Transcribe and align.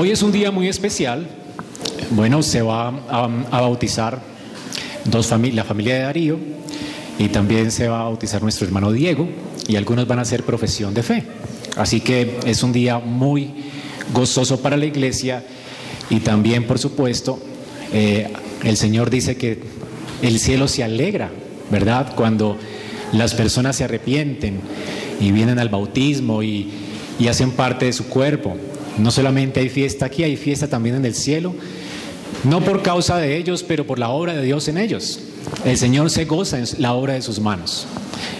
Hoy 0.00 0.12
es 0.12 0.22
un 0.22 0.30
día 0.30 0.52
muy 0.52 0.68
especial. 0.68 1.26
Bueno, 2.10 2.40
se 2.44 2.62
va 2.62 2.86
a, 3.08 3.60
bautizar 3.60 4.20
dos 5.04 5.28
la 5.52 5.64
familia 5.64 5.94
de 5.94 6.00
Darío 6.02 6.38
y 7.18 7.26
también 7.30 7.72
se 7.72 7.88
va 7.88 8.02
a 8.02 8.04
bautizar 8.04 8.40
nuestro 8.40 8.64
hermano 8.64 8.92
Diego 8.92 9.28
y 9.66 9.74
algunos 9.74 10.06
van 10.06 10.20
a 10.20 10.22
hacer 10.22 10.44
profesión 10.44 10.94
de 10.94 11.02
fe. 11.02 11.24
Así 11.76 12.00
que 12.00 12.38
es 12.46 12.62
un 12.62 12.72
día 12.72 13.00
muy 13.00 13.50
gozoso 14.14 14.62
para 14.62 14.76
la 14.76 14.86
iglesia 14.86 15.42
y 16.10 16.20
también, 16.20 16.68
por 16.68 16.78
supuesto, 16.78 17.40
eh, 17.92 18.32
el 18.62 18.76
Señor 18.76 19.10
dice 19.10 19.36
que 19.36 19.58
el 20.22 20.38
cielo 20.38 20.68
se 20.68 20.84
alegra, 20.84 21.28
¿verdad? 21.72 22.14
Cuando 22.14 22.56
las 23.12 23.34
personas 23.34 23.74
se 23.74 23.82
arrepienten 23.82 24.60
y 25.20 25.32
vienen 25.32 25.58
al 25.58 25.70
bautismo 25.70 26.44
y 26.44 26.70
hacen 27.28 27.50
parte 27.50 27.86
de 27.86 27.92
su 27.92 28.06
cuerpo. 28.06 28.56
No 28.98 29.10
solamente 29.10 29.60
hay 29.60 29.68
fiesta 29.68 30.06
aquí, 30.06 30.24
hay 30.24 30.36
fiesta 30.36 30.68
también 30.68 30.96
en 30.96 31.04
el 31.04 31.14
cielo, 31.14 31.54
no 32.44 32.60
por 32.60 32.82
causa 32.82 33.16
de 33.16 33.36
ellos, 33.36 33.62
pero 33.62 33.86
por 33.86 33.98
la 33.98 34.10
obra 34.10 34.34
de 34.34 34.42
Dios 34.42 34.68
en 34.68 34.78
ellos. 34.78 35.20
El 35.64 35.76
Señor 35.76 36.10
se 36.10 36.24
goza 36.24 36.58
en 36.58 36.66
la 36.78 36.92
obra 36.92 37.14
de 37.14 37.22
sus 37.22 37.40
manos. 37.40 37.86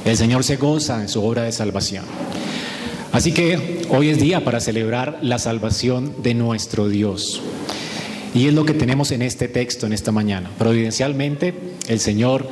El 0.04 0.16
Señor 0.16 0.44
se 0.44 0.56
goza 0.56 1.00
en 1.00 1.08
su 1.08 1.24
obra 1.24 1.42
de 1.42 1.52
salvación. 1.52 2.04
Así 3.12 3.32
que 3.32 3.86
hoy 3.88 4.10
es 4.10 4.20
día 4.20 4.44
para 4.44 4.60
celebrar 4.60 5.18
la 5.22 5.38
salvación 5.38 6.22
de 6.22 6.34
nuestro 6.34 6.88
Dios. 6.88 7.40
Y 8.34 8.48
es 8.48 8.54
lo 8.54 8.64
que 8.64 8.74
tenemos 8.74 9.10
en 9.10 9.22
este 9.22 9.48
texto, 9.48 9.86
en 9.86 9.92
esta 9.92 10.12
mañana. 10.12 10.50
Providencialmente, 10.58 11.54
el 11.88 12.00
Señor 12.00 12.46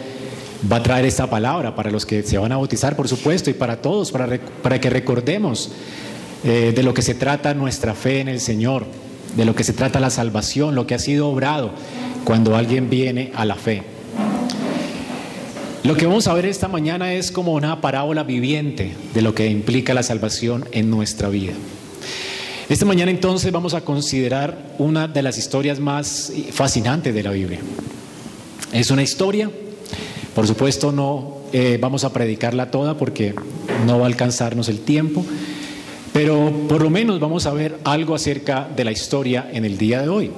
va 0.71 0.77
a 0.77 0.83
traer 0.83 1.05
esta 1.05 1.29
palabra 1.29 1.77
para 1.77 1.91
los 1.91 2.07
que 2.07 2.23
se 2.23 2.39
van 2.39 2.53
a 2.53 2.57
bautizar, 2.57 2.97
por 2.97 3.09
supuesto, 3.09 3.51
y 3.51 3.55
para 3.55 3.83
todos, 3.83 4.11
para, 4.11 4.41
para 4.63 4.81
que 4.81 4.89
recordemos 4.89 5.71
eh, 6.45 6.73
de 6.75 6.83
lo 6.83 6.95
que 6.95 7.03
se 7.03 7.15
trata 7.15 7.55
nuestra 7.55 7.95
fe 7.95 8.21
en 8.21 8.29
el 8.29 8.41
Señor, 8.41 8.87
de 9.37 9.45
lo 9.45 9.55
que 9.55 9.65
se 9.65 9.73
trata 9.73 10.01
la 10.01 10.11
salvación, 10.11 10.75
lo 10.75 10.87
que 10.87 10.95
ha 10.95 10.99
sido 10.99 11.29
obrado 11.29 11.73
cuando 12.25 12.57
alguien 12.57 12.91
viene 12.91 13.33
a 13.35 13.45
la 13.45 13.57
fe. 13.57 13.83
Lo 15.85 15.97
que 15.97 16.07
vamos 16.07 16.27
a 16.27 16.35
ver 16.35 16.47
esta 16.47 16.67
mañana 16.67 17.13
es 17.13 17.31
como 17.31 17.53
una 17.53 17.81
parábola 17.81 18.25
viviente 18.25 18.93
de 19.15 19.23
lo 19.23 19.35
que 19.35 19.47
implica 19.47 19.95
la 19.95 20.03
salvación 20.03 20.65
en 20.73 20.91
nuestra 20.91 21.29
vida. 21.29 21.53
Esta 22.69 22.85
mañana 22.85 23.13
entonces 23.13 23.53
vamos 23.53 23.75
a 23.75 23.83
considerar 23.83 24.75
una 24.79 25.07
de 25.07 25.23
las 25.23 25.39
historias 25.39 25.79
más 25.79 26.33
fascinantes 26.51 27.15
de 27.15 27.23
la 27.23 27.31
Biblia. 27.31 27.61
Es 28.73 28.91
una 28.91 29.05
historia, 29.05 29.49
por 30.35 30.49
supuesto 30.49 30.91
no 30.91 31.37
eh, 31.53 31.79
vamos 31.81 32.03
a 32.03 32.13
predicarla 32.13 32.73
toda 32.73 32.99
porque 32.99 33.35
no 33.87 34.01
va 34.01 34.07
a 34.07 34.09
alcanzarnos 34.09 34.69
el 34.69 34.81
tiempo, 34.81 35.25
pero 36.17 36.51
por 36.67 36.81
lo 36.81 36.89
menos 36.89 37.21
vamos 37.21 37.45
a 37.45 37.53
ver 37.53 37.77
algo 37.85 38.15
acerca 38.15 38.67
de 38.75 38.85
la 38.85 38.91
historia 38.91 39.51
en 39.53 39.67
el 39.67 39.77
día 39.77 40.01
de 40.01 40.09
hoy. 40.09 40.31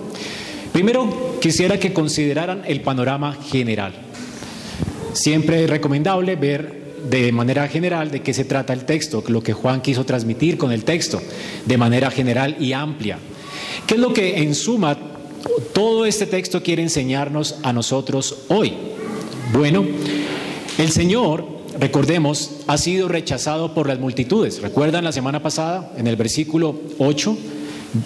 Primero 0.72 1.38
quisiera 1.40 1.78
que 1.78 1.92
consideraran 1.92 2.62
el 2.66 2.80
panorama 2.80 3.38
general. 3.48 3.92
Siempre 5.12 5.62
es 5.62 5.70
recomendable 5.70 6.34
ver 6.34 6.96
de 7.08 7.30
manera 7.30 7.68
general 7.68 8.10
de 8.10 8.22
qué 8.22 8.34
se 8.34 8.44
trata 8.44 8.72
el 8.72 8.86
texto, 8.86 9.22
lo 9.28 9.40
que 9.40 9.52
Juan 9.52 9.80
quiso 9.80 10.04
transmitir 10.04 10.58
con 10.58 10.72
el 10.72 10.82
texto, 10.82 11.22
de 11.64 11.78
manera 11.78 12.10
general 12.10 12.56
y 12.58 12.72
amplia. 12.72 13.20
¿Qué 13.86 13.94
es 13.94 14.00
lo 14.00 14.12
que 14.12 14.38
en 14.38 14.56
suma 14.56 14.98
todo 15.72 16.06
este 16.06 16.26
texto 16.26 16.60
quiere 16.60 16.82
enseñarnos 16.82 17.54
a 17.62 17.72
nosotros 17.72 18.46
hoy? 18.48 18.72
Bueno, 19.52 19.86
el 20.76 20.90
Señor, 20.90 21.57
recordemos, 21.78 22.50
ha 22.66 22.78
sido 22.78 23.08
rechazado 23.08 23.74
por 23.74 23.88
las 23.88 23.98
multitudes. 23.98 24.60
¿Recuerdan 24.60 25.04
la 25.04 25.12
semana 25.12 25.42
pasada 25.42 25.92
en 25.96 26.06
el 26.06 26.16
versículo 26.16 26.80
8? 26.98 27.36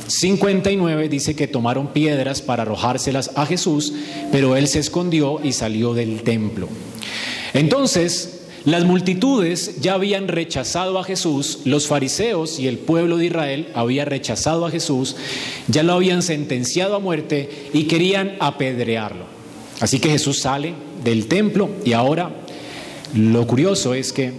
59 0.06 1.08
dice 1.08 1.34
que 1.34 1.48
tomaron 1.48 1.88
piedras 1.88 2.40
para 2.40 2.62
arrojárselas 2.62 3.32
a 3.34 3.46
Jesús, 3.46 3.92
pero 4.30 4.56
él 4.56 4.68
se 4.68 4.78
escondió 4.78 5.40
y 5.42 5.52
salió 5.52 5.94
del 5.94 6.22
templo. 6.22 6.68
Entonces, 7.52 8.42
las 8.64 8.84
multitudes 8.84 9.80
ya 9.80 9.94
habían 9.94 10.28
rechazado 10.28 10.98
a 11.00 11.04
Jesús, 11.04 11.60
los 11.64 11.88
fariseos 11.88 12.60
y 12.60 12.68
el 12.68 12.78
pueblo 12.78 13.16
de 13.16 13.26
Israel 13.26 13.68
había 13.74 14.04
rechazado 14.04 14.66
a 14.66 14.70
Jesús, 14.70 15.16
ya 15.66 15.82
lo 15.82 15.94
habían 15.94 16.22
sentenciado 16.22 16.94
a 16.94 17.00
muerte 17.00 17.50
y 17.72 17.84
querían 17.84 18.36
apedrearlo. 18.38 19.24
Así 19.80 19.98
que 19.98 20.10
Jesús 20.10 20.38
sale 20.38 20.74
del 21.02 21.26
templo 21.26 21.70
y 21.84 21.92
ahora 21.92 22.30
lo 23.14 23.46
curioso 23.46 23.94
es 23.94 24.12
que 24.12 24.32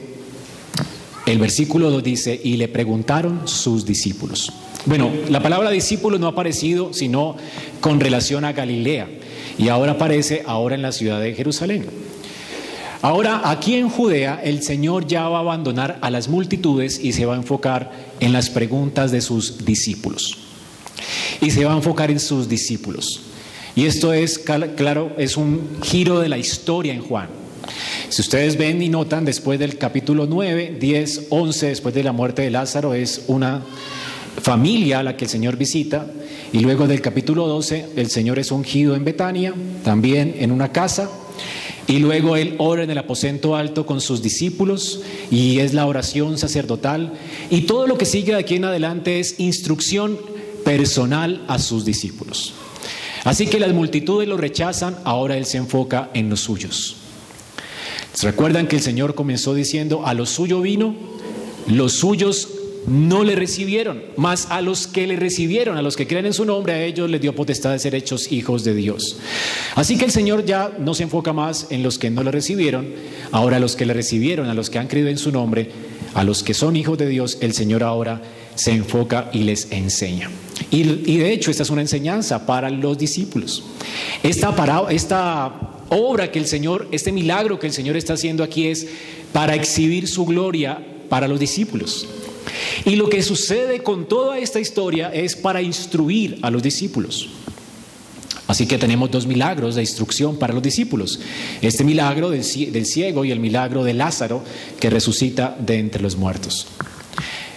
el 1.26 1.40
versículo 1.40 1.90
2 1.92 2.04
dice, 2.04 2.40
y 2.44 2.58
le 2.58 2.68
preguntaron 2.68 3.48
sus 3.48 3.86
discípulos. 3.86 4.52
Bueno, 4.86 5.10
la 5.30 5.42
palabra 5.42 5.70
discípulo 5.70 6.20
no 6.20 6.28
ha 6.28 6.32
aparecido 6.32 6.94
sino 6.94 7.38
con 7.80 8.00
relación 8.00 8.44
a 8.44 8.52
Galilea 8.52 9.08
y 9.58 9.70
ahora 9.70 9.94
aparece 9.94 10.44
ahora 10.46 10.76
en 10.76 10.82
la 10.82 10.92
ciudad 10.92 11.22
de 11.22 11.34
Jerusalén. 11.34 11.86
Ahora, 13.02 13.42
aquí 13.44 13.76
en 13.76 13.90
Judea, 13.90 14.40
el 14.44 14.64
Señor 14.64 15.08
ya 15.08 15.28
va 15.28 15.38
a 15.38 15.42
abandonar 15.42 16.00
a 16.02 16.10
las 16.10 16.30
multitudes 16.30 17.00
y 17.04 17.12
se 17.12 17.26
va 17.26 17.34
a 17.34 17.38
enfocar 17.38 17.92
en 18.22 18.32
las 18.32 18.50
preguntas 18.50 19.12
de 19.12 19.22
sus 19.22 19.66
discípulos. 19.66 20.38
Y 21.42 21.52
se 21.52 21.66
va 21.66 21.74
a 21.74 21.76
enfocar 21.76 22.12
en 22.12 22.20
sus 22.22 22.48
discípulos. 22.48 23.24
Y 23.76 23.86
esto 23.88 24.14
es, 24.14 24.40
claro, 24.40 25.12
es 25.18 25.36
un 25.36 25.80
giro 25.84 26.20
de 26.20 26.30
la 26.30 26.38
historia 26.38 26.94
en 26.94 27.02
Juan. 27.02 27.43
Si 28.14 28.22
ustedes 28.22 28.58
ven 28.58 28.80
y 28.80 28.90
notan, 28.90 29.26
después 29.26 29.58
del 29.58 29.80
capítulo 29.80 30.28
9, 30.28 30.78
10, 30.80 31.28
11, 31.32 31.66
después 31.66 31.96
de 31.96 32.04
la 32.04 32.12
muerte 32.12 32.44
de 32.44 32.52
Lázaro, 32.52 32.94
es 32.94 33.24
una 33.26 33.64
familia 34.40 35.00
a 35.00 35.04
la 35.04 35.18
que 35.18 35.26
el 35.26 35.32
Señor 35.32 35.58
visita. 35.58 36.06
Y 36.52 36.60
luego 36.60 36.86
del 36.86 37.02
capítulo 37.02 37.48
12, 37.48 37.88
el 37.96 38.12
Señor 38.12 38.38
es 38.38 38.52
ungido 38.52 38.96
en 38.96 39.04
Betania, 39.04 39.56
también 39.84 40.36
en 40.38 40.52
una 40.52 40.72
casa. 40.72 41.10
Y 41.88 41.98
luego 41.98 42.36
él 42.36 42.54
ora 42.60 42.84
en 42.84 42.92
el 42.92 43.00
aposento 43.00 43.56
alto 43.56 43.88
con 43.88 44.00
sus 44.00 44.22
discípulos 44.22 45.02
y 45.32 45.58
es 45.58 45.74
la 45.74 45.88
oración 45.88 46.38
sacerdotal. 46.38 47.14
Y 47.50 47.62
todo 47.62 47.88
lo 47.88 47.98
que 47.98 48.06
sigue 48.06 48.34
de 48.34 48.40
aquí 48.42 48.58
en 48.58 48.66
adelante 48.66 49.20
es 49.20 49.40
instrucción 49.40 50.20
personal 50.64 51.44
a 51.48 51.58
sus 51.58 51.84
discípulos. 51.84 52.54
Así 53.24 53.48
que 53.48 53.60
las 53.60 53.74
multitudes 53.74 54.28
lo 54.28 54.38
rechazan, 54.38 54.98
ahora 55.04 55.36
él 55.36 55.48
se 55.48 55.58
enfoca 55.58 56.12
en 56.14 56.30
los 56.30 56.42
suyos. 56.42 56.98
¿Se 58.14 58.28
recuerdan 58.28 58.68
que 58.68 58.76
el 58.76 58.82
Señor 58.82 59.16
comenzó 59.16 59.54
diciendo, 59.54 60.06
a 60.06 60.14
lo 60.14 60.26
suyo 60.26 60.62
vino, 60.62 60.96
los 61.68 61.94
suyos 61.94 62.50
no 62.88 63.24
le 63.24 63.36
recibieron, 63.36 64.02
más 64.18 64.48
a 64.50 64.62
los 64.62 64.88
que 64.88 65.08
le 65.08 65.16
recibieron, 65.16 65.78
a 65.78 65.82
los 65.82 65.96
que 65.96 66.06
creen 66.06 66.26
en 66.26 66.34
su 66.34 66.46
nombre, 66.46 66.74
a 66.74 66.84
ellos 66.84 67.10
les 67.10 67.22
dio 67.22 67.34
potestad 67.34 67.72
de 67.72 67.80
ser 67.80 67.96
hechos 67.96 68.32
hijos 68.32 68.64
de 68.64 68.76
Dios. 68.76 69.18
Así 69.76 69.98
que 69.98 70.06
el 70.06 70.12
Señor 70.12 70.46
ya 70.46 70.72
no 70.80 70.94
se 70.94 71.04
enfoca 71.04 71.34
más 71.34 71.68
en 71.70 71.82
los 71.82 71.98
que 71.98 72.10
no 72.10 72.24
le 72.24 72.32
recibieron, 72.32 72.88
ahora 73.32 73.58
a 73.58 73.60
los 73.60 73.76
que 73.76 73.86
le 73.86 73.94
recibieron, 73.94 74.50
a 74.50 74.54
los 74.54 74.70
que 74.70 74.80
han 74.80 74.88
creído 74.88 75.10
en 75.10 75.18
su 75.18 75.32
nombre, 75.32 75.72
a 76.14 76.24
los 76.24 76.44
que 76.44 76.54
son 76.54 76.76
hijos 76.76 76.98
de 76.98 77.08
Dios, 77.08 77.38
el 77.42 77.54
Señor 77.54 77.84
ahora 77.84 78.22
se 78.56 78.72
enfoca 78.72 79.30
y 79.34 79.40
les 79.40 79.72
enseña. 79.72 80.30
Y, 80.70 80.84
de 80.84 81.32
hecho 81.32 81.52
esta 81.52 81.64
es 81.64 81.70
una 81.70 81.82
enseñanza 81.82 82.46
para 82.46 82.70
los 82.70 82.98
discípulos. 82.98 83.64
Esta, 84.22 84.54
esta 84.90 85.73
obra 85.94 86.32
que 86.32 86.40
el 86.40 86.46
Señor, 86.46 86.88
este 86.92 87.12
milagro 87.12 87.60
que 87.60 87.68
el 87.68 87.74
Señor 87.74 87.98
está 87.98 88.14
haciendo 88.14 88.44
aquí 88.44 88.68
es 88.68 88.88
para 89.32 89.56
exhibir 89.56 90.08
su 90.08 90.26
gloria 90.26 90.80
para 91.10 91.28
los 91.28 91.40
discípulos. 91.40 92.08
Y 92.86 92.96
lo 92.96 93.10
que 93.10 93.24
sucede 93.24 93.82
con 93.82 94.08
toda 94.08 94.40
esta 94.40 94.60
historia 94.60 95.10
es 95.14 95.36
para 95.36 95.62
instruir 95.62 96.40
a 96.42 96.50
los 96.50 96.62
discípulos. 96.62 97.30
Así 98.48 98.68
que 98.68 98.78
tenemos 98.78 99.10
dos 99.10 99.26
milagros 99.26 99.76
de 99.76 99.82
instrucción 99.82 100.38
para 100.38 100.54
los 100.54 100.62
discípulos. 100.62 101.20
Este 101.62 101.84
milagro 101.84 102.30
del, 102.30 102.44
ciego 102.44 103.26
y 103.26 103.32
el 103.32 103.40
milagro 103.40 103.84
de 103.84 103.94
Lázaro 103.94 104.44
que 104.80 104.90
resucita 104.90 105.56
de 105.60 105.80
entre 105.80 106.02
los 106.02 106.18
muertos. 106.18 106.68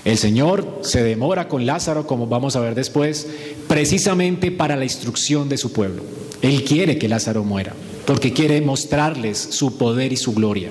El 0.04 0.16
Señor 0.16 0.80
se 0.82 1.02
demora 1.02 1.48
con 1.48 1.66
Lázaro, 1.66 2.06
como 2.06 2.28
vamos 2.28 2.54
a 2.54 2.60
ver 2.60 2.76
después, 2.76 3.26
precisamente 3.66 4.52
para 4.52 4.76
la 4.76 4.84
instrucción 4.84 5.48
de 5.48 5.58
su 5.58 5.72
pueblo. 5.72 6.04
Él 6.42 6.62
quiere 6.62 6.96
que 6.96 7.08
Lázaro 7.08 7.42
muera, 7.42 7.74
porque 8.06 8.32
quiere 8.32 8.60
mostrarles 8.60 9.38
su 9.38 9.76
poder 9.76 10.12
y 10.12 10.16
su 10.16 10.32
gloria. 10.32 10.70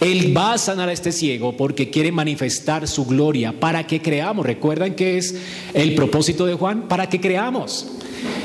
Él 0.00 0.36
va 0.36 0.54
a 0.54 0.58
sanar 0.58 0.88
a 0.88 0.92
este 0.92 1.12
ciego 1.12 1.56
porque 1.56 1.90
quiere 1.90 2.10
manifestar 2.12 2.88
su 2.88 3.04
gloria 3.04 3.52
para 3.52 3.86
que 3.86 4.00
creamos. 4.00 4.46
¿Recuerdan 4.46 4.94
que 4.94 5.18
es 5.18 5.34
el 5.74 5.94
propósito 5.94 6.46
de 6.46 6.54
Juan? 6.54 6.88
Para 6.88 7.08
que 7.08 7.20
creamos. 7.20 7.86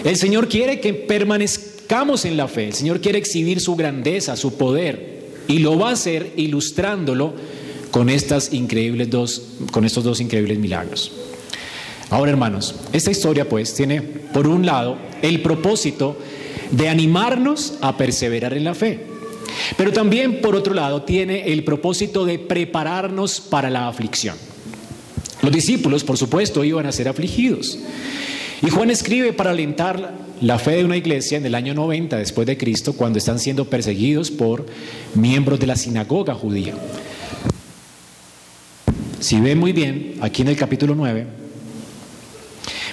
El 0.03 0.17
Señor 0.17 0.49
quiere 0.49 0.79
que 0.79 0.93
permanezcamos 0.93 2.25
en 2.25 2.37
la 2.37 2.47
fe. 2.47 2.67
El 2.67 2.73
Señor 2.73 2.99
quiere 2.99 3.19
exhibir 3.19 3.61
su 3.61 3.75
grandeza, 3.75 4.35
su 4.35 4.57
poder. 4.57 5.13
Y 5.47 5.59
lo 5.59 5.77
va 5.77 5.89
a 5.89 5.93
hacer 5.93 6.33
ilustrándolo 6.35 7.33
con, 7.91 8.09
estas 8.09 8.53
increíbles 8.53 9.09
dos, 9.09 9.41
con 9.71 9.85
estos 9.85 10.03
dos 10.03 10.19
increíbles 10.19 10.57
milagros. 10.57 11.11
Ahora, 12.09 12.31
hermanos, 12.31 12.75
esta 12.91 13.11
historia 13.11 13.47
pues 13.47 13.73
tiene, 13.73 14.01
por 14.01 14.47
un 14.47 14.65
lado, 14.65 14.97
el 15.21 15.41
propósito 15.41 16.17
de 16.73 16.89
animarnos 16.89 17.75
a 17.81 17.97
perseverar 17.97 18.53
en 18.53 18.63
la 18.63 18.73
fe. 18.73 19.05
Pero 19.77 19.91
también, 19.91 20.41
por 20.41 20.55
otro 20.55 20.73
lado, 20.73 21.03
tiene 21.03 21.53
el 21.53 21.63
propósito 21.63 22.25
de 22.25 22.39
prepararnos 22.39 23.39
para 23.39 23.69
la 23.69 23.87
aflicción. 23.87 24.35
Los 25.41 25.51
discípulos, 25.51 26.03
por 26.03 26.17
supuesto, 26.17 26.63
iban 26.63 26.85
a 26.85 26.91
ser 26.91 27.07
afligidos. 27.07 27.77
Y 28.65 28.69
Juan 28.69 28.89
escribe 28.89 29.33
para 29.33 29.51
alentar 29.51 30.13
la 30.41 30.57
fe 30.57 30.77
de 30.77 30.85
una 30.85 30.97
iglesia 30.97 31.37
en 31.37 31.45
el 31.45 31.53
año 31.53 31.73
90 31.73 32.17
después 32.17 32.47
de 32.47 32.57
Cristo, 32.57 32.93
cuando 32.93 33.19
están 33.19 33.37
siendo 33.39 33.69
perseguidos 33.69 34.31
por 34.31 34.65
miembros 35.13 35.59
de 35.59 35.67
la 35.67 35.75
sinagoga 35.75 36.33
judía. 36.33 36.73
Si 39.19 39.39
ven 39.39 39.59
muy 39.59 39.73
bien, 39.73 40.15
aquí 40.21 40.41
en 40.41 40.47
el 40.47 40.55
capítulo 40.55 40.95
9, 40.95 41.27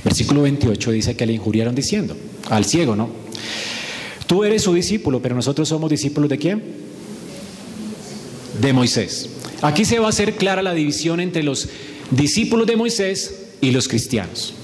versículo 0.05 0.43
28 0.43 0.91
dice 0.91 1.17
que 1.17 1.27
le 1.27 1.33
injuriaron 1.33 1.75
diciendo, 1.75 2.17
al 2.51 2.65
ciego, 2.65 2.95
¿no? 2.95 3.20
Tú 4.27 4.45
eres 4.45 4.63
su 4.63 4.73
discípulo, 4.73 5.21
pero 5.21 5.35
nosotros 5.35 5.69
somos 5.69 5.91
discípulos 5.91 6.31
de 6.31 6.39
quién? 6.39 6.63
De 8.61 8.73
Moisés. 8.73 9.31
Aquí 9.63 9.85
se 9.85 9.99
va 9.99 10.07
a 10.07 10.11
hacer 10.11 10.37
clara 10.37 10.63
la 10.63 10.73
división 10.73 11.21
entre 11.21 11.43
los 11.43 11.69
discípulos 12.11 12.67
de 12.67 12.77
Moisés 12.77 13.49
y 13.61 13.73
los 13.73 13.89
cristianos. 13.89 14.55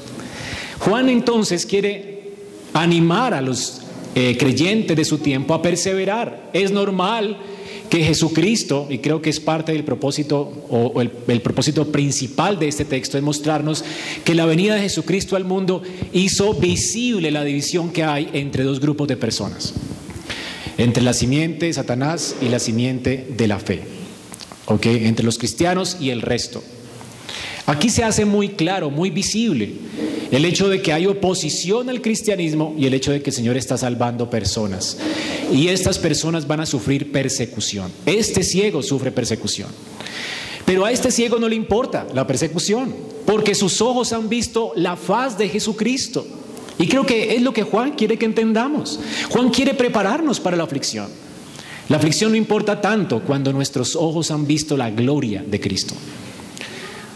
Juan 0.78 1.08
entonces 1.08 1.66
quiere 1.66 2.30
animar 2.74 3.34
a 3.34 3.40
los 3.40 3.82
eh, 4.14 4.36
creyentes 4.38 4.96
de 4.96 5.04
su 5.04 5.18
tiempo 5.18 5.54
a 5.54 5.62
perseverar. 5.62 6.50
Es 6.52 6.70
normal 6.70 7.38
que 7.88 8.04
Jesucristo, 8.04 8.86
y 8.90 8.98
creo 8.98 9.22
que 9.22 9.30
es 9.30 9.40
parte 9.40 9.72
del 9.72 9.84
propósito 9.84 10.40
o, 10.68 11.00
el, 11.00 11.40
propósito 11.40 11.90
principal 11.90 12.58
de 12.58 12.68
este 12.68 12.84
texto, 12.84 13.16
es 13.16 13.24
mostrarnos 13.24 13.84
que 14.24 14.34
la 14.34 14.46
venida 14.46 14.74
de 14.74 14.82
Jesucristo 14.82 15.36
al 15.36 15.44
mundo 15.44 15.82
hizo 16.12 16.54
visible 16.54 17.30
la 17.30 17.44
división 17.44 17.90
que 17.90 18.04
hay 18.04 18.28
entre 18.32 18.64
dos 18.64 18.80
grupos 18.80 19.08
de 19.08 19.16
personas, 19.16 19.74
entre 20.78 21.02
la 21.02 21.12
simiente 21.12 21.66
de 21.66 21.72
Satanás 21.72 22.36
y 22.40 22.48
la 22.48 22.58
simiente 22.58 23.26
de 23.36 23.48
la 23.48 23.58
fe, 23.58 23.82
¿ok? 24.66 24.86
Entre 24.86 25.24
los 25.24 25.38
cristianos 25.38 25.96
y 26.00 26.10
el 26.10 26.22
resto. 26.22 26.62
Aquí 27.66 27.90
se 27.90 28.04
hace 28.04 28.24
muy 28.24 28.50
claro, 28.50 28.90
muy 28.90 29.10
visible 29.10 29.74
el 30.30 30.44
hecho 30.44 30.68
de 30.68 30.82
que 30.82 30.92
hay 30.92 31.06
oposición 31.06 31.88
al 31.88 32.00
cristianismo 32.00 32.74
y 32.78 32.86
el 32.86 32.94
hecho 32.94 33.12
de 33.12 33.22
que 33.22 33.30
el 33.30 33.36
Señor 33.36 33.56
está 33.56 33.78
salvando 33.78 34.28
personas. 34.28 34.98
Y 35.52 35.68
estas 35.68 35.98
personas 35.98 36.46
van 36.46 36.60
a 36.60 36.66
sufrir 36.66 37.12
persecución. 37.12 37.92
Este 38.04 38.42
ciego 38.42 38.82
sufre 38.82 39.12
persecución. 39.12 39.68
Pero 40.64 40.84
a 40.84 40.90
este 40.90 41.10
ciego 41.10 41.38
no 41.38 41.48
le 41.48 41.54
importa 41.54 42.06
la 42.12 42.26
persecución, 42.26 42.94
porque 43.24 43.54
sus 43.54 43.80
ojos 43.80 44.12
han 44.12 44.28
visto 44.28 44.72
la 44.74 44.96
faz 44.96 45.38
de 45.38 45.48
Jesucristo. 45.48 46.26
Y 46.78 46.88
creo 46.88 47.06
que 47.06 47.36
es 47.36 47.42
lo 47.42 47.52
que 47.52 47.62
Juan 47.62 47.92
quiere 47.92 48.18
que 48.18 48.26
entendamos. 48.26 48.98
Juan 49.30 49.50
quiere 49.50 49.74
prepararnos 49.74 50.40
para 50.40 50.56
la 50.56 50.64
aflicción. 50.64 51.08
La 51.88 51.98
aflicción 51.98 52.32
no 52.32 52.36
importa 52.36 52.80
tanto 52.80 53.22
cuando 53.22 53.52
nuestros 53.52 53.94
ojos 53.94 54.32
han 54.32 54.46
visto 54.46 54.76
la 54.76 54.90
gloria 54.90 55.44
de 55.46 55.60
Cristo. 55.60 55.94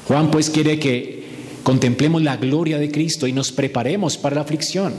Juan 0.06 0.30
pues 0.30 0.48
quiere 0.48 0.78
que 0.78 1.19
contemplemos 1.62 2.22
la 2.22 2.36
gloria 2.36 2.78
de 2.78 2.90
Cristo 2.90 3.26
y 3.26 3.32
nos 3.32 3.52
preparemos 3.52 4.16
para 4.16 4.36
la 4.36 4.42
aflicción. 4.42 4.94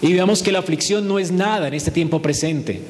Y 0.00 0.12
veamos 0.12 0.42
que 0.42 0.52
la 0.52 0.58
aflicción 0.60 1.08
no 1.08 1.18
es 1.18 1.32
nada 1.32 1.68
en 1.68 1.74
este 1.74 1.90
tiempo 1.90 2.22
presente, 2.22 2.80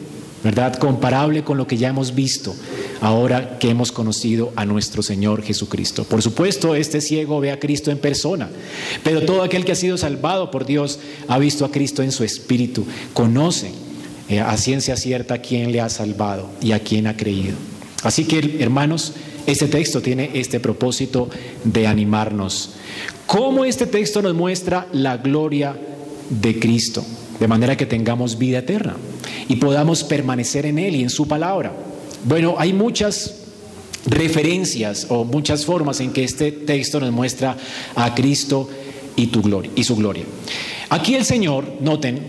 ¿verdad? 0.43 0.77
Comparable 0.77 1.45
con 1.45 1.59
lo 1.59 1.67
que 1.67 1.77
ya 1.77 1.89
hemos 1.89 2.15
visto 2.15 2.55
ahora 3.01 3.59
que 3.59 3.69
hemos 3.69 3.91
conocido 3.91 4.53
a 4.57 4.65
nuestro 4.65 5.03
Señor 5.03 5.43
Jesucristo. 5.43 6.05
Por 6.05 6.23
supuesto, 6.23 6.75
este 6.75 7.01
ciego 7.01 7.41
ve 7.41 7.51
a 7.51 7.59
Cristo 7.59 7.91
en 7.91 7.99
persona, 7.99 8.49
pero 9.03 9.23
todo 9.23 9.43
aquel 9.43 9.65
que 9.65 9.73
ha 9.73 9.77
sido 9.77 9.99
salvado 9.99 10.51
por 10.51 10.65
Dios 10.65 11.01
ha 11.29 11.39
visto 11.39 11.65
a 11.65 11.71
Cristo 11.71 12.03
en 12.03 12.13
su 12.13 12.25
espíritu, 12.25 12.87
conoce 13.13 13.73
eh, 14.29 14.41
a 14.41 14.57
ciencia 14.57 14.97
cierta 14.97 15.35
a 15.35 15.39
quién 15.39 15.73
le 15.73 15.81
ha 15.81 15.89
salvado 15.89 16.49
y 16.61 16.73
a 16.73 16.79
quién 16.79 17.07
ha 17.07 17.17
creído. 17.17 17.57
Así 18.03 18.25
que, 18.25 18.57
hermanos, 18.61 19.15
este 19.47 19.67
texto 19.67 20.01
tiene 20.01 20.31
este 20.35 20.61
propósito 20.61 21.29
de 21.65 21.87
animarnos. 21.87 22.71
¿Cómo 23.27 23.65
este 23.65 23.87
texto 23.87 24.23
nos 24.23 24.35
muestra 24.35 24.87
la 24.93 25.17
gloria 25.17 25.77
de 26.31 26.59
Cristo? 26.59 27.05
De 27.41 27.49
manera 27.49 27.77
que 27.77 27.87
tengamos 27.87 28.39
vida 28.39 28.59
eterna 28.59 28.97
y 29.49 29.57
podamos 29.57 30.05
permanecer 30.05 30.67
en 30.67 30.79
Él 30.79 30.97
y 30.97 31.03
en 31.03 31.11
su 31.11 31.27
palabra. 31.27 31.73
Bueno, 32.25 32.55
hay 32.59 32.73
muchas 32.73 33.37
referencias 34.07 35.07
o 35.09 35.25
muchas 35.25 35.65
formas 35.65 36.01
en 36.01 36.13
que 36.13 36.25
este 36.25 36.53
texto 36.53 37.01
nos 37.01 37.13
muestra 37.13 37.57
a 37.95 38.15
Cristo 38.15 38.69
y, 39.17 39.31
y 39.75 39.85
su 39.85 39.97
gloria. 39.97 40.25
Aquí 40.89 41.15
el 41.15 41.25
Señor, 41.25 41.65
noten, 41.81 42.21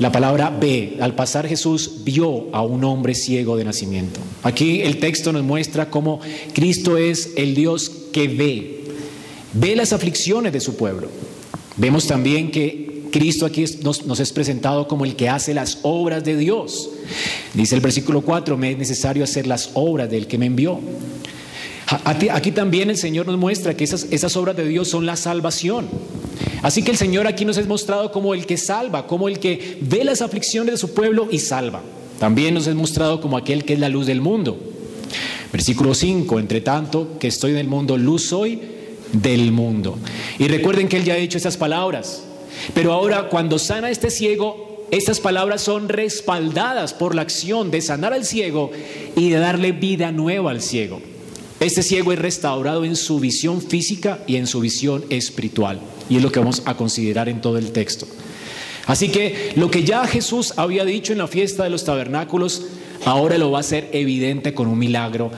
la 0.00 0.10
palabra 0.10 0.48
ve, 0.48 0.96
al 1.00 1.14
pasar 1.14 1.46
Jesús 1.46 2.04
vio 2.04 2.46
a 2.54 2.62
un 2.62 2.82
hombre 2.84 3.14
ciego 3.14 3.58
de 3.58 3.64
nacimiento. 3.64 4.18
Aquí 4.42 4.80
el 4.80 4.98
texto 4.98 5.30
nos 5.30 5.42
muestra 5.42 5.90
cómo 5.90 6.20
Cristo 6.54 6.96
es 6.96 7.34
el 7.36 7.54
Dios 7.54 7.92
que 8.10 8.26
ve, 8.26 8.84
ve 9.52 9.76
las 9.76 9.92
aflicciones 9.92 10.54
de 10.54 10.60
su 10.60 10.76
pueblo. 10.76 11.08
Vemos 11.76 12.06
también 12.06 12.50
que 12.50 13.02
Cristo 13.12 13.44
aquí 13.44 13.62
nos, 13.82 14.06
nos, 14.06 14.20
es 14.20 14.32
presentado 14.32 14.88
como 14.88 15.04
el 15.04 15.16
que 15.16 15.28
hace 15.28 15.52
las 15.52 15.80
obras 15.82 16.24
de 16.24 16.38
Dios. 16.38 16.88
Dice 17.52 17.74
el 17.74 17.82
versículo 17.82 18.22
4, 18.22 18.56
me 18.56 18.72
es 18.72 18.78
necesario 18.78 19.22
hacer 19.22 19.46
las 19.46 19.70
obras 19.74 20.10
del 20.10 20.26
que 20.26 20.38
me 20.38 20.46
envió. 20.46 20.80
Aquí 21.90 22.52
también 22.52 22.88
el 22.88 22.96
Señor 22.96 23.26
nos 23.26 23.36
muestra 23.36 23.76
que 23.76 23.82
esas, 23.82 24.36
obras 24.36 24.56
de 24.56 24.66
Dios 24.66 24.88
son 24.88 25.06
la 25.06 25.16
salvación. 25.16 25.88
Así 26.62 26.82
que 26.82 26.92
el 26.92 26.96
Señor 26.96 27.26
aquí 27.26 27.44
nos 27.44 27.56
es 27.56 27.66
mostrado 27.66 28.12
como 28.12 28.32
el 28.32 28.46
que 28.46 28.56
salva, 28.56 29.06
como 29.06 29.28
el 29.28 29.40
que 29.40 29.78
ve 29.80 30.04
las 30.04 30.22
aflicciones 30.22 30.74
de 30.74 30.78
su 30.78 30.94
pueblo 30.94 31.28
y 31.30 31.40
salva. 31.40 31.82
También 32.20 32.54
nos 32.54 32.66
es 32.66 32.74
mostrado 32.74 33.20
como 33.20 33.36
aquel 33.36 33.64
que 33.64 33.72
es 33.72 33.80
la 33.80 33.88
luz 33.88 34.06
del 34.06 34.20
mundo. 34.20 34.58
Versículo 35.52 35.94
5, 35.94 36.38
entre 36.38 36.60
tanto 36.60 37.18
que 37.18 37.26
estoy 37.26 37.52
en 37.52 37.56
el 37.56 37.66
mundo, 37.66 37.96
luz 37.96 38.26
soy 38.26 38.60
del 39.12 39.50
mundo. 39.50 39.98
Y 40.38 40.46
recuerden 40.46 40.86
que 40.86 40.98
él 40.98 41.04
ya 41.04 41.14
ha 41.14 41.16
dicho 41.16 41.38
estas 41.38 41.56
palabras. 41.56 42.22
Pero 42.72 42.92
ahora 42.92 43.28
cuando 43.28 43.58
sana 43.58 43.90
este 43.90 44.10
ciego, 44.10 44.86
estas 44.92 45.18
palabras 45.18 45.62
son 45.62 45.88
respaldadas 45.88 46.94
por 46.94 47.16
la 47.16 47.22
acción 47.22 47.70
de 47.72 47.80
sanar 47.80 48.12
al 48.12 48.24
ciego 48.24 48.70
y 49.16 49.30
de 49.30 49.38
darle 49.38 49.72
vida 49.72 50.12
nueva 50.12 50.52
al 50.52 50.62
ciego. 50.62 51.00
Este 51.60 51.82
ciego 51.82 52.10
es 52.12 52.18
restaurado 52.18 52.86
en 52.86 52.96
su 52.96 53.20
visión 53.20 53.60
física 53.60 54.24
y 54.26 54.36
en 54.36 54.46
su 54.46 54.60
visión 54.60 55.04
espiritual. 55.10 55.78
Y 56.08 56.16
es 56.16 56.22
lo 56.22 56.32
que 56.32 56.38
vamos 56.38 56.62
a 56.64 56.74
considerar 56.74 57.28
en 57.28 57.42
todo 57.42 57.58
el 57.58 57.70
texto. 57.72 58.06
Así 58.86 59.10
que 59.10 59.52
lo 59.56 59.70
que 59.70 59.84
ya 59.84 60.06
Jesús 60.06 60.54
había 60.56 60.86
dicho 60.86 61.12
en 61.12 61.18
la 61.18 61.28
fiesta 61.28 61.62
de 61.64 61.70
los 61.70 61.84
tabernáculos, 61.84 62.62
ahora 63.04 63.36
lo 63.36 63.50
va 63.50 63.58
a 63.58 63.60
hacer 63.60 63.90
evidente 63.92 64.54
con 64.54 64.68
un 64.68 64.78
milagro 64.78 65.30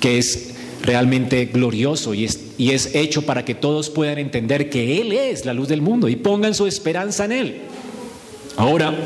que 0.00 0.16
es 0.16 0.54
realmente 0.82 1.44
glorioso 1.46 2.14
y 2.14 2.24
es, 2.24 2.40
y 2.56 2.70
es 2.70 2.94
hecho 2.94 3.22
para 3.22 3.44
que 3.44 3.54
todos 3.54 3.90
puedan 3.90 4.16
entender 4.16 4.70
que 4.70 5.02
Él 5.02 5.12
es 5.12 5.44
la 5.44 5.52
luz 5.52 5.68
del 5.68 5.82
mundo 5.82 6.08
y 6.08 6.16
pongan 6.16 6.54
su 6.54 6.66
esperanza 6.66 7.26
en 7.26 7.32
Él. 7.32 7.60
Ahora, 8.56 8.96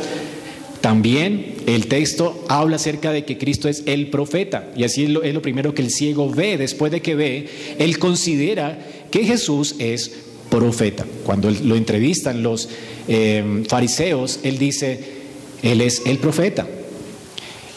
también 0.80 1.51
el 1.66 1.87
texto 1.87 2.45
habla 2.49 2.76
acerca 2.76 3.12
de 3.12 3.25
que 3.25 3.38
Cristo 3.38 3.69
es 3.69 3.83
el 3.87 4.09
profeta 4.09 4.71
y 4.76 4.85
así 4.85 5.04
es 5.04 5.11
lo, 5.11 5.23
es 5.23 5.35
lo, 5.35 5.42
primero 5.42 5.75
que 5.75 5.83
el 5.83 5.90
ciego 5.90 6.31
ve. 6.31 6.57
Después 6.57 6.90
de 6.92 7.02
que 7.02 7.14
ve, 7.14 7.49
él 7.78 7.99
considera 7.99 8.78
que 9.11 9.25
Jesús 9.25 9.76
es 9.78 10.12
profeta. 10.50 11.07
Cuando 11.25 11.50
lo 11.50 11.76
entrevistan 11.76 12.42
los 12.42 12.69
eh, 13.09 13.64
fariseos, 13.69 14.40
él 14.42 14.59
dice, 14.59 15.00
él 15.62 15.81
es 15.81 16.02
el 16.07 16.19
profeta. 16.19 16.66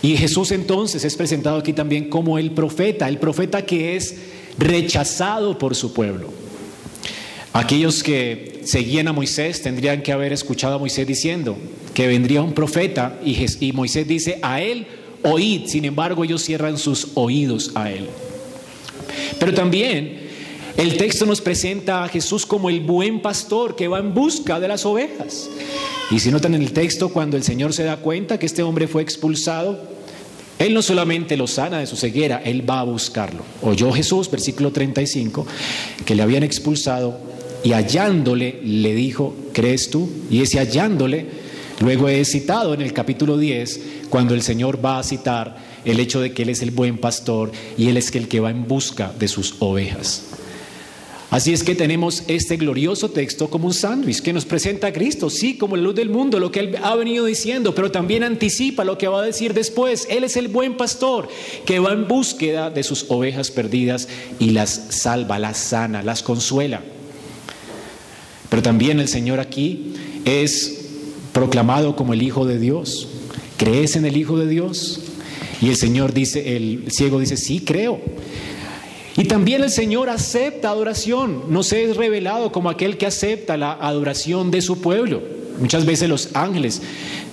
Y 0.01 0.17
Jesús 0.17 0.51
entonces 0.51 1.03
es 1.03 1.15
presentado 1.15 1.57
aquí 1.57 1.73
también 1.73 2.09
como 2.09 2.37
el 2.37 2.51
profeta, 2.51 3.07
el 3.07 3.17
profeta 3.17 3.65
que 3.65 3.95
es 3.95 4.15
rechazado 4.57 5.57
por 5.57 5.75
su 5.75 5.93
pueblo. 5.93 6.31
Aquellos 7.53 8.03
que 8.03 8.61
seguían 8.65 9.07
a 9.07 9.13
Moisés 9.13 9.61
tendrían 9.61 10.03
que 10.03 10.11
haber 10.11 10.33
escuchado 10.33 10.75
a 10.75 10.77
Moisés 10.77 11.07
diciendo 11.07 11.57
que 11.95 12.07
vendría 12.07 12.41
un 12.43 12.53
profeta 12.53 13.17
y, 13.23 13.71
Moisés 13.71 14.07
dice 14.07 14.37
a 14.43 14.61
él, 14.61 14.85
oíd, 15.23 15.65
sin 15.65 15.85
embargo 15.85 16.23
ellos 16.23 16.43
cierran 16.43 16.77
sus 16.77 17.07
oídos 17.15 17.71
a 17.73 17.89
él. 17.89 18.07
Pero 19.39 19.53
también 19.53 20.19
el 20.77 20.97
texto 20.97 21.25
nos 21.25 21.39
presenta 21.39 22.03
a 22.03 22.09
Jesús 22.09 22.45
como 22.45 22.69
el 22.69 22.81
buen 22.81 23.21
pastor 23.21 23.77
que 23.77 23.87
va 23.87 23.99
en 23.99 24.13
busca 24.13 24.59
de 24.59 24.67
las 24.67 24.85
ovejas. 24.85 25.49
Y 26.11 26.19
si 26.19 26.29
notan 26.31 26.53
en 26.53 26.61
el 26.61 26.73
texto, 26.73 27.09
cuando 27.09 27.37
el 27.37 27.43
Señor 27.43 27.73
se 27.73 27.83
da 27.83 27.97
cuenta 27.97 28.37
que 28.37 28.45
este 28.45 28.61
hombre 28.61 28.87
fue 28.87 29.01
expulsado, 29.01 29.79
Él 30.59 30.73
no 30.73 30.81
solamente 30.81 31.37
lo 31.37 31.47
sana 31.47 31.79
de 31.79 31.87
su 31.87 31.95
ceguera, 31.95 32.41
Él 32.43 32.69
va 32.69 32.81
a 32.81 32.83
buscarlo. 32.83 33.43
Oyó 33.61 33.91
Jesús, 33.93 34.29
versículo 34.29 34.71
35, 34.71 35.47
que 36.05 36.13
le 36.13 36.23
habían 36.23 36.43
expulsado 36.43 37.17
y 37.63 37.71
hallándole 37.71 38.59
le 38.63 38.93
dijo, 38.93 39.33
¿crees 39.53 39.89
tú? 39.89 40.09
Y 40.29 40.41
ese 40.41 40.59
hallándole, 40.59 41.44
luego 41.79 42.09
he 42.09 42.23
citado 42.25 42.73
en 42.73 42.81
el 42.81 42.93
capítulo 42.93 43.37
10, 43.37 43.81
cuando 44.09 44.33
el 44.33 44.41
Señor 44.41 44.83
va 44.83 44.99
a 44.99 45.03
citar 45.03 45.57
el 45.83 45.99
hecho 45.99 46.19
de 46.21 46.33
que 46.33 46.43
Él 46.43 46.49
es 46.49 46.61
el 46.61 46.71
buen 46.71 46.97
pastor 46.97 47.51
y 47.77 47.87
Él 47.87 47.97
es 47.97 48.13
el 48.15 48.27
que 48.27 48.39
va 48.39 48.51
en 48.51 48.67
busca 48.67 49.13
de 49.17 49.27
sus 49.27 49.55
ovejas. 49.59 50.23
Así 51.31 51.51
es 51.51 51.63
que 51.63 51.75
tenemos 51.75 52.23
este 52.27 52.55
glorioso 52.55 53.09
texto 53.09 53.49
como 53.49 53.67
un 53.67 53.73
sándwich 53.73 54.21
que 54.21 54.31
nos 54.31 54.45
presenta 54.45 54.87
a 54.87 54.93
Cristo, 54.93 55.29
sí, 55.29 55.57
como 55.57 55.75
la 55.75 55.81
luz 55.81 55.95
del 55.95 56.09
mundo, 56.09 56.39
lo 56.39 56.51
que 56.51 56.61
Él 56.61 56.77
ha 56.81 56.95
venido 56.95 57.25
diciendo, 57.25 57.75
pero 57.75 57.91
también 57.91 58.23
anticipa 58.23 58.85
lo 58.85 58.97
que 58.97 59.07
va 59.07 59.21
a 59.21 59.25
decir 59.25 59.53
después. 59.53 60.07
Él 60.09 60.23
es 60.23 60.37
el 60.37 60.47
buen 60.47 60.77
pastor 60.77 61.27
que 61.65 61.79
va 61.79 61.91
en 61.91 62.07
búsqueda 62.07 62.69
de 62.69 62.83
sus 62.83 63.07
ovejas 63.09 63.51
perdidas 63.51 64.07
y 64.39 64.51
las 64.51 64.69
salva, 64.89 65.39
las 65.39 65.57
sana, 65.57 66.03
las 66.03 66.23
consuela. 66.23 66.81
Pero 68.49 68.61
también 68.61 68.99
el 68.99 69.09
Señor 69.09 69.39
aquí 69.39 69.93
es 70.23 70.74
proclamado 71.35 71.97
como 71.97 72.13
el 72.13 72.23
Hijo 72.23 72.45
de 72.45 72.57
Dios. 72.57 73.09
¿Crees 73.57 73.97
en 73.97 74.05
el 74.05 74.15
Hijo 74.15 74.39
de 74.39 74.47
Dios? 74.47 75.01
Y 75.61 75.67
el 75.67 75.75
Señor 75.75 76.13
dice, 76.13 76.55
el 76.55 76.85
ciego 76.89 77.19
dice, 77.19 77.35
sí, 77.35 77.59
creo. 77.59 77.99
Y 79.17 79.25
también 79.25 79.61
el 79.61 79.69
Señor 79.69 80.09
acepta 80.09 80.69
adoración, 80.69 81.43
no 81.49 81.61
se 81.61 81.83
es 81.83 81.97
revelado 81.97 82.53
como 82.53 82.69
aquel 82.69 82.97
que 82.97 83.05
acepta 83.05 83.57
la 83.57 83.73
adoración 83.73 84.49
de 84.49 84.61
su 84.61 84.79
pueblo. 84.79 85.21
Muchas 85.59 85.85
veces 85.85 86.07
los 86.07 86.29
ángeles 86.35 86.81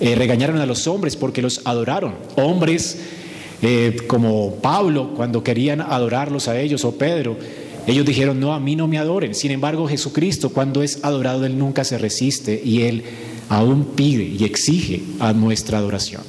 eh, 0.01 0.15
regañaron 0.15 0.57
a 0.57 0.65
los 0.65 0.85
hombres 0.85 1.15
porque 1.15 1.41
los 1.41 1.61
adoraron. 1.63 2.15
Hombres 2.35 2.99
eh, 3.61 3.95
como 4.07 4.55
Pablo, 4.55 5.13
cuando 5.15 5.45
querían 5.45 5.79
adorarlos 5.79 6.49
a 6.49 6.59
ellos, 6.59 6.83
o 6.83 6.97
Pedro, 6.97 7.37
ellos 7.87 8.05
dijeron, 8.05 8.37
no, 8.37 8.53
a 8.53 8.59
mí 8.59 8.75
no 8.75 8.89
me 8.89 8.97
adoren. 8.97 9.33
Sin 9.33 9.51
embargo, 9.51 9.87
Jesucristo, 9.87 10.49
cuando 10.49 10.83
es 10.83 11.05
adorado, 11.05 11.45
Él 11.45 11.57
nunca 11.57 11.85
se 11.85 11.97
resiste 11.97 12.61
y 12.63 12.81
Él 12.81 13.03
aún 13.53 13.85
pide 13.95 14.23
y 14.23 14.43
exige 14.43 15.03
a 15.19 15.31
nuestra 15.33 15.77
adoración, 15.77 16.23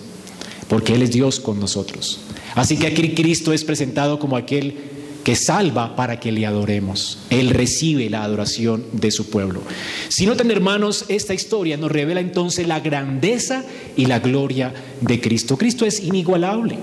porque 0.68 0.94
Él 0.94 1.02
es 1.02 1.10
Dios 1.10 1.40
con 1.40 1.58
nosotros. 1.58 2.20
Así 2.54 2.76
que 2.76 2.86
aquí 2.86 3.14
Cristo 3.14 3.52
es 3.52 3.64
presentado 3.64 4.18
como 4.18 4.36
aquel 4.36 4.76
que 5.24 5.34
salva 5.34 5.96
para 5.96 6.20
que 6.20 6.30
le 6.30 6.44
adoremos. 6.44 7.18
Él 7.30 7.48
recibe 7.48 8.10
la 8.10 8.24
adoración 8.24 8.84
de 8.92 9.10
su 9.10 9.30
pueblo. 9.30 9.62
Si 10.08 10.26
notan, 10.26 10.50
hermanos, 10.50 11.06
esta 11.08 11.32
historia 11.32 11.78
nos 11.78 11.90
revela 11.90 12.20
entonces 12.20 12.68
la 12.68 12.80
grandeza 12.80 13.64
y 13.96 14.04
la 14.04 14.18
gloria 14.18 14.74
de 15.00 15.20
Cristo. 15.22 15.56
Cristo 15.56 15.86
es 15.86 16.00
inigualable. 16.00 16.78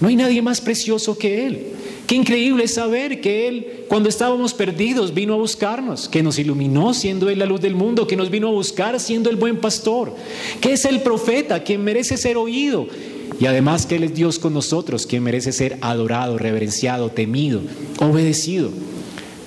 No 0.00 0.08
hay 0.08 0.16
nadie 0.16 0.40
más 0.40 0.62
precioso 0.62 1.18
que 1.18 1.46
Él. 1.46 1.75
Qué 2.06 2.14
increíble 2.14 2.68
saber 2.68 3.20
que 3.20 3.48
Él, 3.48 3.84
cuando 3.88 4.08
estábamos 4.08 4.54
perdidos, 4.54 5.12
vino 5.12 5.34
a 5.34 5.38
buscarnos, 5.38 6.08
que 6.08 6.22
nos 6.22 6.38
iluminó 6.38 6.94
siendo 6.94 7.28
Él 7.28 7.40
la 7.40 7.46
luz 7.46 7.60
del 7.60 7.74
mundo, 7.74 8.06
que 8.06 8.16
nos 8.16 8.30
vino 8.30 8.48
a 8.48 8.52
buscar 8.52 9.00
siendo 9.00 9.28
el 9.28 9.34
buen 9.34 9.56
pastor, 9.56 10.14
que 10.60 10.72
es 10.72 10.84
el 10.84 11.00
profeta, 11.00 11.64
quien 11.64 11.82
merece 11.82 12.16
ser 12.16 12.36
oído, 12.36 12.86
y 13.40 13.46
además 13.46 13.86
que 13.86 13.96
Él 13.96 14.04
es 14.04 14.14
Dios 14.14 14.38
con 14.38 14.54
nosotros, 14.54 15.04
quien 15.04 15.24
merece 15.24 15.50
ser 15.50 15.78
adorado, 15.80 16.38
reverenciado, 16.38 17.10
temido, 17.10 17.60
obedecido. 17.98 18.70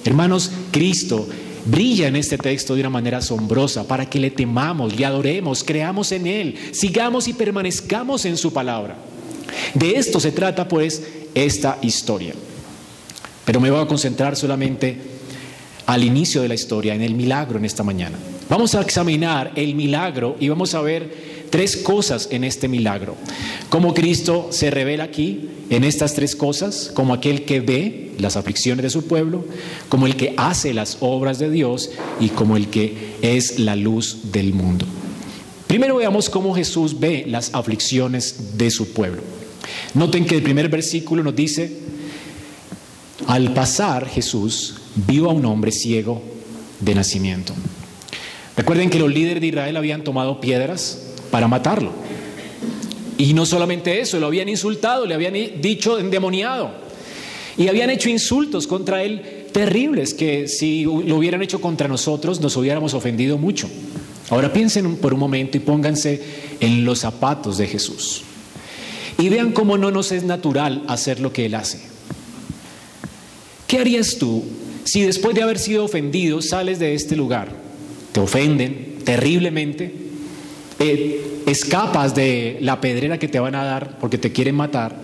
Hermanos, 0.03 0.51
Cristo 0.71 1.27
brilla 1.65 2.07
en 2.07 2.17
este 2.17 2.37
texto 2.37 2.75
de 2.75 2.81
una 2.81 2.89
manera 2.89 3.19
asombrosa 3.19 3.87
para 3.87 4.09
que 4.09 4.19
le 4.19 4.31
temamos, 4.31 4.97
le 4.97 5.05
adoremos, 5.05 5.63
creamos 5.63 6.11
en 6.11 6.27
Él, 6.27 6.55
sigamos 6.71 7.29
y 7.29 7.33
permanezcamos 7.33 8.25
en 8.25 8.35
su 8.35 8.51
palabra. 8.51 8.97
De 9.75 9.91
esto 9.91 10.19
se 10.19 10.31
trata 10.31 10.67
pues 10.67 11.03
esta 11.33 11.79
historia. 11.81 12.33
Pero 13.49 13.59
me 13.59 13.71
voy 13.71 13.81
a 13.81 13.87
concentrar 13.87 14.35
solamente 14.35 14.95
al 15.87 16.03
inicio 16.03 16.43
de 16.43 16.47
la 16.47 16.53
historia, 16.53 16.93
en 16.93 17.01
el 17.01 17.15
milagro 17.15 17.57
en 17.57 17.65
esta 17.65 17.81
mañana. 17.81 18.15
Vamos 18.47 18.75
a 18.75 18.81
examinar 18.81 19.53
el 19.55 19.73
milagro 19.73 20.35
y 20.39 20.49
vamos 20.49 20.75
a 20.75 20.81
ver 20.81 21.47
tres 21.49 21.75
cosas 21.77 22.27
en 22.29 22.43
este 22.43 22.67
milagro. 22.67 23.15
Cómo 23.69 23.95
Cristo 23.95 24.49
se 24.51 24.69
revela 24.69 25.05
aquí 25.05 25.49
en 25.71 25.83
estas 25.83 26.13
tres 26.13 26.35
cosas, 26.35 26.91
como 26.93 27.11
aquel 27.11 27.43
que 27.43 27.59
ve 27.59 28.11
las 28.19 28.37
aflicciones 28.37 28.83
de 28.83 28.91
su 28.91 29.07
pueblo, 29.07 29.43
como 29.89 30.05
el 30.05 30.15
que 30.15 30.35
hace 30.37 30.71
las 30.75 30.97
obras 30.99 31.39
de 31.39 31.49
Dios 31.49 31.89
y 32.19 32.29
como 32.29 32.55
el 32.55 32.67
que 32.67 33.15
es 33.23 33.57
la 33.57 33.75
luz 33.75 34.31
del 34.31 34.53
mundo. 34.53 34.85
Primero 35.65 35.95
veamos 35.95 36.29
cómo 36.29 36.53
Jesús 36.53 36.99
ve 36.99 37.25
las 37.27 37.55
aflicciones 37.55 38.59
de 38.59 38.69
su 38.69 38.93
pueblo. 38.93 39.23
Noten 39.95 40.25
que 40.27 40.35
el 40.35 40.43
primer 40.43 40.69
versículo 40.69 41.23
nos 41.23 41.35
dice, 41.35 41.89
al 43.27 43.53
pasar 43.53 44.07
Jesús 44.07 44.75
vio 44.95 45.29
a 45.29 45.33
un 45.33 45.45
hombre 45.45 45.71
ciego 45.71 46.21
de 46.79 46.95
nacimiento. 46.95 47.53
Recuerden 48.55 48.89
que 48.89 48.99
los 48.99 49.13
líderes 49.13 49.41
de 49.41 49.47
Israel 49.47 49.77
habían 49.77 50.03
tomado 50.03 50.41
piedras 50.41 50.99
para 51.31 51.47
matarlo. 51.47 51.91
Y 53.17 53.33
no 53.33 53.45
solamente 53.45 53.99
eso, 53.99 54.19
lo 54.19 54.27
habían 54.27 54.49
insultado, 54.49 55.05
le 55.05 55.13
habían 55.13 55.33
dicho 55.61 55.99
endemoniado. 55.99 56.71
Y 57.57 57.67
habían 57.67 57.89
hecho 57.89 58.09
insultos 58.09 58.67
contra 58.67 59.03
él 59.03 59.47
terribles 59.51 60.13
que 60.13 60.47
si 60.47 60.83
lo 60.83 61.15
hubieran 61.15 61.41
hecho 61.41 61.59
contra 61.59 61.87
nosotros 61.87 62.39
nos 62.39 62.55
hubiéramos 62.55 62.93
ofendido 62.93 63.37
mucho. 63.37 63.69
Ahora 64.29 64.53
piensen 64.53 64.95
por 64.97 65.13
un 65.13 65.19
momento 65.19 65.57
y 65.57 65.59
pónganse 65.59 66.21
en 66.59 66.85
los 66.85 66.99
zapatos 66.99 67.57
de 67.57 67.67
Jesús. 67.67 68.21
Y 69.17 69.27
vean 69.27 69.51
cómo 69.51 69.77
no 69.77 69.91
nos 69.91 70.11
es 70.11 70.23
natural 70.23 70.83
hacer 70.87 71.19
lo 71.19 71.33
que 71.33 71.47
Él 71.47 71.55
hace. 71.55 71.81
¿Qué 73.69 73.77
harías 73.77 74.17
tú 74.17 74.43
si 74.83 75.03
después 75.03 75.35
de 75.35 75.43
haber 75.43 75.59
sido 75.59 75.85
ofendido 75.85 76.41
sales 76.41 76.79
de 76.79 76.95
este 76.95 77.15
lugar? 77.15 77.49
Te 78.11 78.19
ofenden 78.19 78.95
terriblemente, 79.05 79.93
eh, 80.79 81.43
escapas 81.45 82.15
de 82.15 82.57
la 82.61 82.81
pedrera 82.81 83.19
que 83.19 83.27
te 83.27 83.39
van 83.39 83.53
a 83.53 83.63
dar 83.63 83.99
porque 83.99 84.17
te 84.17 84.31
quieren 84.31 84.55
matar 84.55 84.95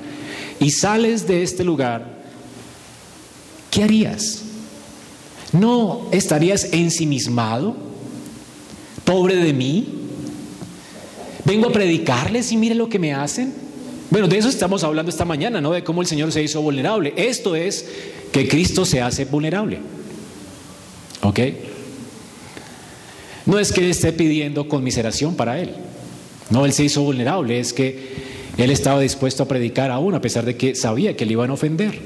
y 0.60 0.72
sales 0.72 1.28
de 1.28 1.44
este 1.44 1.64
lugar, 1.64 2.08
¿qué 3.70 3.84
harías? 3.84 4.42
¿No 5.52 6.08
estarías 6.12 6.74
ensimismado? 6.74 7.76
¿Pobre 9.04 9.36
de 9.36 9.54
mí? 9.54 9.90
¿Vengo 11.44 11.68
a 11.68 11.72
predicarles 11.72 12.52
y 12.52 12.58
mire 12.58 12.74
lo 12.74 12.90
que 12.90 12.98
me 12.98 13.14
hacen? 13.14 13.54
Bueno, 14.10 14.28
de 14.28 14.40
eso 14.40 14.50
estamos 14.50 14.84
hablando 14.84 15.12
esta 15.12 15.26
mañana, 15.26 15.62
¿no? 15.62 15.72
De 15.72 15.84
cómo 15.84 16.02
el 16.02 16.08
Señor 16.08 16.32
se 16.32 16.42
hizo 16.42 16.64
vulnerable. 16.64 17.14
Esto 17.16 17.56
es 17.56 17.86
que 18.36 18.50
Cristo 18.50 18.86
se 18.86 19.02
hace 19.02 19.24
vulnerable. 19.24 19.80
¿Ok? 21.22 21.40
No 23.46 23.58
es 23.58 23.72
que 23.72 23.80
Él 23.80 23.92
esté 23.92 24.12
pidiendo 24.12 24.68
conmiseración 24.68 25.36
para 25.36 25.58
Él. 25.58 25.74
No, 26.50 26.66
Él 26.66 26.74
se 26.74 26.84
hizo 26.84 27.02
vulnerable. 27.02 27.62
Es 27.62 27.72
que 27.72 27.98
Él 28.58 28.72
estaba 28.72 29.00
dispuesto 29.00 29.44
a 29.44 29.48
predicar 29.48 29.90
aún, 29.90 30.16
a 30.16 30.20
pesar 30.20 30.44
de 30.44 30.58
que 30.58 30.76
sabía 30.76 31.16
que 31.16 31.26
le 31.26 31.32
iban 31.32 31.50
a 31.50 31.54
ofender. 31.54 31.98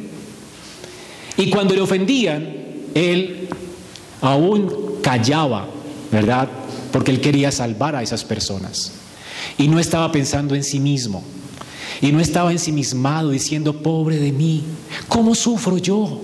Y 1.36 1.50
cuando 1.50 1.74
le 1.74 1.82
ofendían, 1.82 2.48
Él 2.94 3.48
aún 4.22 5.00
callaba, 5.02 5.68
¿verdad? 6.12 6.48
Porque 6.92 7.10
Él 7.10 7.22
quería 7.22 7.52
salvar 7.52 7.96
a 7.96 8.04
esas 8.04 8.24
personas. 8.24 8.92
Y 9.58 9.68
no 9.68 9.80
estaba 9.80 10.12
pensando 10.12 10.54
en 10.54 10.64
sí 10.64 10.80
mismo. 10.80 11.24
Y 12.02 12.12
no 12.12 12.20
estaba 12.20 12.52
ensimismado 12.52 13.30
diciendo, 13.32 13.74
pobre 13.74 14.18
de 14.18 14.32
mí, 14.32 14.64
¿cómo 15.08 15.36
sufro 15.36 15.78
yo? 15.78 16.22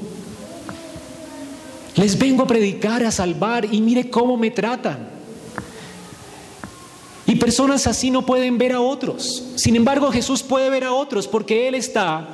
Les 1.96 2.17
vengo 2.17 2.44
a 2.44 2.48
predicar, 2.48 3.03
a 3.03 3.12
salvar 3.12 3.67
y 3.72 3.82
mire 3.82 4.10
cómo 4.10 4.38
me 4.38 4.51
tratan. 4.51 5.10
Y 7.27 7.36
personas 7.36 7.88
así 7.88 8.12
no 8.12 8.25
pueden 8.25 8.58
ver 8.58 8.74
a 8.74 8.82
otros. 8.82 9.44
Sin 9.55 9.75
embargo, 9.75 10.12
Jesús 10.12 10.44
puede 10.44 10.70
ver 10.70 10.84
a 10.84 10.94
otros 10.94 11.27
porque 11.27 11.67
Él 11.67 11.75
está 11.75 12.27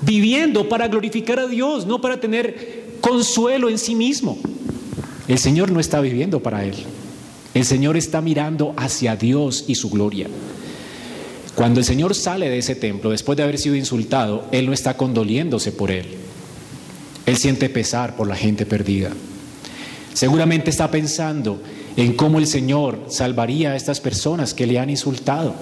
viviendo 0.00 0.68
para 0.68 0.88
glorificar 0.88 1.38
a 1.38 1.46
Dios, 1.46 1.86
no 1.86 2.00
para 2.00 2.20
tener 2.20 2.96
consuelo 3.00 3.68
en 3.68 3.78
sí 3.78 3.94
mismo. 3.94 4.38
El 5.26 5.38
Señor 5.38 5.70
no 5.70 5.80
está 5.80 6.00
viviendo 6.00 6.40
para 6.40 6.64
Él. 6.64 6.74
El 7.54 7.64
Señor 7.64 7.96
está 7.96 8.20
mirando 8.20 8.74
hacia 8.76 9.16
Dios 9.16 9.64
y 9.68 9.76
su 9.76 9.88
gloria. 9.88 10.28
Cuando 11.54 11.80
el 11.80 11.86
Señor 11.86 12.14
sale 12.14 12.48
de 12.48 12.58
ese 12.58 12.74
templo, 12.74 13.10
después 13.10 13.36
de 13.36 13.44
haber 13.44 13.58
sido 13.58 13.76
insultado, 13.76 14.46
Él 14.50 14.66
no 14.66 14.72
está 14.72 14.96
condoliéndose 14.96 15.70
por 15.70 15.90
Él. 15.90 16.06
Él 17.26 17.36
siente 17.36 17.68
pesar 17.68 18.16
por 18.16 18.26
la 18.26 18.36
gente 18.36 18.66
perdida. 18.66 19.10
Seguramente 20.12 20.70
está 20.70 20.90
pensando 20.90 21.60
en 21.96 22.14
cómo 22.14 22.38
el 22.38 22.46
Señor 22.46 23.04
salvaría 23.08 23.72
a 23.72 23.76
estas 23.76 24.00
personas 24.00 24.52
que 24.52 24.66
le 24.66 24.78
han 24.78 24.90
insultado. 24.90 25.54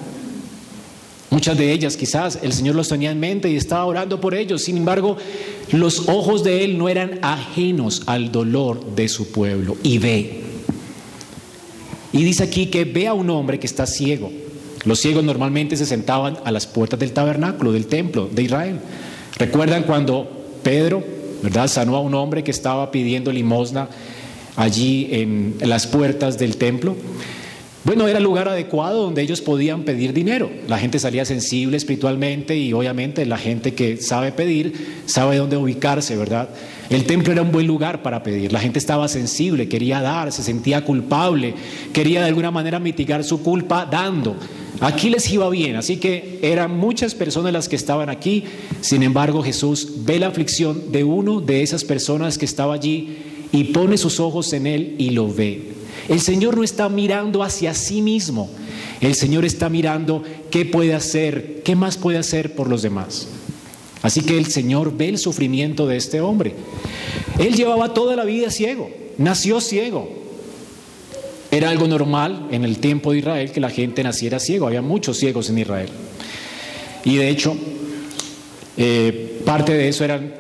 Muchas 1.31 1.57
de 1.57 1.73
ellas 1.73 1.97
quizás 1.97 2.39
el 2.43 2.53
Señor 2.53 2.75
los 2.75 2.89
tenía 2.89 3.11
en 3.11 3.21
mente 3.21 3.51
y 3.51 3.57
estaba 3.57 3.87
orando 3.87 4.21
por 4.21 4.35
ellos. 4.35 4.63
Sin 4.63 4.77
embargo, 4.77 5.17
los 5.71 6.09
ojos 6.09 6.45
de 6.45 6.65
Él 6.65 6.77
no 6.77 6.89
eran 6.89 7.19
ajenos 7.23 8.03
al 8.07 8.31
dolor 8.31 8.95
de 8.95 9.09
su 9.09 9.31
pueblo. 9.31 9.77
Y 9.83 9.99
ve. 9.99 10.43
Y 12.13 12.25
dice 12.25 12.43
aquí 12.43 12.67
que 12.67 12.85
ve 12.85 13.07
a 13.09 13.15
un 13.15 13.31
hombre 13.31 13.59
que 13.59 13.67
está 13.67 13.87
ciego. 13.87 14.31
Los 14.85 15.01
ciegos 15.01 15.23
normalmente 15.23 15.77
se 15.77 15.87
sentaban 15.87 16.39
a 16.45 16.51
las 16.51 16.67
puertas 16.67 16.99
del 16.99 17.13
tabernáculo, 17.13 17.73
del 17.73 17.87
templo 17.87 18.29
de 18.31 18.43
Israel. 18.43 18.81
¿Recuerdan 19.39 19.85
cuando 19.85 20.29
Pedro, 20.63 21.05
verdad, 21.43 21.69
sanó 21.69 21.97
a 21.97 22.01
un 22.01 22.15
hombre 22.15 22.43
que 22.43 22.51
estaba 22.51 22.91
pidiendo 22.91 23.33
limosna 23.33 23.89
allí 24.57 25.09
en 25.13 25.57
las 25.61 25.87
puertas 25.87 26.39
del 26.39 26.57
templo? 26.57 26.97
Bueno, 27.85 28.07
era 28.07 28.19
el 28.19 28.25
lugar 28.25 28.49
adecuado 28.49 29.03
donde 29.03 29.23
ellos 29.23 29.41
podían 29.41 29.83
pedir 29.83 30.13
dinero. 30.13 30.49
La 30.69 30.79
gente 30.79 31.01
salía 31.01 31.25
sensible 31.25 31.77
espiritualmente 31.77 32.57
y 32.57 32.73
obviamente 32.73 33.27
la 33.27 33.39
gente 33.39 33.75
que 33.75 33.97
sabe 33.97 34.31
pedir 34.31 35.03
sabe 35.07 35.39
dónde 35.39 35.57
ubicarse, 35.57 36.17
¿verdad? 36.17 36.49
El 36.91 37.05
templo 37.07 37.33
era 37.33 37.43
un 37.43 37.51
buen 37.51 37.67
lugar 37.67 38.03
para 38.03 38.23
pedir. 38.23 38.53
La 38.53 38.61
gente 38.61 38.79
estaba 38.79 39.09
sensible, 39.09 39.69
quería 39.69 40.01
dar, 40.01 40.31
se 40.31 40.45
sentía 40.45 40.85
culpable, 40.85 41.55
quería 41.93 42.21
de 42.21 42.29
alguna 42.29 42.53
manera 42.53 42.79
mitigar 42.79 43.25
su 43.25 43.43
culpa 43.43 43.85
dando. 43.91 44.37
Aquí 44.81 45.11
les 45.11 45.31
iba 45.31 45.49
bien, 45.51 45.77
así 45.77 45.99
que 45.99 46.39
eran 46.43 46.77
muchas 46.77 47.15
personas 47.15 47.53
las 47.53 47.69
que 47.69 47.77
estaban 47.77 48.09
aquí. 48.09 48.45
Sin 48.81 49.03
embargo, 49.03 49.43
Jesús 49.43 50.05
ve 50.05 50.19
la 50.19 50.29
aflicción 50.29 50.91
de 50.91 51.05
uno 51.05 51.41
de 51.41 51.63
esas 51.63 51.85
personas 51.85 52.39
que 52.39 52.45
estaba 52.45 52.75
allí 52.75 53.19
y 53.53 53.65
pone 53.65 53.99
sus 53.99 54.19
ojos 54.19 54.53
en 54.53 54.67
él 54.67 54.95
y 54.99 55.11
lo 55.11 55.33
ve. 55.33 55.73
El 56.09 56.21
Señor 56.21 56.57
no 56.57 56.65
está 56.65 56.89
mirando 56.89 57.43
hacia 57.43 57.75
sí 57.75 58.03
mismo, 58.03 58.51
el 59.01 59.15
Señor 59.15 59.45
está 59.45 59.69
mirando 59.69 60.23
qué 60.51 60.65
puede 60.65 60.95
hacer, 60.95 61.63
qué 61.65 61.77
más 61.77 61.97
puede 61.97 62.19
hacer 62.19 62.55
por 62.55 62.69
los 62.69 62.83
demás. 62.83 63.29
Así 64.03 64.23
que 64.23 64.37
el 64.37 64.47
Señor 64.47 64.97
ve 64.97 65.11
el 65.11 65.19
sufrimiento 65.19 65.87
de 65.87 65.97
este 65.97 66.21
hombre. 66.21 66.55
Él 67.39 67.55
llevaba 67.55 67.95
toda 67.95 68.17
la 68.17 68.25
vida 68.25 68.51
ciego, 68.51 68.91
nació 69.17 69.61
ciego. 69.61 70.22
Era 71.53 71.69
algo 71.69 71.87
normal 71.87 72.49
en 72.51 72.65
el 72.65 72.79
tiempo 72.79 73.13
de 73.13 73.19
Israel 73.19 73.53
que 73.53 73.61
la 73.61 73.69
gente 73.69 74.03
naciera 74.03 74.41
ciego, 74.41 74.67
había 74.67 74.81
muchos 74.81 75.19
ciegos 75.19 75.51
en 75.51 75.59
Israel. 75.59 75.91
Y 77.05 77.17
de 77.17 77.29
hecho, 77.29 77.55
eh, 78.79 79.43
parte 79.45 79.75
de 79.75 79.87
eso 79.87 80.03
eran 80.03 80.37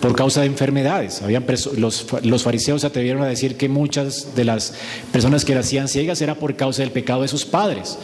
por 0.00 0.16
causa 0.16 0.40
de 0.40 0.46
enfermedades. 0.46 1.20
Habían 1.20 1.44
los, 1.76 2.42
fariseos 2.42 2.80
se 2.80 2.86
atrevieron 2.86 3.22
a 3.22 3.26
decir 3.26 3.58
que 3.58 3.68
muchas 3.68 4.34
de 4.34 4.46
las 4.46 4.72
personas 5.12 5.44
que 5.44 5.54
nacían 5.54 5.88
ciegas 5.88 6.22
era 6.22 6.36
por 6.36 6.56
causa 6.56 6.80
del 6.80 6.90
pecado 6.90 7.20
de 7.20 7.28
sus 7.28 7.44
padres, 7.44 7.98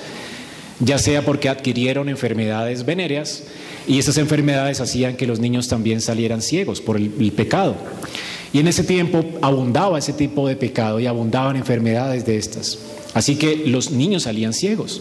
ya 0.78 0.98
sea 0.98 1.24
porque 1.24 1.48
adquirieron 1.48 2.10
enfermedades 2.10 2.84
venéreas 2.84 3.44
y 3.88 3.98
esas 3.98 4.18
enfermedades 4.18 4.82
hacían 4.82 5.16
que 5.16 5.26
los 5.26 5.40
niños 5.40 5.68
también 5.68 6.02
salieran 6.02 6.42
ciegos 6.42 6.82
por 6.82 6.98
el 6.98 7.32
pecado. 7.34 7.76
Y 8.52 8.58
en 8.58 8.68
ese 8.68 8.82
tiempo 8.82 9.24
abundaba 9.42 9.98
ese 9.98 10.12
tipo 10.12 10.48
de 10.48 10.56
pecado 10.56 10.98
y 10.98 11.06
abundaban 11.06 11.56
enfermedades 11.56 12.26
de 12.26 12.36
estas. 12.36 12.78
Así 13.14 13.36
que 13.36 13.64
los 13.66 13.90
niños 13.90 14.24
salían 14.24 14.52
ciegos. 14.52 15.00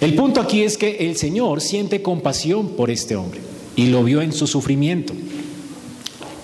El 0.00 0.14
punto 0.14 0.40
aquí 0.40 0.62
es 0.62 0.78
que 0.78 1.08
el 1.08 1.16
Señor 1.16 1.60
siente 1.60 2.02
compasión 2.02 2.70
por 2.70 2.90
este 2.90 3.16
hombre 3.16 3.40
y 3.74 3.86
lo 3.86 4.04
vio 4.04 4.22
en 4.22 4.32
su 4.32 4.46
sufrimiento. 4.46 5.12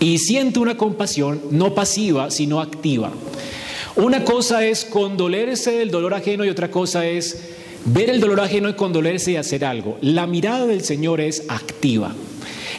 Y 0.01 0.19
siente 0.19 0.59
una 0.59 0.77
compasión 0.77 1.41
no 1.51 1.75
pasiva, 1.75 2.31
sino 2.31 2.61
activa. 2.61 3.13
Una 3.97 4.25
cosa 4.25 4.67
es 4.67 4.85
condolerse 4.85 5.71
del 5.71 5.93
dolor 5.93 6.15
ajeno 6.15 6.45
y 6.45 6.49
otra 6.49 6.71
cosa 6.71 7.07
es 7.07 7.39
ver 7.85 8.11
el 8.11 8.21
dolor 8.21 8.41
ajeno 8.41 8.69
y 8.69 8.75
condolerse 8.75 9.33
y 9.33 9.37
hacer 9.37 9.65
algo. 9.65 9.99
La 10.01 10.27
mirada 10.27 10.67
del 10.67 10.83
Señor 10.83 11.21
es 11.21 11.45
activa. 11.49 12.13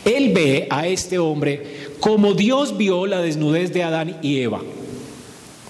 Él 0.04 0.34
ve 0.34 0.68
a 0.70 0.88
este 0.88 1.18
hombre 1.18 1.85
como 2.00 2.34
Dios 2.34 2.78
vio 2.78 3.06
la 3.06 3.22
desnudez 3.22 3.74
de 3.74 3.84
Adán 3.84 4.18
y 4.22 4.40
Eva. 4.40 4.62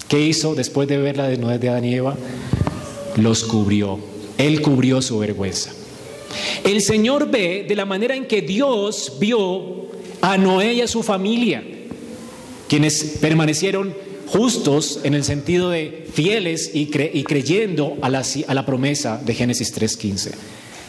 ¿Qué 0.08 0.22
hizo 0.22 0.56
después 0.56 0.88
de 0.88 0.98
ver 0.98 1.18
la 1.18 1.28
desnudez 1.28 1.60
de 1.60 1.70
Adán 1.70 1.86
y 1.86 1.96
Eva? 1.96 2.16
Los 3.18 3.44
cubrió. 3.44 4.00
Él 4.38 4.62
cubrió 4.62 5.02
su 5.02 5.20
vergüenza. 5.20 5.72
El 6.64 6.82
Señor 6.82 7.30
ve 7.30 7.66
de 7.68 7.76
la 7.76 7.86
manera 7.86 8.16
en 8.16 8.26
que 8.26 8.42
Dios 8.42 9.14
vio 9.20 9.88
a 10.22 10.38
Noé 10.38 10.74
y 10.74 10.82
a 10.82 10.88
su 10.88 11.04
familia, 11.04 11.64
quienes 12.68 13.18
permanecieron 13.22 13.94
justos 14.28 15.00
en 15.04 15.14
el 15.14 15.24
sentido 15.24 15.70
de 15.70 16.08
fieles 16.14 16.72
y, 16.74 16.88
creyendo 16.88 17.98
a 18.02 18.10
la, 18.10 18.24
a 18.48 18.54
la 18.54 18.66
promesa 18.66 19.22
de 19.24 19.34
Génesis 19.34 19.74
3.15. 19.76 20.32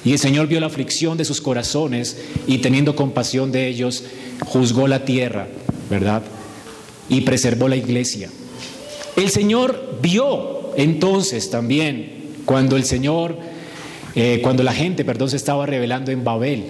Y 0.06 0.12
el 0.12 0.20
Señor 0.20 0.46
vio 0.46 0.60
la 0.60 0.68
aflicción 0.68 1.18
de 1.18 1.24
sus 1.24 1.40
corazones 1.40 2.16
y 2.46 2.58
teniendo 2.58 2.94
compasión 2.94 3.50
de 3.50 3.66
ellos, 3.66 4.04
juzgó 4.38 4.86
la 4.86 5.04
tierra, 5.04 5.48
¿verdad? 5.90 6.22
Y 7.08 7.22
preservó 7.22 7.66
la 7.66 7.74
iglesia. 7.74 8.30
El 9.16 9.30
Señor 9.30 9.98
vio 10.00 10.70
entonces 10.76 11.50
también 11.50 12.36
cuando 12.44 12.76
el 12.76 12.84
Señor, 12.84 13.36
eh, 14.14 14.38
cuando 14.44 14.62
la 14.62 14.72
gente, 14.72 15.04
perdón, 15.04 15.28
se 15.28 15.36
estaba 15.36 15.66
rebelando 15.66 16.12
en 16.12 16.22
Babel 16.22 16.66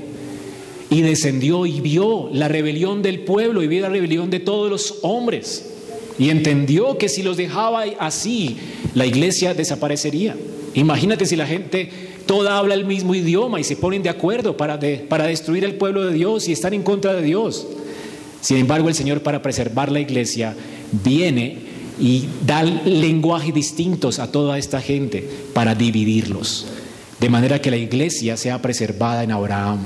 y 0.89 1.03
descendió 1.03 1.67
y 1.67 1.83
vio 1.83 2.31
la 2.33 2.49
rebelión 2.49 3.03
del 3.03 3.21
pueblo 3.21 3.63
y 3.63 3.69
vio 3.69 3.83
la 3.83 3.91
rebelión 3.91 4.31
de 4.31 4.41
todos 4.41 4.71
los 4.71 5.01
hombres 5.03 5.75
y 6.19 6.31
entendió 6.31 6.97
que 6.97 7.11
si 7.11 7.23
los 7.23 7.37
dejaba 7.37 7.85
así, 7.99 8.57
la 8.95 9.05
iglesia 9.05 9.53
desaparecería. 9.53 10.35
Imagínate 10.73 11.27
si 11.27 11.37
la 11.37 11.47
gente 11.47 12.16
toda 12.27 12.59
habla 12.59 12.75
el 12.75 12.85
mismo 12.85 13.15
idioma 13.15 13.61
y 13.61 13.65
se 13.65 13.77
ponen 13.77 14.03
de 14.03 14.11
acuerdo 14.11 14.57
para, 14.57 14.79
para 15.09 15.27
destruir 15.27 15.65
el 15.65 15.77
pueblo 15.77 16.05
de 16.05 16.13
Dios 16.13 16.49
y 16.49 16.53
están 16.53 16.75
en 16.75 16.83
contra 16.83 17.15
de 17.15 17.23
Dios. 17.23 17.67
Sin 18.41 18.59
embargo, 18.59 18.89
el 18.89 18.95
Señor 18.95 19.23
para 19.23 19.43
preservar 19.43 19.91
la 19.91 20.01
iglesia 20.01 20.55
viene 21.05 21.59
y 21.99 22.25
da 22.45 22.63
lenguajes 22.63 23.55
distintos 23.55 24.19
a 24.19 24.31
toda 24.31 24.59
esta 24.59 24.81
gente 24.81 25.29
para 25.55 25.75
dividirlos, 25.75 26.67
de 27.19 27.31
manera 27.31 27.61
que 27.61 27.71
la 27.71 27.79
iglesia 27.79 28.37
sea 28.37 28.61
preservada 28.61 29.25
en 29.25 29.33
Abraham. 29.33 29.79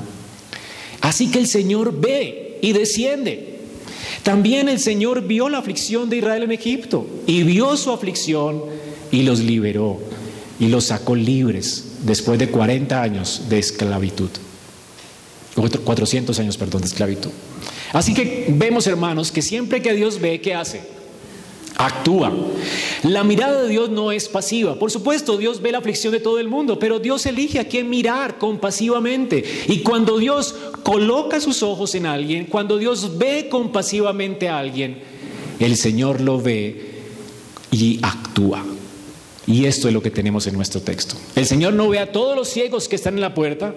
Así 1.01 1.31
que 1.31 1.39
el 1.39 1.47
Señor 1.47 2.01
ve 2.01 2.59
y 2.61 2.73
desciende. 2.73 3.61
También 4.23 4.69
el 4.69 4.81
Señor 4.81 5.27
vio 5.27 5.49
la 5.49 5.59
aflicción 5.59 6.11
de 6.11 6.19
Israel 6.19 6.43
en 6.43 6.53
Egipto 6.53 7.07
y 7.27 7.43
vio 7.43 7.77
su 7.77 7.91
aflicción 7.91 8.63
y 9.11 9.23
los 9.23 9.41
liberó 9.41 9.99
y 10.59 10.69
los 10.69 10.85
sacó 10.85 11.15
libres 11.15 11.90
después 12.03 12.39
de 12.39 12.49
40 12.49 13.03
años 13.03 13.43
de 13.49 13.59
esclavitud. 13.59 14.31
400 15.85 16.39
años, 16.39 16.57
perdón, 16.57 16.83
de 16.83 16.89
esclavitud. 16.89 17.31
Así 17.93 18.15
que 18.15 18.47
vemos, 18.49 18.87
hermanos, 18.87 19.33
que 19.33 19.43
siempre 19.43 19.83
que 19.83 19.93
Dios 19.93 20.21
ve, 20.21 20.41
¿qué 20.41 20.55
hace? 20.55 20.81
Actúa. 21.77 22.33
La 23.03 23.25
mirada 23.25 23.63
de 23.63 23.69
Dios 23.69 23.91
no 23.91 24.13
es 24.13 24.29
pasiva. 24.29 24.79
Por 24.79 24.91
supuesto, 24.91 25.37
Dios 25.37 25.61
ve 25.63 25.73
la 25.73 25.79
aflicción 25.79 26.13
de 26.13 26.21
todo 26.21 26.39
el 26.39 26.49
mundo, 26.49 26.79
pero 26.79 26.99
Dios 26.99 27.25
elige 27.27 27.59
a 27.59 27.69
quién 27.69 27.89
mirar 27.89 28.39
compasivamente. 28.39 29.43
Y 29.67 29.81
cuando 29.81 30.19
Dios 30.19 30.55
coloca 30.83 31.41
sus 31.41 31.63
ojos 31.63 31.95
en 31.95 32.07
alguien, 32.07 32.47
cuando 32.47 32.79
Dios 32.79 33.19
ve 33.19 33.49
compasivamente 33.51 34.49
a 34.49 34.59
alguien, 34.59 34.99
el 35.59 35.77
Señor 35.77 36.21
lo 36.21 36.41
ve 36.41 36.91
y 37.71 37.99
actúa. 38.03 38.65
Y 39.51 39.65
esto 39.65 39.89
es 39.89 39.95
lo 39.95 40.01
que 40.01 40.13
tenemos 40.13 40.47
en 40.47 40.55
nuestro 40.55 40.81
texto. 40.81 41.17
El 41.35 41.45
Señor 41.45 41.73
no 41.73 41.89
ve 41.89 41.99
a 41.99 42.13
todos 42.13 42.37
los 42.37 42.49
ciegos 42.49 42.87
que 42.87 42.95
están 42.95 43.15
en 43.15 43.21
la 43.21 43.35
puerta. 43.35 43.75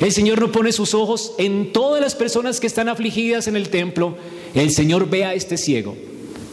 El 0.00 0.12
Señor 0.12 0.40
no 0.40 0.52
pone 0.52 0.70
sus 0.70 0.94
ojos 0.94 1.32
en 1.36 1.72
todas 1.72 2.00
las 2.00 2.14
personas 2.14 2.60
que 2.60 2.68
están 2.68 2.88
afligidas 2.88 3.48
en 3.48 3.56
el 3.56 3.68
templo. 3.68 4.16
El 4.54 4.70
Señor 4.70 5.10
ve 5.10 5.24
a 5.24 5.34
este 5.34 5.56
ciego 5.56 5.96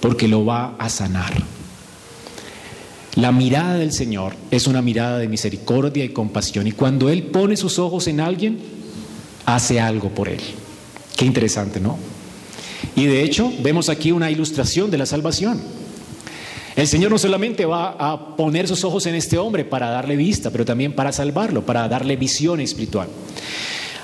porque 0.02 0.28
lo 0.28 0.44
va 0.44 0.76
a 0.80 0.90
sanar. 0.90 1.34
La 3.16 3.32
mirada 3.32 3.76
del 3.76 3.92
Señor 3.92 4.34
es 4.50 4.66
una 4.66 4.82
mirada 4.82 5.20
de 5.20 5.28
misericordia 5.28 6.04
y 6.04 6.10
compasión. 6.10 6.66
Y 6.66 6.72
cuando 6.72 7.10
Él 7.10 7.26
pone 7.26 7.56
sus 7.56 7.78
ojos 7.78 8.08
en 8.08 8.22
alguien, 8.22 8.58
hace 9.46 9.80
algo 9.80 10.10
por 10.10 10.30
Él. 10.30 10.42
Qué 11.16 11.26
interesante, 11.26 11.80
¿no? 11.80 12.00
Y 12.96 13.06
de 13.06 13.22
hecho, 13.22 13.54
vemos 13.62 13.90
aquí 13.90 14.12
una 14.12 14.32
ilustración 14.32 14.90
de 14.90 14.98
la 14.98 15.06
salvación. 15.06 15.62
El 16.76 16.88
Señor 16.88 17.12
no 17.12 17.20
solamente 17.20 17.66
va 17.66 17.90
a 17.92 18.36
poner 18.36 18.68
sus 18.68 18.84
ojos 18.84 19.06
en 19.06 19.16
este 19.16 19.38
hombre 19.38 19.64
para 19.64 19.90
darle 19.90 20.16
vista, 20.16 20.50
pero 20.50 20.66
también 20.66 20.94
para 20.94 21.12
salvarlo, 21.12 21.66
para 21.66 21.88
darle 21.88 22.16
visión 22.16 22.60
espiritual. 22.60 23.08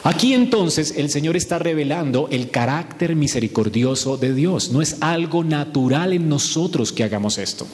Aquí 0.04 0.34
entonces 0.34 0.94
el 0.96 1.10
Señor 1.10 1.36
está 1.36 1.60
revelando 1.60 2.30
el 2.32 2.52
carácter 2.52 3.16
misericordioso 3.16 4.18
de 4.18 4.34
Dios. 4.34 4.72
No 4.72 4.82
es 4.82 4.98
algo 5.02 5.44
natural 5.44 6.14
en 6.14 6.30
nosotros 6.30 6.94
que 6.94 7.04
hagamos 7.04 7.38
esto. 7.38 7.68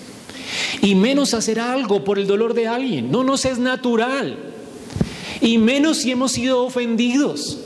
Y 0.82 0.96
menos 0.96 1.34
hacer 1.34 1.60
algo 1.60 2.04
por 2.04 2.18
el 2.18 2.26
dolor 2.26 2.54
de 2.54 2.68
alguien. 2.68 3.12
No 3.12 3.24
nos 3.24 3.46
es 3.46 3.60
natural. 3.60 4.38
Y 5.42 5.58
menos 5.58 5.98
si 5.98 6.12
hemos 6.12 6.32
sido 6.32 6.64
ofendidos. 6.64 7.60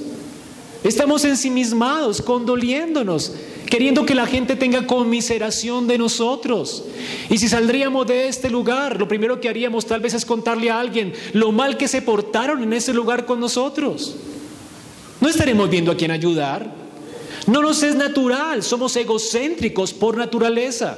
Estamos 0.83 1.23
ensimismados, 1.25 2.21
condoliéndonos 2.21 3.33
queriendo 3.69 4.05
que 4.05 4.15
la 4.15 4.25
gente 4.25 4.55
tenga 4.55 4.87
conmiseración 4.87 5.87
de 5.87 5.97
nosotros. 5.97 6.83
Y 7.29 7.37
si 7.37 7.47
saldríamos 7.47 8.07
de 8.07 8.27
este 8.27 8.49
lugar, 8.49 8.99
lo 8.99 9.07
primero 9.07 9.39
que 9.39 9.47
haríamos 9.47 9.85
tal 9.85 10.01
vez 10.01 10.13
es 10.13 10.25
contarle 10.25 10.71
a 10.71 10.79
alguien 10.79 11.13
lo 11.33 11.51
mal 11.51 11.77
que 11.77 11.87
se 11.87 12.01
portaron 12.01 12.63
en 12.63 12.73
ese 12.73 12.93
lugar 12.93 13.25
con 13.25 13.39
nosotros. 13.39 14.15
No 15.21 15.29
estaremos 15.29 15.69
viendo 15.69 15.91
a 15.91 15.95
quién 15.95 16.11
ayudar. 16.11 16.73
No 17.47 17.61
nos 17.61 17.83
es 17.83 17.95
natural, 17.95 18.63
somos 18.63 18.95
egocéntricos 18.95 19.93
por 19.93 20.17
naturaleza. 20.17 20.97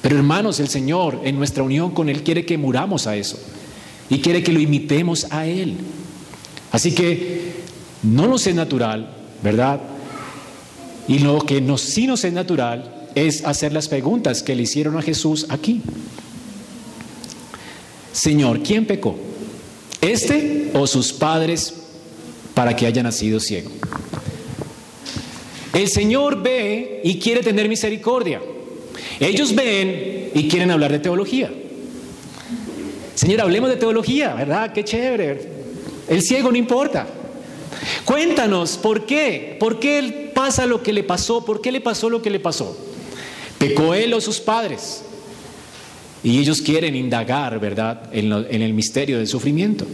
Pero 0.00 0.16
hermanos, 0.16 0.60
el 0.60 0.68
Señor 0.68 1.20
en 1.24 1.36
nuestra 1.36 1.62
unión 1.62 1.92
con 1.92 2.08
Él 2.08 2.22
quiere 2.22 2.44
que 2.44 2.58
muramos 2.58 3.06
a 3.06 3.16
eso 3.16 3.38
y 4.08 4.20
quiere 4.20 4.42
que 4.42 4.52
lo 4.52 4.60
imitemos 4.60 5.26
a 5.30 5.46
Él. 5.46 5.76
Así 6.72 6.94
que 6.94 7.52
no 8.02 8.26
nos 8.26 8.46
es 8.46 8.54
natural, 8.54 9.08
¿verdad? 9.42 9.80
Y 11.08 11.18
lo 11.18 11.40
que 11.40 11.60
nos, 11.60 11.80
sí 11.80 12.06
nos 12.06 12.24
es 12.24 12.32
natural 12.32 13.08
es 13.14 13.44
hacer 13.44 13.72
las 13.72 13.88
preguntas 13.88 14.42
que 14.42 14.54
le 14.54 14.62
hicieron 14.62 14.96
a 14.96 15.02
Jesús 15.02 15.46
aquí. 15.48 15.82
Señor, 18.12 18.62
¿quién 18.62 18.86
pecó? 18.86 19.16
¿Este 20.00 20.70
o 20.74 20.86
sus 20.86 21.12
padres 21.12 21.74
para 22.54 22.76
que 22.76 22.86
haya 22.86 23.02
nacido 23.02 23.40
ciego? 23.40 23.70
El 25.72 25.88
Señor 25.88 26.42
ve 26.42 27.00
y 27.04 27.18
quiere 27.18 27.42
tener 27.42 27.68
misericordia. 27.68 28.40
Ellos 29.20 29.54
ven 29.54 30.30
y 30.34 30.48
quieren 30.48 30.70
hablar 30.70 30.92
de 30.92 30.98
teología. 30.98 31.50
Señor, 33.14 33.40
hablemos 33.40 33.70
de 33.70 33.76
teología, 33.76 34.34
¿verdad? 34.34 34.72
Qué 34.72 34.84
chévere. 34.84 35.48
El 36.08 36.22
ciego 36.22 36.50
no 36.50 36.58
importa. 36.58 37.06
Cuéntanos, 38.04 38.76
¿por 38.76 39.06
qué? 39.06 39.56
¿Por 39.58 39.78
qué 39.78 40.21
pasa 40.42 40.66
lo 40.66 40.82
que 40.82 40.92
le 40.92 41.04
pasó? 41.04 41.44
¿Por 41.44 41.60
qué 41.60 41.70
le 41.70 41.80
pasó 41.80 42.10
lo 42.10 42.20
que 42.20 42.28
le 42.28 42.40
pasó? 42.40 42.76
¿Pecó 43.58 43.94
él 43.94 44.12
o 44.12 44.20
sus 44.20 44.40
padres? 44.40 45.04
Y 46.24 46.40
ellos 46.40 46.60
quieren 46.60 46.96
indagar, 46.96 47.60
¿verdad?, 47.60 48.10
en, 48.12 48.32
en 48.32 48.60
el 48.60 48.74
misterio 48.74 49.18
del 49.18 49.28
sufrimiento. 49.28 49.86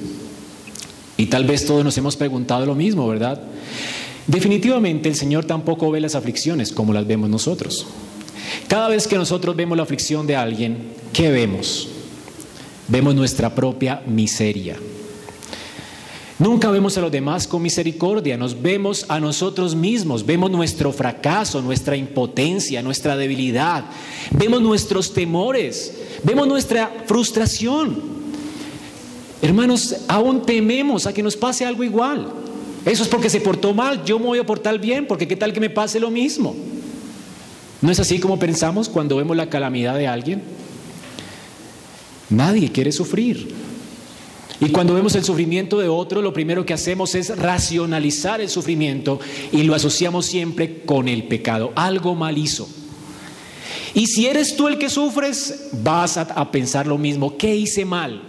Y 1.18 1.26
tal 1.26 1.44
vez 1.44 1.66
todos 1.66 1.84
nos 1.84 1.98
hemos 1.98 2.16
preguntado 2.16 2.64
lo 2.64 2.74
mismo, 2.74 3.06
¿verdad? 3.06 3.42
Definitivamente 4.26 5.10
el 5.10 5.16
Señor 5.16 5.44
tampoco 5.44 5.90
ve 5.90 6.00
las 6.00 6.14
aflicciones 6.14 6.72
como 6.72 6.94
las 6.94 7.06
vemos 7.06 7.28
nosotros. 7.28 7.86
Cada 8.68 8.88
vez 8.88 9.06
que 9.06 9.16
nosotros 9.16 9.54
vemos 9.54 9.76
la 9.76 9.82
aflicción 9.82 10.26
de 10.26 10.36
alguien, 10.36 10.78
¿qué 11.12 11.30
vemos? 11.30 11.88
Vemos 12.88 13.14
nuestra 13.14 13.54
propia 13.54 14.00
miseria. 14.06 14.78
Nunca 16.38 16.70
vemos 16.70 16.96
a 16.96 17.00
los 17.00 17.10
demás 17.10 17.48
con 17.48 17.62
misericordia, 17.62 18.36
nos 18.36 18.62
vemos 18.62 19.04
a 19.08 19.18
nosotros 19.18 19.74
mismos, 19.74 20.24
vemos 20.24 20.52
nuestro 20.52 20.92
fracaso, 20.92 21.60
nuestra 21.60 21.96
impotencia, 21.96 22.80
nuestra 22.80 23.16
debilidad, 23.16 23.84
vemos 24.30 24.62
nuestros 24.62 25.12
temores, 25.12 25.94
vemos 26.22 26.46
nuestra 26.46 26.92
frustración. 27.06 28.00
Hermanos, 29.42 29.96
aún 30.06 30.46
tememos 30.46 31.06
a 31.06 31.12
que 31.12 31.24
nos 31.24 31.36
pase 31.36 31.66
algo 31.66 31.82
igual. 31.82 32.28
Eso 32.84 33.02
es 33.02 33.08
porque 33.08 33.30
se 33.30 33.40
portó 33.40 33.74
mal, 33.74 34.04
yo 34.04 34.20
me 34.20 34.26
voy 34.26 34.38
a 34.38 34.46
portar 34.46 34.78
bien, 34.78 35.08
porque 35.08 35.26
qué 35.26 35.34
tal 35.34 35.52
que 35.52 35.60
me 35.60 35.70
pase 35.70 35.98
lo 35.98 36.10
mismo. 36.10 36.54
¿No 37.82 37.90
es 37.90 37.98
así 37.98 38.20
como 38.20 38.38
pensamos 38.38 38.88
cuando 38.88 39.16
vemos 39.16 39.36
la 39.36 39.50
calamidad 39.50 39.96
de 39.96 40.06
alguien? 40.06 40.42
Nadie 42.30 42.70
quiere 42.70 42.92
sufrir. 42.92 43.67
Y 44.60 44.70
cuando 44.70 44.94
vemos 44.94 45.14
el 45.14 45.24
sufrimiento 45.24 45.78
de 45.78 45.88
otro, 45.88 46.20
lo 46.20 46.32
primero 46.32 46.66
que 46.66 46.74
hacemos 46.74 47.14
es 47.14 47.36
racionalizar 47.36 48.40
el 48.40 48.48
sufrimiento 48.48 49.20
y 49.52 49.62
lo 49.62 49.74
asociamos 49.74 50.26
siempre 50.26 50.80
con 50.84 51.08
el 51.08 51.24
pecado. 51.24 51.72
Algo 51.76 52.16
mal 52.16 52.36
hizo. 52.38 52.68
Y 53.94 54.06
si 54.06 54.26
eres 54.26 54.56
tú 54.56 54.68
el 54.68 54.78
que 54.78 54.90
sufres, 54.90 55.68
vas 55.72 56.16
a, 56.16 56.50
pensar 56.50 56.86
lo 56.86 56.98
mismo. 56.98 57.36
¿Qué 57.36 57.54
hice 57.54 57.84
mal? 57.84 58.22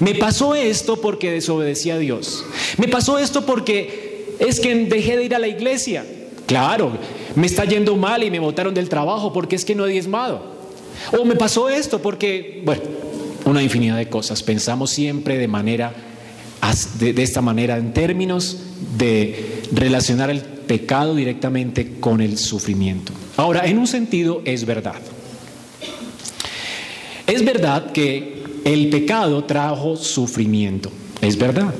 Me 0.00 0.14
pasó 0.14 0.54
esto 0.54 1.00
porque 1.00 1.30
desobedecí 1.30 1.90
a 1.90 1.98
Dios. 1.98 2.44
Me 2.78 2.88
pasó 2.88 3.18
esto 3.18 3.44
porque 3.44 4.34
es 4.38 4.60
que 4.60 4.74
dejé 4.86 5.16
de 5.16 5.24
ir 5.24 5.34
a 5.34 5.38
la 5.38 5.48
iglesia. 5.48 6.04
Claro, 6.46 6.92
me 7.34 7.46
está 7.46 7.64
yendo 7.64 7.96
mal 7.96 8.22
y 8.22 8.30
me 8.30 8.38
botaron 8.38 8.72
del 8.72 8.88
trabajo 8.88 9.32
porque 9.32 9.56
es 9.56 9.64
que 9.64 9.74
no 9.74 9.86
he 9.86 9.92
diezmado. 9.92 10.56
O 11.18 11.24
me 11.24 11.36
pasó 11.36 11.68
esto 11.68 12.00
porque, 12.00 12.62
bueno, 12.64 12.82
una 13.46 13.62
infinidad 13.62 13.96
de 13.96 14.08
cosas. 14.08 14.42
Pensamos 14.42 14.90
siempre 14.90 15.38
de 15.38 15.48
manera 15.48 15.94
de, 16.98 17.22
esta 17.22 17.40
manera 17.40 17.76
en 17.76 17.92
términos 17.92 18.56
de 18.98 19.62
relacionar 19.72 20.30
el 20.30 20.40
pecado 20.40 21.14
directamente 21.14 21.98
con 22.00 22.20
el 22.20 22.38
sufrimiento. 22.38 23.12
Ahora, 23.36 23.66
en 23.66 23.78
un 23.78 23.86
sentido 23.86 24.42
es 24.44 24.64
verdad. 24.64 24.96
Es 27.26 27.44
verdad 27.44 27.92
que 27.92 28.42
el 28.64 28.90
pecado 28.90 29.44
trajo 29.44 29.96
sufrimiento, 29.96 30.90
es 31.20 31.38
verdad. 31.38 31.72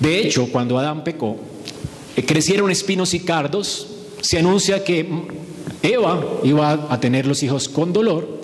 De 0.00 0.18
hecho, 0.18 0.48
cuando 0.50 0.78
Adán 0.78 1.04
pecó, 1.04 1.38
eh, 2.16 2.24
crecieron 2.24 2.70
espinos 2.70 3.14
y 3.14 3.20
cardos, 3.20 3.86
se 4.20 4.38
anuncia 4.38 4.84
que 4.84 5.06
Eva 5.82 6.22
iba 6.44 6.86
a 6.90 7.00
tener 7.00 7.26
los 7.26 7.42
hijos 7.42 7.68
con 7.68 7.92
dolor 7.92 8.42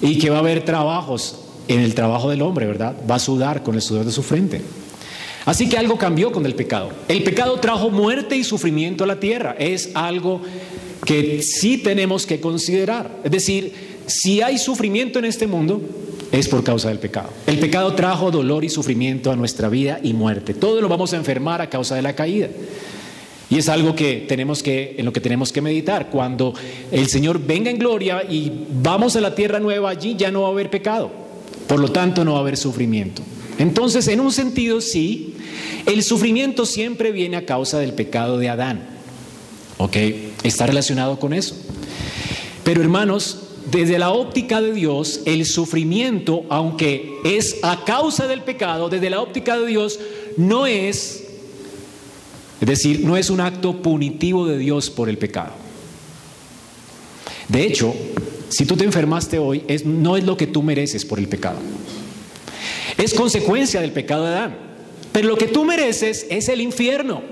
y 0.00 0.18
que 0.18 0.30
va 0.30 0.36
a 0.36 0.40
haber 0.40 0.64
trabajos 0.64 1.45
en 1.68 1.80
el 1.80 1.94
trabajo 1.94 2.30
del 2.30 2.42
hombre, 2.42 2.66
¿verdad? 2.66 2.94
Va 3.08 3.16
a 3.16 3.18
sudar 3.18 3.62
con 3.62 3.74
el 3.74 3.82
sudor 3.82 4.04
de 4.04 4.12
su 4.12 4.22
frente. 4.22 4.60
Así 5.44 5.68
que 5.68 5.78
algo 5.78 5.96
cambió 5.96 6.32
con 6.32 6.44
el 6.44 6.54
pecado. 6.54 6.90
El 7.06 7.22
pecado 7.22 7.60
trajo 7.60 7.90
muerte 7.90 8.36
y 8.36 8.42
sufrimiento 8.42 9.04
a 9.04 9.06
la 9.06 9.20
tierra. 9.20 9.54
Es 9.58 9.90
algo 9.94 10.42
que 11.04 11.40
sí 11.42 11.78
tenemos 11.78 12.26
que 12.26 12.40
considerar. 12.40 13.10
Es 13.22 13.30
decir, 13.30 13.72
si 14.06 14.42
hay 14.42 14.58
sufrimiento 14.58 15.20
en 15.20 15.24
este 15.24 15.46
mundo, 15.46 15.80
es 16.32 16.48
por 16.48 16.64
causa 16.64 16.88
del 16.88 16.98
pecado. 16.98 17.30
El 17.46 17.60
pecado 17.60 17.94
trajo 17.94 18.32
dolor 18.32 18.64
y 18.64 18.68
sufrimiento 18.68 19.30
a 19.30 19.36
nuestra 19.36 19.68
vida 19.68 20.00
y 20.02 20.12
muerte. 20.14 20.52
Todo 20.52 20.80
lo 20.80 20.88
vamos 20.88 21.12
a 21.12 21.16
enfermar 21.16 21.62
a 21.62 21.70
causa 21.70 21.94
de 21.94 22.02
la 22.02 22.16
caída. 22.16 22.48
Y 23.48 23.58
es 23.58 23.68
algo 23.68 23.94
que 23.94 24.24
tenemos 24.28 24.62
que 24.62 24.96
en 24.98 25.04
lo 25.04 25.12
que 25.12 25.20
tenemos 25.20 25.52
que 25.52 25.60
meditar. 25.60 26.10
Cuando 26.10 26.54
el 26.90 27.06
Señor 27.06 27.40
venga 27.46 27.70
en 27.70 27.78
gloria 27.78 28.24
y 28.28 28.66
vamos 28.82 29.14
a 29.14 29.20
la 29.20 29.36
tierra 29.36 29.60
nueva, 29.60 29.90
allí 29.90 30.16
ya 30.16 30.32
no 30.32 30.42
va 30.42 30.48
a 30.48 30.50
haber 30.50 30.70
pecado. 30.70 31.25
Por 31.68 31.80
lo 31.80 31.90
tanto, 31.90 32.24
no 32.24 32.32
va 32.32 32.38
a 32.38 32.40
haber 32.42 32.56
sufrimiento. 32.56 33.22
Entonces, 33.58 34.08
en 34.08 34.20
un 34.20 34.32
sentido, 34.32 34.80
sí, 34.80 35.34
el 35.86 36.02
sufrimiento 36.02 36.66
siempre 36.66 37.12
viene 37.12 37.36
a 37.36 37.46
causa 37.46 37.78
del 37.78 37.92
pecado 37.92 38.38
de 38.38 38.48
Adán. 38.48 38.88
¿Ok? 39.78 39.96
Está 40.42 40.66
relacionado 40.66 41.18
con 41.18 41.32
eso. 41.32 41.56
Pero 42.64 42.82
hermanos, 42.82 43.38
desde 43.70 43.98
la 43.98 44.10
óptica 44.10 44.60
de 44.60 44.72
Dios, 44.72 45.20
el 45.24 45.44
sufrimiento, 45.44 46.44
aunque 46.48 47.18
es 47.24 47.56
a 47.62 47.84
causa 47.84 48.26
del 48.26 48.42
pecado, 48.42 48.88
desde 48.88 49.10
la 49.10 49.20
óptica 49.20 49.58
de 49.58 49.66
Dios, 49.66 49.98
no 50.36 50.66
es, 50.66 51.24
es 52.60 52.66
decir, 52.66 53.00
no 53.04 53.16
es 53.16 53.30
un 53.30 53.40
acto 53.40 53.82
punitivo 53.82 54.46
de 54.46 54.58
Dios 54.58 54.90
por 54.90 55.08
el 55.08 55.18
pecado. 55.18 55.52
De 57.48 57.64
hecho, 57.64 57.94
si 58.48 58.66
tú 58.66 58.76
te 58.76 58.84
enfermaste 58.84 59.38
hoy, 59.38 59.64
es, 59.68 59.84
no 59.84 60.16
es 60.16 60.24
lo 60.24 60.36
que 60.36 60.46
tú 60.46 60.62
mereces 60.62 61.04
por 61.04 61.18
el 61.18 61.28
pecado. 61.28 61.58
Es 62.96 63.14
consecuencia 63.14 63.80
del 63.80 63.92
pecado 63.92 64.24
de 64.24 64.30
Adán. 64.30 64.56
Pero 65.12 65.28
lo 65.28 65.36
que 65.36 65.46
tú 65.46 65.64
mereces 65.64 66.26
es 66.30 66.48
el 66.48 66.60
infierno. 66.60 67.22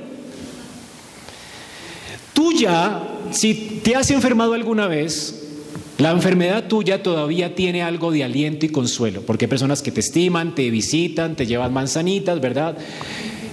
Tú 2.32 2.52
ya, 2.52 3.02
si 3.30 3.80
te 3.82 3.94
has 3.94 4.10
enfermado 4.10 4.54
alguna 4.54 4.88
vez, 4.88 5.42
la 5.98 6.10
enfermedad 6.10 6.66
tuya 6.66 7.02
todavía 7.02 7.54
tiene 7.54 7.82
algo 7.82 8.10
de 8.10 8.24
aliento 8.24 8.66
y 8.66 8.70
consuelo, 8.70 9.22
porque 9.22 9.44
hay 9.44 9.48
personas 9.48 9.82
que 9.82 9.92
te 9.92 10.00
estiman, 10.00 10.54
te 10.54 10.68
visitan, 10.70 11.36
te 11.36 11.46
llevan 11.46 11.72
manzanitas, 11.72 12.40
¿verdad? 12.40 12.76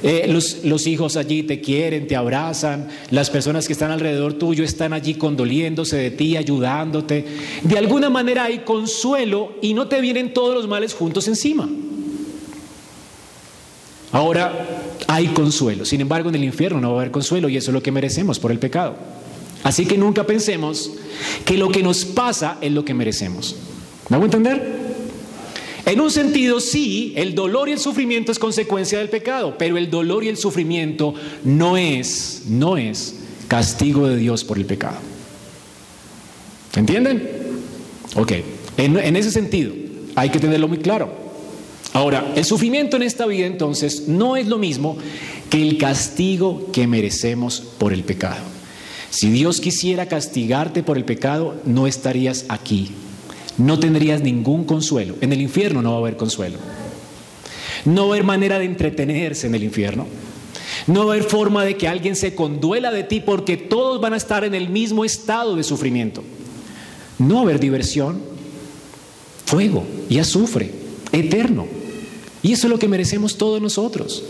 Eh, 0.03 0.27
los, 0.27 0.87
hijos 0.87 1.15
allí 1.15 1.43
te 1.43 1.61
quieren, 1.61 2.07
te 2.07 2.15
abrazan, 2.15 2.87
las 3.11 3.29
personas 3.29 3.67
que 3.67 3.73
están 3.73 3.91
alrededor 3.91 4.33
tuyo 4.33 4.63
están 4.63 4.93
allí 4.93 5.13
condoliéndose 5.13 5.95
de 5.95 6.11
ti, 6.11 6.37
ayudándote. 6.37 7.25
De 7.61 7.77
alguna 7.77 8.09
manera 8.09 8.45
hay 8.45 8.59
consuelo 8.59 9.53
y 9.61 9.75
no 9.75 9.87
te 9.87 10.01
vienen 10.01 10.33
todos 10.33 10.55
los 10.55 10.67
males 10.67 10.95
juntos 10.95 11.27
encima. 11.27 11.69
Ahora 14.11 14.67
hay 15.07 15.27
consuelo, 15.27 15.85
sin 15.85 16.01
embargo 16.01 16.29
en 16.29 16.35
el 16.35 16.43
infierno 16.43 16.81
no 16.81 16.89
va 16.89 16.97
a 16.97 17.01
haber 17.01 17.11
consuelo 17.11 17.47
y 17.47 17.57
eso 17.57 17.69
es 17.71 17.73
lo 17.73 17.83
que 17.83 17.91
merecemos 17.91 18.39
por 18.39 18.51
el 18.51 18.59
pecado. 18.59 18.95
Así 19.63 19.85
que 19.85 19.97
nunca 19.97 20.25
pensemos 20.25 20.91
que 21.45 21.57
lo 21.57 21.69
que 21.69 21.83
nos 21.83 22.05
pasa 22.05 22.57
es 22.59 22.71
lo 22.71 22.83
que 22.83 22.95
merecemos. 22.95 23.55
¿Me 24.09 24.15
hago 24.15 24.25
entender? 24.25 24.80
En 25.85 25.99
un 25.99 26.11
sentido, 26.11 26.59
sí, 26.59 27.13
el 27.15 27.33
dolor 27.33 27.69
y 27.69 27.71
el 27.71 27.79
sufrimiento 27.79 28.31
es 28.31 28.39
consecuencia 28.39 28.99
del 28.99 29.09
pecado, 29.09 29.55
pero 29.57 29.77
el 29.77 29.89
dolor 29.89 30.23
y 30.23 30.29
el 30.29 30.37
sufrimiento 30.37 31.13
no 31.43 31.75
es, 31.75 32.43
no 32.47 32.77
es 32.77 33.15
castigo 33.47 34.07
de 34.07 34.17
Dios 34.17 34.43
por 34.43 34.57
el 34.57 34.65
pecado. 34.65 34.97
¿Entienden? 36.75 37.27
Ok, 38.15 38.31
en, 38.77 38.97
en 38.97 39.15
ese 39.15 39.31
sentido 39.31 39.73
hay 40.15 40.29
que 40.29 40.39
tenerlo 40.39 40.67
muy 40.67 40.77
claro. 40.77 41.09
Ahora, 41.93 42.31
el 42.35 42.45
sufrimiento 42.45 42.95
en 42.95 43.03
esta 43.03 43.25
vida 43.25 43.47
entonces 43.47 44.07
no 44.07 44.37
es 44.37 44.47
lo 44.47 44.57
mismo 44.57 44.97
que 45.49 45.61
el 45.61 45.77
castigo 45.77 46.71
que 46.71 46.87
merecemos 46.87 47.59
por 47.59 47.91
el 47.91 48.03
pecado. 48.03 48.43
Si 49.09 49.29
Dios 49.29 49.59
quisiera 49.59 50.05
castigarte 50.05 50.83
por 50.83 50.95
el 50.95 51.03
pecado, 51.03 51.55
no 51.65 51.87
estarías 51.87 52.45
aquí 52.47 52.91
no 53.61 53.79
tendrías 53.79 54.21
ningún 54.21 54.65
consuelo. 54.65 55.15
En 55.21 55.31
el 55.31 55.41
infierno 55.41 55.81
no 55.81 55.91
va 55.91 55.97
a 55.97 55.99
haber 55.99 56.17
consuelo. 56.17 56.57
No 57.85 58.07
va 58.07 58.13
a 58.13 58.15
haber 58.15 58.23
manera 58.23 58.59
de 58.59 58.65
entretenerse 58.65 59.47
en 59.47 59.55
el 59.55 59.63
infierno. 59.63 60.07
No 60.87 61.05
va 61.05 61.13
a 61.13 61.15
haber 61.15 61.29
forma 61.29 61.63
de 61.63 61.77
que 61.77 61.87
alguien 61.87 62.15
se 62.15 62.33
conduela 62.33 62.91
de 62.91 63.03
ti 63.03 63.19
porque 63.19 63.57
todos 63.57 64.01
van 64.01 64.13
a 64.13 64.17
estar 64.17 64.43
en 64.43 64.55
el 64.55 64.69
mismo 64.69 65.05
estado 65.05 65.55
de 65.55 65.63
sufrimiento. 65.63 66.23
No 67.19 67.35
va 67.35 67.41
a 67.41 67.43
haber 67.43 67.59
diversión, 67.59 68.19
fuego 69.45 69.83
y 70.09 70.17
azufre, 70.17 70.71
eterno. 71.11 71.67
Y 72.41 72.53
eso 72.53 72.65
es 72.65 72.71
lo 72.71 72.79
que 72.79 72.87
merecemos 72.87 73.37
todos 73.37 73.61
nosotros. 73.61 74.23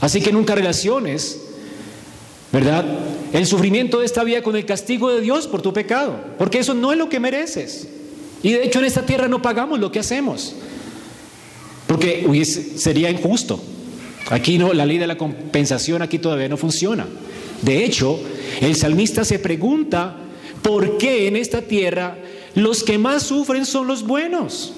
Así 0.00 0.22
que 0.22 0.32
nunca 0.32 0.54
relaciones, 0.54 1.42
¿verdad? 2.52 2.86
El 3.34 3.46
sufrimiento 3.46 3.98
de 3.98 4.06
esta 4.06 4.24
vida 4.24 4.42
con 4.42 4.56
el 4.56 4.64
castigo 4.64 5.10
de 5.10 5.20
Dios 5.20 5.46
por 5.46 5.60
tu 5.60 5.74
pecado, 5.74 6.18
porque 6.38 6.58
eso 6.58 6.72
no 6.72 6.92
es 6.92 6.98
lo 6.98 7.10
que 7.10 7.20
mereces. 7.20 7.88
Y 8.46 8.52
de 8.52 8.62
hecho 8.62 8.78
en 8.78 8.84
esta 8.84 9.02
tierra 9.02 9.26
no 9.26 9.42
pagamos 9.42 9.80
lo 9.80 9.90
que 9.90 9.98
hacemos, 9.98 10.54
porque 11.88 12.44
sería 12.76 13.10
injusto. 13.10 13.60
Aquí 14.30 14.56
no, 14.56 14.72
la 14.72 14.86
ley 14.86 14.98
de 14.98 15.08
la 15.08 15.18
compensación 15.18 16.00
aquí 16.00 16.20
todavía 16.20 16.48
no 16.48 16.56
funciona. 16.56 17.08
De 17.62 17.84
hecho, 17.84 18.20
el 18.60 18.76
salmista 18.76 19.24
se 19.24 19.40
pregunta 19.40 20.14
por 20.62 20.96
qué 20.96 21.26
en 21.26 21.34
esta 21.34 21.60
tierra 21.62 22.18
los 22.54 22.84
que 22.84 22.98
más 22.98 23.24
sufren 23.24 23.66
son 23.66 23.88
los 23.88 24.06
buenos. 24.06 24.74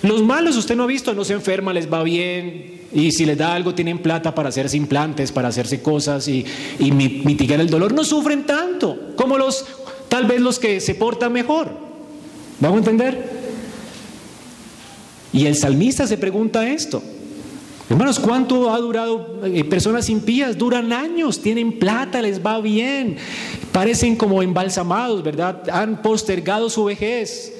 Los 0.00 0.22
malos, 0.22 0.56
usted 0.56 0.74
no 0.74 0.84
ha 0.84 0.86
visto, 0.86 1.12
no 1.12 1.26
se 1.26 1.34
enferma, 1.34 1.74
les 1.74 1.92
va 1.92 2.02
bien, 2.02 2.80
y 2.94 3.12
si 3.12 3.26
les 3.26 3.36
da 3.36 3.52
algo 3.52 3.74
tienen 3.74 3.98
plata 3.98 4.34
para 4.34 4.48
hacerse 4.48 4.78
implantes, 4.78 5.32
para 5.32 5.48
hacerse 5.48 5.82
cosas 5.82 6.28
y, 6.28 6.46
y 6.78 6.92
mitigar 6.92 7.60
el 7.60 7.68
dolor. 7.68 7.92
No 7.92 8.04
sufren 8.04 8.46
tanto 8.46 9.12
como 9.16 9.36
los, 9.36 9.66
tal 10.08 10.24
vez 10.24 10.40
los 10.40 10.58
que 10.58 10.80
se 10.80 10.94
portan 10.94 11.34
mejor. 11.34 11.85
¿Vamos 12.60 12.76
a 12.76 12.78
entender? 12.78 13.36
Y 15.32 15.46
el 15.46 15.54
salmista 15.54 16.06
se 16.06 16.16
pregunta 16.16 16.66
esto. 16.66 17.02
Hermanos, 17.88 18.18
¿cuánto 18.18 18.72
ha 18.72 18.78
durado 18.78 19.40
eh, 19.44 19.62
personas 19.62 20.08
impías? 20.08 20.58
Duran 20.58 20.92
años, 20.92 21.40
tienen 21.40 21.78
plata, 21.78 22.20
les 22.20 22.44
va 22.44 22.60
bien, 22.60 23.16
parecen 23.70 24.16
como 24.16 24.42
embalsamados, 24.42 25.22
¿verdad? 25.22 25.68
Han 25.70 26.02
postergado 26.02 26.68
su 26.68 26.84
vejez, 26.84 27.52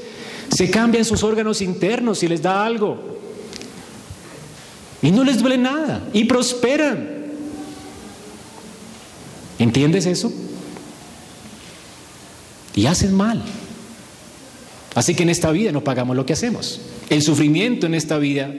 se 0.49 0.69
cambian 0.69 1.05
sus 1.05 1.23
órganos 1.23 1.63
internos 1.63 2.23
y 2.23 2.29
les 2.29 2.43
da 2.43 2.65
algo. 2.65 2.99
Y 5.01 5.13
no 5.13 5.23
les 5.23 5.39
duele 5.39 5.59
nada, 5.59 6.03
y 6.13 6.25
prosperan. 6.25 7.09
¿Entiendes 9.59 10.07
eso? 10.07 10.33
Y 12.75 12.87
hacen 12.87 13.15
mal. 13.15 13.43
Así 14.97 15.15
que 15.15 15.25
en 15.25 15.29
esta 15.29 15.53
vida 15.53 15.73
no 15.73 15.85
pagamos 15.85 16.17
lo 16.17 16.25
que 16.25 16.33
hacemos. 16.33 16.81
El 17.11 17.21
sufrimiento 17.21 17.85
en 17.85 17.95
esta 17.95 18.17
vida 18.17 18.51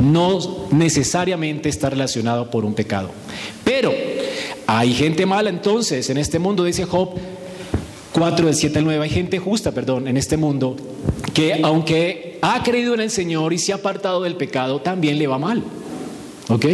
no 0.00 0.68
necesariamente 0.70 1.68
está 1.68 1.90
relacionado 1.90 2.48
por 2.48 2.64
un 2.64 2.74
pecado. 2.74 3.10
Pero 3.64 3.92
hay 4.68 4.94
gente 4.94 5.26
mala 5.26 5.50
entonces 5.50 6.08
en 6.10 6.16
este 6.16 6.38
mundo, 6.38 6.62
dice 6.62 6.84
Job 6.84 7.10
4 8.12 8.46
del 8.46 8.54
7 8.54 8.78
al 8.78 8.84
9, 8.84 9.02
hay 9.02 9.10
gente 9.10 9.40
justa, 9.40 9.72
perdón, 9.72 10.06
en 10.06 10.16
este 10.16 10.36
mundo 10.36 10.76
que 11.34 11.60
aunque 11.64 12.38
ha 12.40 12.62
creído 12.62 12.94
en 12.94 13.00
el 13.00 13.10
Señor 13.10 13.52
y 13.52 13.58
se 13.58 13.72
ha 13.72 13.74
apartado 13.74 14.22
del 14.22 14.36
pecado, 14.36 14.80
también 14.80 15.18
le 15.18 15.26
va 15.26 15.40
mal. 15.40 15.64
¿Ok? 16.50 16.66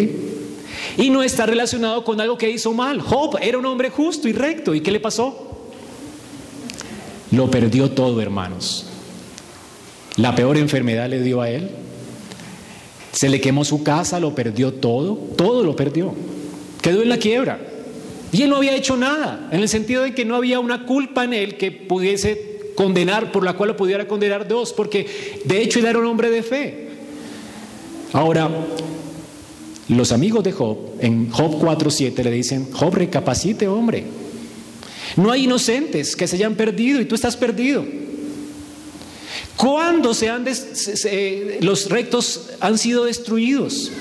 Y 0.99 1.09
no 1.09 1.23
está 1.23 1.47
relacionado 1.47 2.05
con 2.05 2.21
algo 2.21 2.37
que 2.37 2.51
hizo 2.51 2.75
mal. 2.75 3.01
Job 3.01 3.39
era 3.41 3.57
un 3.57 3.65
hombre 3.65 3.89
justo 3.89 4.29
y 4.29 4.33
recto. 4.33 4.75
¿Y 4.75 4.83
qué 4.83 4.91
le 4.91 5.01
pasó? 5.01 5.57
Lo 7.31 7.51
perdió 7.51 7.93
todo, 7.93 8.21
hermanos. 8.21 8.90
La 10.21 10.35
peor 10.35 10.59
enfermedad 10.59 11.09
le 11.09 11.23
dio 11.23 11.41
a 11.41 11.49
él. 11.49 11.71
Se 13.13 13.31
le 13.31 13.41
quemó 13.41 13.65
su 13.65 13.83
casa, 13.83 14.21
lo 14.21 14.35
perdió 14.35 14.75
todo, 14.75 15.15
todo 15.15 15.65
lo 15.65 15.75
perdió. 15.75 16.13
Quedó 16.83 17.01
en 17.03 17.09
la 17.09 17.17
quiebra. 17.17 17.59
Y 18.31 18.43
él 18.43 18.51
no 18.51 18.57
había 18.57 18.77
hecho 18.77 18.99
nada, 18.99 19.49
en 19.51 19.61
el 19.61 19.69
sentido 19.69 20.03
de 20.03 20.15
que 20.15 20.27
no 20.27 20.37
había 20.37 20.61
una 20.61 20.85
culpa 20.85 21.25
en 21.25 21.33
él 21.33 21.57
que 21.57 21.73
pudiese 21.73 22.61
condenar, 22.77 23.33
por 23.33 23.45
la 23.45 23.55
cual 23.55 23.71
lo 23.71 23.77
pudiera 23.77 24.07
condenar 24.07 24.47
Dios, 24.47 24.75
porque 24.75 25.41
de 25.45 25.63
hecho 25.63 25.79
él 25.79 25.87
era 25.87 25.99
un 25.99 26.05
hombre 26.05 26.31
de 26.31 26.43
fe. 26.43 26.89
Ahora, 28.13 28.49
los 29.89 30.13
amigos 30.13 30.45
de 30.45 30.53
Job, 30.53 30.77
en 31.01 31.31
Job 31.31 31.61
4.7 31.61 32.23
le 32.23 32.31
dicen, 32.31 32.69
Job, 32.73 32.95
recapacite, 32.95 33.67
hombre. 33.69 34.05
No 35.17 35.33
hay 35.33 35.45
inocentes 35.45 36.15
que 36.15 36.29
se 36.29 36.37
hayan 36.37 36.55
perdido 36.55 37.01
y 37.01 37.07
tú 37.07 37.15
estás 37.15 37.37
perdido. 37.37 37.85
¿Cuándo 39.61 40.15
se 40.15 40.31
han 40.31 40.47
los 41.61 41.91
rectos 41.91 42.49
han 42.61 42.79
sido 42.79 43.05
destruidos? 43.05 43.93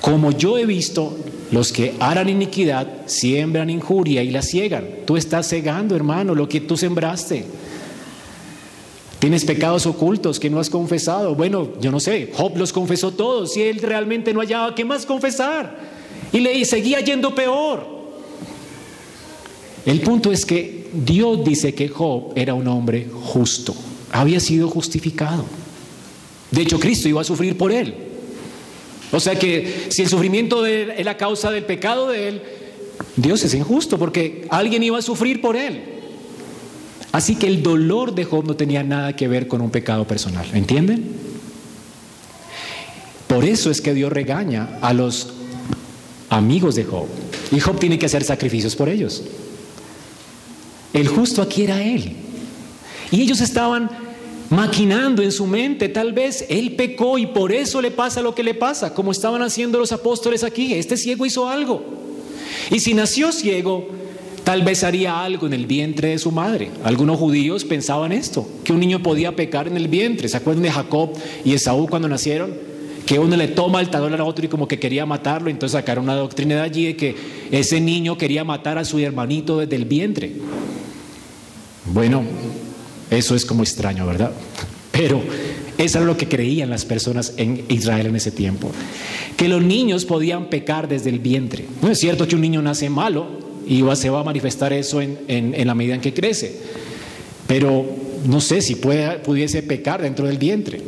Como 0.00 0.32
yo 0.32 0.58
he 0.58 0.66
visto, 0.66 1.16
los 1.52 1.70
que 1.70 1.94
harán 2.00 2.28
iniquidad 2.28 3.06
siembran 3.06 3.70
injuria 3.70 4.24
y 4.24 4.30
la 4.32 4.42
ciegan. 4.42 4.88
Tú 5.06 5.16
estás 5.16 5.48
cegando, 5.48 5.94
hermano, 5.94 6.34
lo 6.34 6.48
que 6.48 6.60
tú 6.60 6.76
sembraste. 6.76 7.44
Tienes 9.20 9.44
pecados 9.44 9.86
ocultos 9.86 10.40
que 10.40 10.50
no 10.50 10.58
has 10.58 10.68
confesado. 10.68 11.36
Bueno, 11.36 11.68
yo 11.80 11.92
no 11.92 12.00
sé, 12.00 12.32
Job 12.34 12.56
los 12.56 12.72
confesó 12.72 13.12
todos 13.12 13.56
y 13.56 13.62
él 13.62 13.78
realmente 13.78 14.34
no 14.34 14.40
hallaba 14.40 14.74
qué 14.74 14.84
más 14.84 15.06
confesar. 15.06 15.78
Y 16.32 16.40
le 16.40 16.64
seguía 16.64 16.98
yendo 16.98 17.36
peor. 17.36 17.86
El 19.86 20.00
punto 20.00 20.32
es 20.32 20.44
que 20.44 20.88
Dios 20.92 21.44
dice 21.44 21.72
que 21.72 21.86
Job 21.86 22.32
era 22.34 22.52
un 22.54 22.66
hombre 22.66 23.06
justo 23.12 23.76
había 24.12 24.40
sido 24.40 24.68
justificado. 24.68 25.44
De 26.50 26.62
hecho, 26.62 26.80
Cristo 26.80 27.08
iba 27.08 27.20
a 27.20 27.24
sufrir 27.24 27.56
por 27.56 27.72
él. 27.72 27.94
O 29.12 29.20
sea 29.20 29.38
que 29.38 29.86
si 29.90 30.02
el 30.02 30.08
sufrimiento 30.08 30.64
es 30.66 31.04
la 31.04 31.16
causa 31.16 31.50
del 31.50 31.64
pecado 31.64 32.08
de 32.08 32.28
él, 32.28 32.42
Dios 33.16 33.42
es 33.44 33.54
injusto 33.54 33.98
porque 33.98 34.46
alguien 34.50 34.82
iba 34.82 34.98
a 34.98 35.02
sufrir 35.02 35.40
por 35.40 35.56
él. 35.56 35.82
Así 37.12 37.34
que 37.34 37.48
el 37.48 37.62
dolor 37.62 38.14
de 38.14 38.24
Job 38.24 38.46
no 38.46 38.54
tenía 38.54 38.84
nada 38.84 39.16
que 39.16 39.26
ver 39.26 39.48
con 39.48 39.60
un 39.60 39.70
pecado 39.70 40.06
personal. 40.06 40.46
¿Entienden? 40.52 41.12
Por 43.26 43.44
eso 43.44 43.70
es 43.70 43.80
que 43.80 43.94
Dios 43.94 44.12
regaña 44.12 44.78
a 44.80 44.92
los 44.92 45.28
amigos 46.28 46.76
de 46.76 46.84
Job. 46.84 47.06
Y 47.50 47.58
Job 47.58 47.78
tiene 47.78 47.98
que 47.98 48.06
hacer 48.06 48.22
sacrificios 48.22 48.76
por 48.76 48.88
ellos. 48.88 49.22
El 50.92 51.08
justo 51.08 51.42
aquí 51.42 51.64
era 51.64 51.82
él. 51.82 52.16
Y 53.10 53.22
ellos 53.22 53.40
estaban 53.40 53.90
maquinando 54.50 55.22
en 55.22 55.30
su 55.30 55.46
mente, 55.46 55.88
tal 55.88 56.12
vez 56.12 56.44
él 56.48 56.72
pecó 56.72 57.18
y 57.18 57.26
por 57.26 57.52
eso 57.52 57.80
le 57.80 57.90
pasa 57.90 58.20
lo 58.20 58.34
que 58.34 58.42
le 58.42 58.54
pasa, 58.54 58.92
como 58.92 59.12
estaban 59.12 59.42
haciendo 59.42 59.78
los 59.78 59.92
apóstoles 59.92 60.44
aquí. 60.44 60.74
Este 60.74 60.96
ciego 60.96 61.24
hizo 61.24 61.48
algo. 61.48 61.82
Y 62.70 62.80
si 62.80 62.94
nació 62.94 63.32
ciego, 63.32 63.88
tal 64.44 64.62
vez 64.62 64.82
haría 64.82 65.22
algo 65.22 65.46
en 65.46 65.52
el 65.52 65.66
vientre 65.66 66.08
de 66.08 66.18
su 66.18 66.32
madre. 66.32 66.70
Algunos 66.82 67.18
judíos 67.18 67.64
pensaban 67.64 68.12
esto, 68.12 68.46
que 68.64 68.72
un 68.72 68.80
niño 68.80 69.02
podía 69.02 69.34
pecar 69.36 69.68
en 69.68 69.76
el 69.76 69.88
vientre. 69.88 70.28
¿Se 70.28 70.36
acuerdan 70.36 70.64
de 70.64 70.70
Jacob 70.70 71.10
y 71.44 71.54
Esaú 71.54 71.88
cuando 71.88 72.08
nacieron? 72.08 72.52
Que 73.06 73.18
uno 73.18 73.36
le 73.36 73.48
toma 73.48 73.80
el 73.80 73.88
talón 73.88 74.14
al 74.14 74.20
otro 74.20 74.44
y 74.44 74.48
como 74.48 74.68
que 74.68 74.78
quería 74.78 75.06
matarlo, 75.06 75.50
entonces 75.50 75.78
sacaron 75.78 76.04
una 76.04 76.14
doctrina 76.14 76.56
de 76.56 76.60
allí 76.60 76.86
de 76.86 76.96
que 76.96 77.16
ese 77.50 77.80
niño 77.80 78.18
quería 78.18 78.44
matar 78.44 78.78
a 78.78 78.84
su 78.84 78.98
hermanito 78.98 79.58
desde 79.58 79.76
el 79.76 79.84
vientre. 79.84 80.32
Bueno, 81.86 82.22
eso 83.10 83.34
es 83.34 83.44
como 83.44 83.62
extraño, 83.62 84.06
¿verdad? 84.06 84.32
Pero 84.92 85.22
eso 85.78 85.98
era 85.98 86.06
lo 86.06 86.16
que 86.16 86.28
creían 86.28 86.70
las 86.70 86.84
personas 86.84 87.34
en 87.36 87.64
Israel 87.68 88.06
en 88.06 88.16
ese 88.16 88.30
tiempo. 88.30 88.70
Que 89.36 89.48
los 89.48 89.62
niños 89.62 90.04
podían 90.04 90.46
pecar 90.46 90.88
desde 90.88 91.10
el 91.10 91.18
vientre. 91.18 91.64
No 91.82 91.90
es 91.90 91.98
cierto 91.98 92.28
que 92.28 92.34
un 92.34 92.42
niño 92.42 92.60
nace 92.60 92.90
malo 92.90 93.26
y 93.66 93.82
se 93.94 94.10
va 94.10 94.20
a 94.20 94.24
manifestar 94.24 94.72
eso 94.72 95.00
en, 95.00 95.54
la 95.66 95.74
medida 95.74 95.94
en 95.94 96.00
que 96.00 96.12
crece. 96.12 96.54
Pero 97.46 97.86
no 98.26 98.40
sé 98.40 98.60
si 98.60 98.74
pudiese 98.76 99.62
pecar 99.62 100.02
dentro 100.02 100.26
del 100.26 100.38
vientre. 100.38 100.80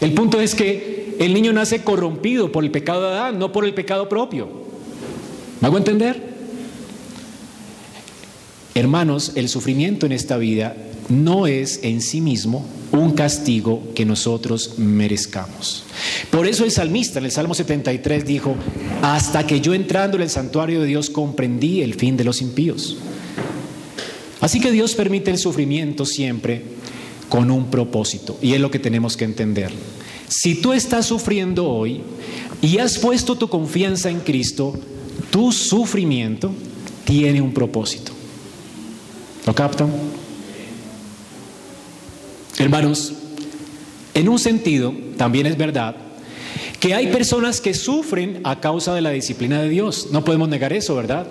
El 0.00 0.12
punto 0.12 0.40
es 0.40 0.54
que 0.54 1.16
el 1.18 1.32
niño 1.32 1.52
nace 1.52 1.82
corrompido 1.82 2.50
por 2.50 2.64
el 2.64 2.70
pecado 2.70 3.02
de 3.02 3.08
Adán, 3.16 3.38
no 3.38 3.52
por 3.52 3.64
el 3.64 3.74
pecado 3.74 4.08
propio. 4.08 4.48
¿Me 5.60 5.68
hago 5.68 5.76
entender? 5.76 6.30
Hermanos, 8.74 9.32
el 9.34 9.48
sufrimiento 9.48 10.06
en 10.06 10.12
esta 10.12 10.36
vida 10.38 10.74
no 11.10 11.46
es 11.46 11.80
en 11.82 12.00
sí 12.00 12.20
mismo 12.20 12.64
un 12.92 13.12
castigo 13.12 13.82
que 13.94 14.04
nosotros 14.04 14.78
merezcamos. 14.78 15.84
Por 16.30 16.46
eso 16.46 16.64
el 16.64 16.70
salmista 16.70 17.18
en 17.18 17.26
el 17.26 17.30
Salmo 17.30 17.54
73 17.54 18.24
dijo, 18.24 18.56
hasta 19.02 19.46
que 19.46 19.60
yo 19.60 19.74
entrando 19.74 20.16
en 20.16 20.22
el 20.22 20.30
santuario 20.30 20.80
de 20.80 20.86
Dios 20.86 21.10
comprendí 21.10 21.82
el 21.82 21.94
fin 21.94 22.16
de 22.16 22.24
los 22.24 22.40
impíos. 22.40 22.96
Así 24.40 24.60
que 24.60 24.72
Dios 24.72 24.94
permite 24.94 25.30
el 25.30 25.38
sufrimiento 25.38 26.06
siempre 26.06 26.62
con 27.28 27.50
un 27.50 27.70
propósito, 27.70 28.38
y 28.42 28.54
es 28.54 28.60
lo 28.60 28.70
que 28.70 28.78
tenemos 28.78 29.16
que 29.16 29.24
entender. 29.24 29.70
Si 30.28 30.56
tú 30.56 30.72
estás 30.72 31.06
sufriendo 31.06 31.68
hoy 31.68 32.00
y 32.62 32.78
has 32.78 32.98
puesto 32.98 33.36
tu 33.36 33.48
confianza 33.48 34.10
en 34.10 34.20
Cristo, 34.20 34.78
tu 35.30 35.52
sufrimiento 35.52 36.50
tiene 37.04 37.40
un 37.40 37.52
propósito. 37.52 38.12
¿Lo 39.46 39.54
captan? 39.54 39.90
Hermanos, 42.60 43.14
en 44.12 44.28
un 44.28 44.38
sentido, 44.38 44.92
también 45.16 45.46
es 45.46 45.56
verdad 45.56 45.96
que 46.78 46.92
hay 46.92 47.06
personas 47.06 47.58
que 47.58 47.72
sufren 47.72 48.40
a 48.44 48.60
causa 48.60 48.94
de 48.94 49.00
la 49.00 49.08
disciplina 49.10 49.62
de 49.62 49.70
Dios. 49.70 50.08
No 50.12 50.24
podemos 50.24 50.46
negar 50.46 50.74
eso, 50.74 50.94
¿verdad? 50.94 51.26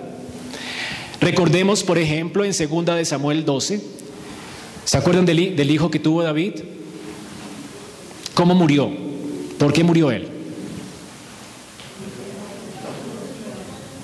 Recordemos, 1.20 1.84
por 1.84 1.98
ejemplo, 1.98 2.44
en 2.44 2.50
2 2.50 2.96
de 2.96 3.04
Samuel 3.04 3.44
12, 3.44 3.80
¿se 4.84 4.96
acuerdan 4.96 5.24
del, 5.24 5.54
del 5.54 5.70
hijo 5.70 5.88
que 5.88 6.00
tuvo 6.00 6.24
David? 6.24 6.54
¿Cómo 8.34 8.56
murió? 8.56 8.90
¿Por 9.56 9.72
qué 9.72 9.84
murió 9.84 10.10
él? 10.10 10.26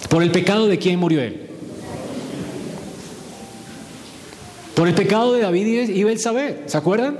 ¿Por 0.08 0.22
el 0.22 0.30
pecado 0.30 0.68
de 0.68 0.78
quién 0.78 1.00
murió 1.00 1.20
él? 1.20 1.45
Por 4.76 4.88
el 4.88 4.94
pecado 4.94 5.32
de 5.32 5.40
David 5.40 5.88
y 5.88 6.04
Belsabé, 6.04 6.64
¿se 6.66 6.76
acuerdan? 6.76 7.16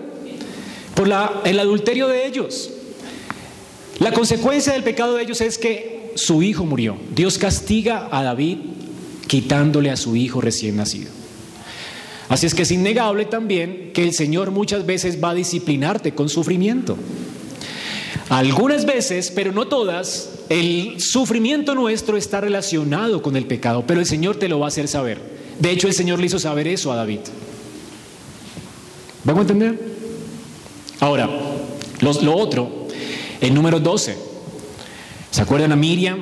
Por 0.94 1.08
el 1.44 1.58
adulterio 1.58 2.06
de 2.06 2.26
ellos. 2.26 2.70
La 3.98 4.12
consecuencia 4.12 4.74
del 4.74 4.82
pecado 4.82 5.14
de 5.14 5.22
ellos 5.22 5.40
es 5.40 5.56
que 5.56 6.12
su 6.16 6.42
hijo 6.42 6.66
murió. 6.66 6.98
Dios 7.14 7.38
castiga 7.38 8.10
a 8.12 8.22
David 8.22 8.58
quitándole 9.26 9.90
a 9.90 9.96
su 9.96 10.16
hijo 10.16 10.42
recién 10.42 10.76
nacido. 10.76 11.10
Así 12.28 12.44
es 12.44 12.54
que 12.54 12.62
es 12.62 12.70
innegable 12.70 13.24
también 13.24 13.90
que 13.94 14.02
el 14.02 14.12
Señor 14.12 14.50
muchas 14.50 14.84
veces 14.84 15.24
va 15.24 15.30
a 15.30 15.34
disciplinarte 15.34 16.12
con 16.12 16.28
sufrimiento. 16.28 16.98
Algunas 18.28 18.84
veces, 18.84 19.32
pero 19.34 19.52
no 19.52 19.66
todas, 19.66 20.40
el 20.50 21.00
sufrimiento 21.00 21.74
nuestro 21.74 22.18
está 22.18 22.42
relacionado 22.42 23.22
con 23.22 23.34
el 23.34 23.46
pecado, 23.46 23.84
pero 23.86 24.00
el 24.00 24.06
Señor 24.06 24.36
te 24.36 24.46
lo 24.46 24.58
va 24.58 24.66
a 24.66 24.68
hacer 24.68 24.88
saber. 24.88 25.35
De 25.58 25.70
hecho, 25.70 25.88
el 25.88 25.94
Señor 25.94 26.18
le 26.18 26.26
hizo 26.26 26.38
saber 26.38 26.68
eso 26.68 26.92
a 26.92 26.96
David. 26.96 27.20
¿Vamos 29.24 29.40
a 29.40 29.42
entender? 29.42 29.78
Ahora, 31.00 31.28
lo 32.00 32.36
otro, 32.36 32.86
el 33.40 33.54
número 33.54 33.80
12. 33.80 34.16
¿Se 35.30 35.42
acuerdan 35.42 35.72
a 35.72 35.76
Miriam 35.76 36.18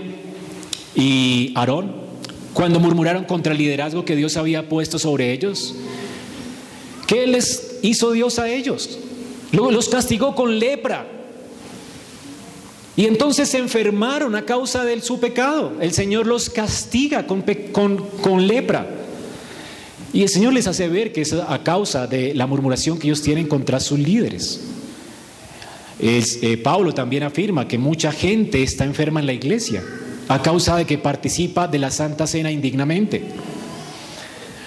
y 0.95 1.53
Aarón? 1.55 2.05
Cuando 2.53 2.81
murmuraron 2.81 3.25
contra 3.25 3.53
el 3.53 3.59
liderazgo 3.59 4.05
que 4.05 4.17
Dios 4.17 4.37
había 4.37 4.69
puesto 4.69 4.99
sobre 4.99 5.33
ellos. 5.33 5.75
¿Qué 7.07 7.27
les 7.27 7.79
hizo 7.83 8.13
Dios 8.13 8.39
a 8.39 8.49
ellos? 8.49 8.99
Luego 9.53 9.71
los 9.71 9.89
castigó 9.89 10.35
con 10.35 10.59
lepra. 10.59 11.07
Y 12.97 13.07
entonces 13.07 13.49
se 13.49 13.59
enfermaron 13.59 14.35
a 14.35 14.45
causa 14.45 14.85
de 14.85 15.01
su 15.01 15.19
pecado. 15.19 15.73
El 15.81 15.93
Señor 15.93 16.27
los 16.27 16.49
castiga 16.49 17.27
con, 17.27 17.43
con, 17.43 18.47
lepra. 18.47 18.87
Y 20.15 20.23
el 20.23 20.29
Señor 20.29 20.53
les 20.53 20.69
hace 20.69 20.87
ver 20.89 21.13
que 21.13 21.23
es 21.23 21.33
a 21.33 21.63
causa 21.65 22.07
de 22.07 22.35
la 22.35 22.47
murmuración 22.47 23.01
que 23.01 23.09
ellos 23.09 23.21
tienen 23.21 23.49
contra 23.49 23.81
sus 23.81 23.99
líderes. 23.99 24.61
Eh, 25.99 26.57
Pablo 26.63 26.95
también 26.95 27.25
afirma 27.25 27.67
que 27.67 27.79
mucha 27.79 28.13
gente 28.13 28.63
está 28.63 28.85
enferma 28.85 29.19
en 29.19 29.27
la 29.27 29.33
iglesia 29.33 29.83
a 30.29 30.41
causa 30.41 30.77
de 30.77 30.85
que 30.85 30.99
participa 30.99 31.67
de 31.67 31.81
la 31.81 31.91
Santa 31.91 32.29
Cena 32.29 32.53
indignamente. 32.53 33.23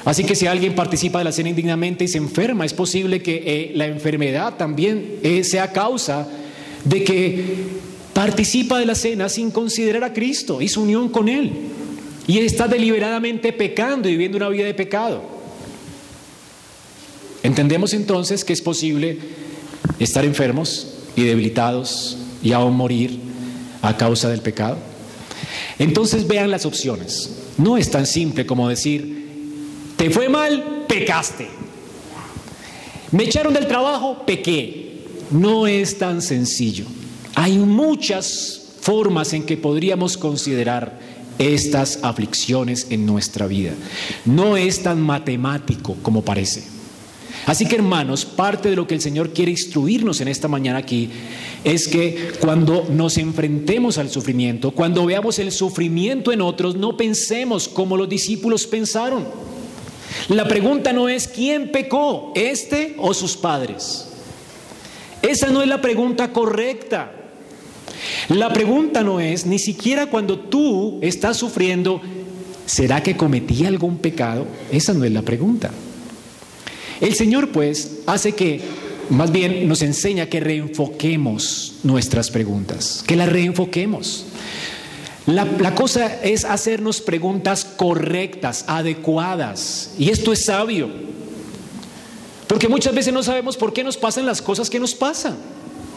Así 0.04 0.26
que 0.26 0.36
si 0.36 0.48
alguien 0.48 0.76
participa 0.76 1.20
de 1.20 1.26
la 1.26 1.32
cena 1.32 1.50
indignamente 1.50 2.04
y 2.04 2.08
se 2.08 2.18
enferma, 2.18 2.66
es 2.66 2.74
posible 2.74 3.22
que 3.22 3.44
eh, 3.46 3.72
la 3.74 3.88
enfermedad 3.88 4.56
también 4.56 5.20
eh, 5.24 5.44
sea 5.44 5.72
causa 5.72 6.28
de 6.84 7.04
que 7.04 7.44
participa 8.14 8.80
de 8.80 8.86
la 8.86 8.96
cena 8.96 9.30
sin 9.30 9.52
considerar 9.52 10.04
a 10.04 10.14
Cristo 10.14 10.62
y 10.62 10.68
su 10.68 10.82
unión 10.82 11.10
con 11.10 11.30
Él. 11.30 11.52
Y 12.26 12.38
está 12.40 12.68
deliberadamente 12.68 13.54
pecando 13.54 14.10
y 14.10 14.12
viviendo 14.12 14.38
una 14.38 14.50
vida 14.50 14.66
de 14.66 14.74
pecado. 14.74 15.37
Entendemos 17.48 17.94
entonces 17.94 18.44
que 18.44 18.52
es 18.52 18.62
posible 18.62 19.20
estar 20.00 20.26
enfermos 20.26 20.88
y 21.16 21.24
debilitados 21.24 22.18
y 22.44 22.52
aún 22.52 22.76
morir 22.76 23.22
a 23.82 23.96
causa 23.96 24.28
del 24.28 24.42
pecado. 24.42 24.78
Entonces 25.80 26.28
vean 26.28 26.52
las 26.52 26.66
opciones. 26.66 27.38
No 27.58 27.78
es 27.78 27.90
tan 27.90 28.06
simple 28.06 28.46
como 28.46 28.68
decir, 28.68 29.30
te 29.96 30.10
fue 30.10 30.28
mal, 30.28 30.84
pecaste. 30.90 31.48
Me 33.14 33.24
echaron 33.24 33.54
del 33.54 33.66
trabajo, 33.66 34.26
pequé. 34.26 35.06
No 35.32 35.68
es 35.68 35.98
tan 35.98 36.22
sencillo. 36.22 36.84
Hay 37.34 37.60
muchas 37.60 38.74
formas 38.82 39.32
en 39.32 39.44
que 39.44 39.56
podríamos 39.56 40.18
considerar 40.18 41.00
estas 41.40 42.00
aflicciones 42.04 42.88
en 42.90 43.06
nuestra 43.06 43.48
vida. 43.48 43.72
No 44.26 44.58
es 44.58 44.84
tan 44.84 45.00
matemático 45.00 45.96
como 46.02 46.26
parece. 46.26 46.77
Así 47.48 47.66
que 47.66 47.76
hermanos, 47.76 48.26
parte 48.26 48.70
de 48.70 48.76
lo 48.76 48.86
que 48.86 48.94
el 48.94 49.00
Señor 49.00 49.32
quiere 49.32 49.52
instruirnos 49.52 50.20
en 50.20 50.28
esta 50.28 50.50
mañana 50.50 50.80
aquí 50.80 51.10
es 51.64 51.88
que 51.88 52.34
cuando 52.42 52.86
nos 52.90 53.18
enfrentemos 53.18 53.98
al 53.98 54.10
sufrimiento, 54.10 54.72
cuando 54.72 55.06
veamos 55.06 55.40
el 55.40 55.54
sufrimiento 55.54 56.34
en 56.34 56.42
otros, 56.42 56.76
no 56.76 56.98
pensemos 56.98 57.70
como 57.70 57.96
los 57.96 58.10
discípulos 58.10 58.68
pensaron. 58.68 59.26
La 60.28 60.46
pregunta 60.46 60.92
no 60.92 61.08
es 61.08 61.30
quién 61.30 61.72
pecó, 61.72 62.34
este 62.36 62.96
o 62.98 63.14
sus 63.14 63.38
padres. 63.38 64.10
Esa 65.22 65.48
no 65.48 65.62
es 65.62 65.70
la 65.70 65.82
pregunta 65.82 66.34
correcta. 66.34 67.14
La 68.28 68.52
pregunta 68.52 69.04
no 69.04 69.22
es, 69.22 69.46
ni 69.46 69.58
siquiera 69.58 70.08
cuando 70.08 70.38
tú 70.38 71.00
estás 71.02 71.38
sufriendo, 71.38 72.02
¿será 72.66 73.02
que 73.02 73.16
cometí 73.16 73.64
algún 73.66 74.00
pecado? 74.00 74.46
Esa 74.70 74.94
no 74.94 75.06
es 75.06 75.14
la 75.14 75.22
pregunta. 75.22 75.72
El 77.02 77.14
Señor 77.16 77.50
pues 77.50 78.00
hace 78.06 78.34
que, 78.34 78.62
más 79.10 79.32
bien 79.32 79.68
nos 79.68 79.82
enseña 79.82 80.28
que 80.28 80.40
reenfoquemos 80.40 81.76
nuestras 81.84 82.32
preguntas, 82.32 83.04
que 83.06 83.16
las 83.16 83.30
reenfoquemos. 83.30 84.26
La, 85.28 85.76
cosa 85.76 86.24
es 86.24 86.46
hacernos 86.46 87.02
preguntas 87.02 87.66
correctas, 87.66 88.64
adecuadas. 88.66 89.92
Y 90.00 90.10
esto 90.10 90.32
es 90.32 90.46
sabio. 90.46 90.90
Porque 92.48 92.70
muchas 92.70 92.96
veces 92.96 93.14
no 93.14 93.22
sabemos 93.22 93.58
por 93.58 93.74
qué 93.74 93.84
nos 93.84 93.98
pasan 93.98 94.26
las 94.26 94.42
cosas 94.42 94.70
que 94.70 94.80
nos 94.80 94.96
pasan. 94.96 95.36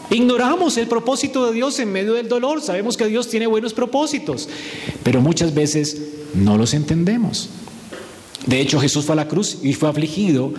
Ignoramos 0.09 0.75
el 0.75 0.87
propósito 0.87 1.47
de 1.47 1.53
Dios 1.53 1.79
en 1.79 1.93
medio 1.93 2.15
del 2.15 2.27
dolor. 2.27 2.61
Sabemos 2.61 2.97
que 2.97 3.05
Dios 3.05 3.29
tiene 3.29 3.47
buenos 3.47 3.73
propósitos. 3.73 4.49
Pero 5.01 5.21
muchas 5.21 5.53
veces 5.53 5.97
no 6.33 6.57
los 6.57 6.73
entendemos. 6.73 7.47
De 8.45 8.59
hecho, 8.59 8.81
Jesús 8.81 9.05
fue 9.05 9.13
a 9.13 9.15
la 9.15 9.29
cruz 9.29 9.59
y 9.63 9.71
fue 9.75 9.87
afligido 9.87 10.51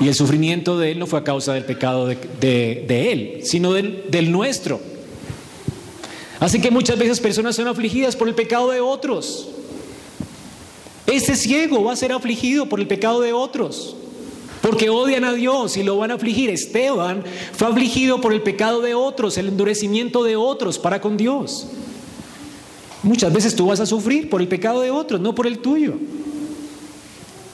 y 0.00 0.08
el 0.08 0.14
sufrimiento 0.14 0.78
de 0.78 0.92
Él 0.92 0.98
no 0.98 1.06
fue 1.06 1.18
a 1.18 1.24
causa 1.24 1.52
del 1.52 1.64
pecado 1.64 2.06
de, 2.06 3.12
Él, 3.12 3.40
sino 3.44 3.72
del, 3.74 4.04
del 4.10 4.32
nuestro. 4.32 4.80
Así 6.40 6.58
que 6.58 6.70
muchas 6.70 6.98
veces 6.98 7.20
personas 7.20 7.54
son 7.54 7.68
afligidas 7.68 8.16
por 8.16 8.26
el 8.26 8.34
pecado 8.34 8.70
de 8.70 8.80
otros. 8.80 9.48
Este 11.06 11.36
ciego 11.36 11.84
va 11.84 11.92
a 11.92 11.96
ser 11.96 12.12
afligido 12.12 12.66
por 12.66 12.80
el 12.80 12.86
pecado 12.86 13.20
de 13.20 13.34
otros, 13.34 13.94
porque 14.62 14.88
odian 14.88 15.24
a 15.24 15.34
Dios 15.34 15.76
y 15.76 15.82
lo 15.82 15.98
van 15.98 16.12
a 16.12 16.14
afligir. 16.14 16.48
Esteban 16.48 17.22
fue 17.52 17.68
afligido 17.68 18.22
por 18.22 18.32
el 18.32 18.40
pecado 18.40 18.80
de 18.80 18.94
otros, 18.94 19.36
el 19.36 19.48
endurecimiento 19.48 20.24
de 20.24 20.36
otros 20.36 20.78
para 20.78 21.02
con 21.02 21.18
Dios. 21.18 21.66
Muchas 23.02 23.32
veces 23.32 23.54
tú 23.54 23.66
vas 23.66 23.80
a 23.80 23.86
sufrir 23.86 24.30
por 24.30 24.40
el 24.40 24.48
pecado 24.48 24.80
de 24.80 24.90
otros, 24.90 25.20
no 25.20 25.34
por 25.34 25.46
el 25.46 25.58
tuyo. 25.58 25.98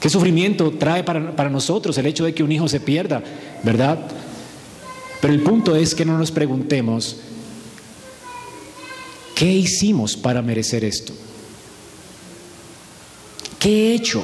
¿Qué 0.07 0.11
sufrimiento 0.11 0.71
trae 0.71 1.03
para, 1.03 1.49
nosotros 1.49 1.97
el 1.97 2.05
hecho 2.05 2.23
de 2.23 2.33
que 2.33 2.41
un 2.41 2.49
hijo 2.49 2.69
se 2.69 2.79
pierda, 2.79 3.21
verdad? 3.61 3.99
Pero 5.19 5.33
el 5.33 5.41
punto 5.41 5.75
es 5.75 5.93
que 5.93 6.05
no 6.05 6.17
nos 6.17 6.31
preguntemos, 6.31 7.17
¿qué 9.35 9.51
hicimos 9.51 10.15
para 10.15 10.41
merecer 10.41 10.85
esto? 10.85 11.11
¿Qué 13.59 13.69
he 13.91 13.95
hecho 13.95 14.23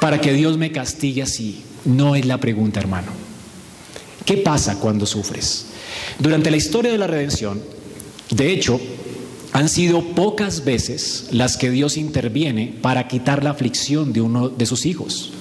para 0.00 0.18
que 0.22 0.32
Dios 0.32 0.56
me 0.56 0.72
castigue 0.72 1.20
así? 1.20 1.62
No 1.84 2.16
es 2.16 2.24
la 2.24 2.38
pregunta, 2.38 2.80
hermano. 2.80 3.12
¿Qué 4.24 4.38
pasa 4.38 4.80
cuando 4.80 5.04
sufres? 5.04 5.66
Durante 6.18 6.50
la 6.50 6.56
historia 6.56 6.90
de 6.90 6.96
la 6.96 7.08
redención, 7.08 7.60
de 8.30 8.50
hecho, 8.50 8.80
han 9.54 9.68
sido 9.68 10.02
pocas 10.02 10.64
veces 10.64 11.28
las 11.30 11.56
que 11.56 11.70
Dios 11.70 11.96
interviene 11.96 12.74
para 12.82 13.06
quitar 13.06 13.44
la 13.44 13.50
aflicción 13.50 14.12
de 14.12 14.20
uno 14.20 14.48
de 14.48 14.66
sus 14.66 14.84
hijos. 14.84 15.32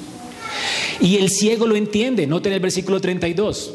Y 1.01 1.17
el 1.17 1.31
ciego 1.31 1.65
lo 1.65 1.75
entiende, 1.75 2.27
noten 2.27 2.53
el 2.53 2.59
versículo 2.59 3.01
32. 3.01 3.73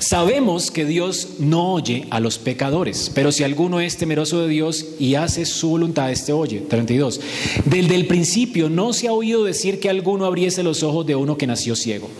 Sabemos 0.00 0.72
que 0.72 0.84
Dios 0.84 1.34
no 1.38 1.72
oye 1.72 2.08
a 2.10 2.18
los 2.18 2.38
pecadores, 2.38 3.12
pero 3.14 3.30
si 3.30 3.44
alguno 3.44 3.78
es 3.78 3.96
temeroso 3.96 4.42
de 4.42 4.48
Dios 4.48 4.84
y 4.98 5.14
hace 5.14 5.46
su 5.46 5.68
voluntad, 5.68 6.10
este 6.10 6.32
oye. 6.32 6.62
32. 6.68 7.20
Desde 7.64 7.94
el 7.94 8.08
principio 8.08 8.68
no 8.68 8.92
se 8.92 9.06
ha 9.06 9.12
oído 9.12 9.44
decir 9.44 9.78
que 9.78 9.88
alguno 9.88 10.26
abriese 10.26 10.64
los 10.64 10.82
ojos 10.82 11.06
de 11.06 11.14
uno 11.14 11.38
que 11.38 11.46
nació 11.46 11.76
ciego. 11.76 12.10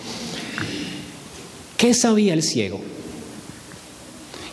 ¿Qué 1.81 1.95
sabía 1.95 2.35
el 2.35 2.43
ciego? 2.43 2.79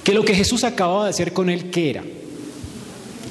Que 0.05 0.13
lo 0.13 0.23
que 0.23 0.33
Jesús 0.33 0.63
acababa 0.63 1.03
de 1.03 1.09
hacer 1.09 1.33
con 1.33 1.49
él, 1.49 1.69
¿qué 1.69 1.89
era? 1.89 2.03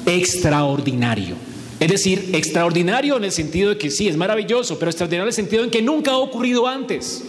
Extraordinario. 0.04 1.34
Es 1.80 1.88
decir, 1.88 2.32
extraordinario 2.34 3.16
en 3.16 3.24
el 3.24 3.32
sentido 3.32 3.70
de 3.70 3.78
que 3.78 3.90
sí, 3.90 4.06
es 4.06 4.18
maravilloso, 4.18 4.78
pero 4.78 4.90
extraordinario 4.90 5.24
en 5.24 5.28
el 5.28 5.34
sentido 5.34 5.64
en 5.64 5.70
que 5.70 5.80
nunca 5.80 6.10
ha 6.10 6.18
ocurrido 6.18 6.66
antes. 6.66 7.22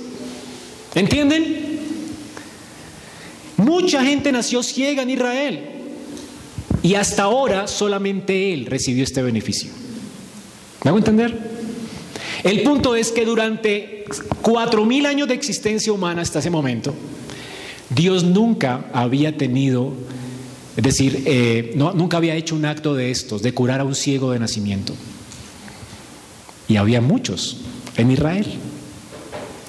¿Entienden? 0.93 1.79
Mucha 3.55 4.03
gente 4.03 4.33
nació 4.33 4.61
ciega 4.61 5.03
en 5.03 5.11
Israel 5.11 5.61
y 6.83 6.95
hasta 6.95 7.23
ahora 7.23 7.67
solamente 7.67 8.51
él 8.51 8.65
recibió 8.65 9.05
este 9.05 9.21
beneficio. 9.21 9.71
¿Me 10.83 10.89
hago 10.89 10.97
entender? 10.97 11.33
El 12.43 12.61
punto 12.63 12.93
es 12.93 13.13
que 13.13 13.23
durante 13.23 13.96
cuatro 14.41 14.85
mil 14.85 15.05
años 15.05 15.27
de 15.27 15.33
existencia 15.33 15.91
humana 15.91 16.21
hasta 16.21 16.39
ese 16.39 16.49
momento, 16.49 16.93
Dios 17.89 18.23
nunca 18.23 18.85
había 18.93 19.37
tenido, 19.37 19.93
es 20.75 20.83
decir, 20.83 21.23
eh, 21.25 21.73
nunca 21.75 22.17
había 22.17 22.35
hecho 22.35 22.55
un 22.55 22.65
acto 22.65 22.95
de 22.95 23.11
estos, 23.11 23.41
de 23.41 23.53
curar 23.53 23.81
a 23.81 23.83
un 23.83 23.95
ciego 23.95 24.31
de 24.31 24.39
nacimiento. 24.39 24.93
Y 26.67 26.75
había 26.75 26.99
muchos 26.99 27.61
en 27.95 28.11
Israel. 28.11 28.45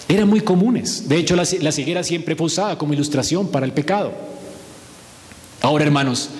Eran 0.09 0.29
muy 0.29 0.41
comunes. 0.41 1.09
De 1.09 1.17
hecho, 1.17 1.37
la, 1.37 1.47
la 1.61 1.71
ceguera 1.71 2.03
siempre 2.03 2.35
fue 2.35 2.47
usada 2.47 2.77
como 2.79 2.93
ilustración 2.95 3.49
para 3.49 3.67
el 3.67 3.73
pecado. 3.73 4.13
Ahora, 5.61 5.85
hermanos, 5.85 6.31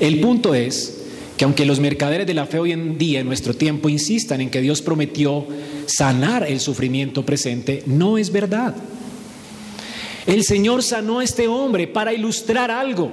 el 0.00 0.20
punto 0.20 0.54
es 0.54 0.97
que 1.38 1.44
aunque 1.44 1.64
los 1.64 1.78
mercaderes 1.78 2.26
de 2.26 2.34
la 2.34 2.46
fe 2.46 2.58
hoy 2.58 2.72
en 2.72 2.98
día, 2.98 3.20
en 3.20 3.26
nuestro 3.26 3.54
tiempo, 3.54 3.88
insistan 3.88 4.40
en 4.40 4.50
que 4.50 4.60
Dios 4.60 4.82
prometió 4.82 5.46
sanar 5.86 6.42
el 6.42 6.58
sufrimiento 6.58 7.24
presente, 7.24 7.84
no 7.86 8.18
es 8.18 8.32
verdad. 8.32 8.74
El 10.26 10.42
Señor 10.42 10.82
sanó 10.82 11.20
a 11.20 11.24
este 11.24 11.46
hombre 11.46 11.86
para 11.86 12.12
ilustrar 12.12 12.72
algo, 12.72 13.12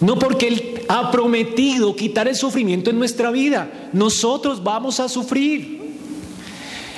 no 0.00 0.18
porque 0.18 0.48
Él 0.48 0.80
ha 0.88 1.12
prometido 1.12 1.94
quitar 1.94 2.26
el 2.26 2.34
sufrimiento 2.34 2.90
en 2.90 2.98
nuestra 2.98 3.30
vida. 3.30 3.88
Nosotros 3.92 4.62
vamos 4.62 4.98
a 4.98 5.08
sufrir. 5.08 5.94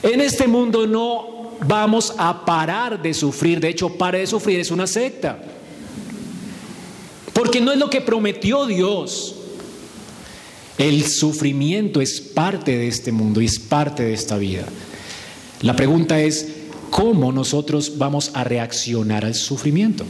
En 0.03 0.23
este 0.23 0.47
mundo 0.47 0.87
no 0.87 1.53
vamos 1.67 2.15
a 2.17 2.47
parar 2.47 3.03
de 3.03 3.13
sufrir. 3.13 3.61
De 3.61 3.69
hecho, 3.69 3.91
pare 3.91 4.21
de 4.21 4.27
sufrir 4.27 4.59
es 4.59 4.71
una 4.71 4.87
secta. 4.87 5.39
Porque 7.35 7.61
no 7.61 7.73
es 7.73 7.79
lo 7.79 7.91
que 7.91 8.01
prometió 8.01 8.65
Dios. 8.65 9.36
El 10.79 11.05
sufrimiento 11.07 12.01
es 12.01 12.21
parte 12.21 12.77
de 12.77 12.89
este 12.89 13.13
mundo 13.13 13.41
y 13.41 13.47
es 13.47 13.59
parte 13.59 14.03
de 14.03 14.13
esta 14.13 14.37
vida. 14.37 14.67
La 15.63 15.75
pregunta 15.75 16.21
es, 16.21 16.49
¿cómo 16.91 17.33
nosotros 17.33 17.97
vamos 17.97 18.31
a 18.35 18.45
reaccionar 18.45 19.25
al 19.25 19.35
sufrimiento? 19.35 20.05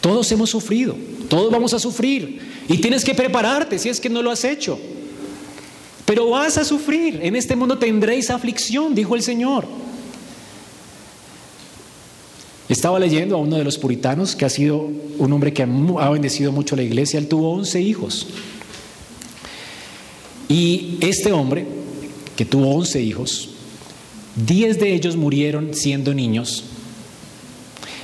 Todos 0.00 0.30
hemos 0.30 0.50
sufrido, 0.50 0.94
todos 1.28 1.50
vamos 1.50 1.72
a 1.72 1.78
sufrir 1.78 2.40
y 2.68 2.78
tienes 2.78 3.04
que 3.04 3.14
prepararte 3.14 3.78
si 3.78 3.88
es 3.88 3.98
que 3.98 4.10
no 4.10 4.22
lo 4.22 4.30
has 4.30 4.44
hecho. 4.44 4.78
Pero 6.04 6.30
vas 6.30 6.56
a 6.58 6.64
sufrir, 6.64 7.20
en 7.22 7.34
este 7.34 7.56
mundo 7.56 7.78
tendréis 7.78 8.30
aflicción, 8.30 8.94
dijo 8.94 9.14
el 9.14 9.22
Señor. 9.22 9.66
Estaba 12.68 12.98
leyendo 12.98 13.36
a 13.36 13.38
uno 13.38 13.56
de 13.56 13.64
los 13.64 13.78
puritanos 13.78 14.36
que 14.36 14.44
ha 14.44 14.50
sido 14.50 14.90
un 15.18 15.32
hombre 15.32 15.54
que 15.54 15.62
ha 15.62 16.10
bendecido 16.10 16.52
mucho 16.52 16.76
la 16.76 16.82
iglesia, 16.82 17.18
él 17.18 17.26
tuvo 17.26 17.52
11 17.52 17.80
hijos. 17.80 18.26
Y 20.48 20.96
este 21.00 21.32
hombre, 21.32 21.66
que 22.36 22.44
tuvo 22.44 22.74
11 22.74 23.02
hijos, 23.02 23.50
10 24.46 24.78
de 24.78 24.94
ellos 24.94 25.16
murieron 25.16 25.74
siendo 25.74 26.14
niños. 26.14 26.64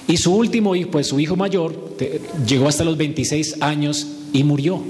Y 0.06 0.18
su 0.18 0.34
último 0.34 0.76
hijo, 0.76 0.90
pues 0.90 1.06
su 1.06 1.18
hijo 1.18 1.36
mayor, 1.36 1.96
llegó 2.46 2.68
hasta 2.68 2.84
los 2.84 2.96
26 2.96 3.62
años 3.62 4.06
y 4.32 4.44
murió. 4.44 4.82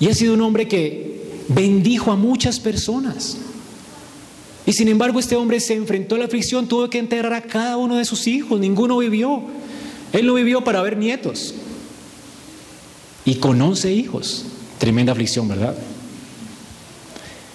Y 0.00 0.08
ha 0.08 0.14
sido 0.14 0.34
un 0.34 0.40
hombre 0.40 0.66
que 0.66 1.20
bendijo 1.48 2.10
a 2.10 2.16
muchas 2.16 2.58
personas. 2.58 3.38
Y 4.66 4.72
sin 4.72 4.88
embargo 4.88 5.20
este 5.20 5.36
hombre 5.36 5.60
se 5.60 5.74
enfrentó 5.74 6.16
a 6.16 6.18
la 6.18 6.24
aflicción, 6.24 6.66
tuvo 6.66 6.90
que 6.90 6.98
enterrar 6.98 7.34
a 7.34 7.42
cada 7.42 7.76
uno 7.76 7.96
de 7.96 8.04
sus 8.04 8.26
hijos, 8.26 8.58
ninguno 8.58 8.98
vivió. 8.98 9.42
Él 10.12 10.26
no 10.26 10.34
vivió 10.34 10.64
para 10.64 10.82
ver 10.82 10.96
nietos. 10.96 11.54
Y 13.24 13.36
con 13.36 13.60
11 13.60 13.92
hijos. 13.92 14.44
Tremenda 14.78 15.12
aflicción, 15.12 15.48
¿verdad? 15.48 15.74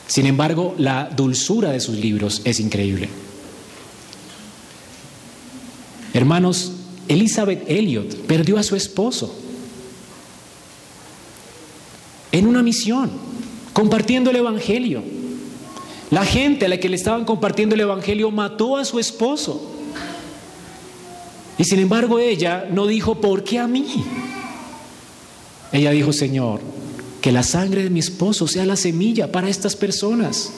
Sin 0.08 0.26
embargo, 0.26 0.76
la 0.78 1.06
dulzura 1.06 1.72
de 1.72 1.80
sus 1.80 1.96
libros 1.96 2.42
es 2.44 2.60
increíble. 2.60 3.08
Hermanos, 6.14 6.74
Elizabeth 7.08 7.64
Elliot 7.70 8.16
perdió 8.28 8.58
a 8.58 8.64
su 8.64 8.76
esposo 8.76 9.34
en 12.32 12.48
una 12.48 12.62
misión, 12.64 13.12
compartiendo 13.74 14.30
el 14.30 14.38
Evangelio. 14.38 15.04
La 16.10 16.26
gente 16.26 16.66
a 16.66 16.70
la 16.70 16.78
que 16.78 16.90
le 16.90 16.96
estaban 16.96 17.24
compartiendo 17.24 17.76
el 17.76 17.82
Evangelio 17.82 18.32
mató 18.32 18.76
a 18.78 18.86
su 18.86 19.00
esposo. 19.00 19.72
Y 21.58 21.64
sin 21.64 21.80
embargo 21.80 22.20
ella 22.20 22.68
no 22.72 22.88
dijo, 22.88 23.22
¿por 23.22 23.44
qué 23.44 23.60
a 23.60 23.68
mí? 23.68 23.86
Ella 25.72 25.92
dijo, 25.92 26.12
Señor, 26.12 26.60
que 27.22 27.32
la 27.32 27.44
sangre 27.44 27.84
de 27.84 27.90
mi 27.90 28.00
esposo 28.00 28.48
sea 28.48 28.66
la 28.66 28.76
semilla 28.76 29.32
para 29.32 29.50
estas 29.50 29.76
personas. 29.76 30.52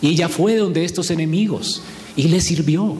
Y 0.00 0.08
ella 0.08 0.28
fue 0.28 0.56
donde 0.56 0.84
estos 0.84 1.10
enemigos 1.10 1.82
y 2.16 2.28
le 2.28 2.40
sirvió. 2.40 2.96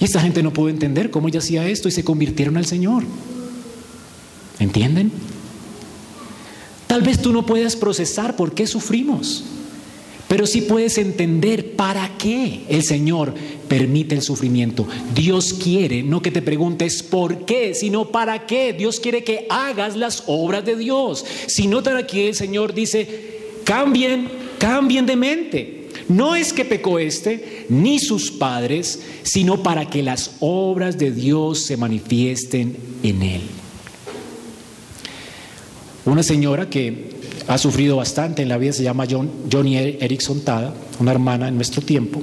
Y 0.00 0.04
esta 0.04 0.20
gente 0.20 0.42
no 0.42 0.52
pudo 0.52 0.68
entender 0.68 1.10
cómo 1.10 1.28
ella 1.28 1.38
hacía 1.38 1.68
esto 1.68 1.88
y 1.88 1.92
se 1.92 2.04
convirtieron 2.04 2.56
al 2.56 2.66
Señor. 2.66 3.04
¿Entienden? 4.58 5.12
Tal 6.88 7.02
vez 7.02 7.20
tú 7.20 7.32
no 7.32 7.46
puedas 7.46 7.76
procesar 7.76 8.34
por 8.34 8.54
qué 8.54 8.66
sufrimos, 8.66 9.44
pero 10.26 10.46
sí 10.46 10.62
puedes 10.62 10.98
entender 10.98 11.76
para 11.76 12.16
qué 12.16 12.64
el 12.68 12.82
Señor 12.82 13.34
permite 13.68 14.14
el 14.14 14.22
sufrimiento. 14.22 14.86
Dios 15.14 15.52
quiere, 15.52 16.02
no 16.02 16.22
que 16.22 16.30
te 16.30 16.42
preguntes 16.42 17.02
por 17.02 17.44
qué, 17.44 17.74
sino 17.74 18.10
para 18.10 18.46
qué. 18.46 18.72
Dios 18.72 18.98
quiere 18.98 19.22
que 19.22 19.46
hagas 19.50 19.96
las 19.96 20.24
obras 20.26 20.64
de 20.64 20.76
Dios. 20.76 21.24
Si 21.46 21.66
notan 21.66 21.96
aquí 21.96 22.22
el 22.22 22.34
Señor 22.34 22.74
dice, 22.74 23.38
cambien, 23.64 24.28
cambien 24.58 25.06
de 25.06 25.16
mente. 25.16 25.88
No 26.08 26.34
es 26.34 26.52
que 26.52 26.64
pecó 26.64 26.98
este, 26.98 27.66
ni 27.68 27.98
sus 27.98 28.30
padres, 28.30 29.00
sino 29.22 29.62
para 29.62 29.90
que 29.90 30.02
las 30.02 30.36
obras 30.40 30.96
de 30.96 31.10
Dios 31.10 31.60
se 31.60 31.76
manifiesten 31.76 32.76
en 33.02 33.22
él. 33.22 33.42
Una 36.06 36.22
señora 36.22 36.70
que 36.70 37.10
ha 37.46 37.58
sufrido 37.58 37.96
bastante 37.96 38.40
en 38.42 38.48
la 38.48 38.56
vida 38.56 38.72
se 38.72 38.82
llama 38.82 39.06
John, 39.08 39.30
Johnny 39.52 39.76
Erickson 39.76 40.40
Tada, 40.40 40.74
una 40.98 41.10
hermana 41.12 41.48
en 41.48 41.56
nuestro 41.56 41.82
tiempo. 41.82 42.22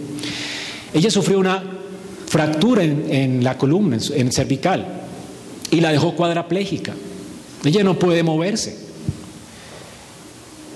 Ella 0.96 1.12
sufrió 1.12 1.39
una 1.39 1.62
fractura 2.26 2.82
en, 2.82 3.43
la 3.43 3.58
columna, 3.58 3.98
en, 4.14 4.32
cervical, 4.32 5.04
y 5.70 5.82
la 5.82 5.91
dejó 5.91 6.16
cuadraplégica. 6.16 6.93
Ella 7.66 7.84
no 7.84 8.00
puede 8.00 8.24
moverse. 8.24 8.78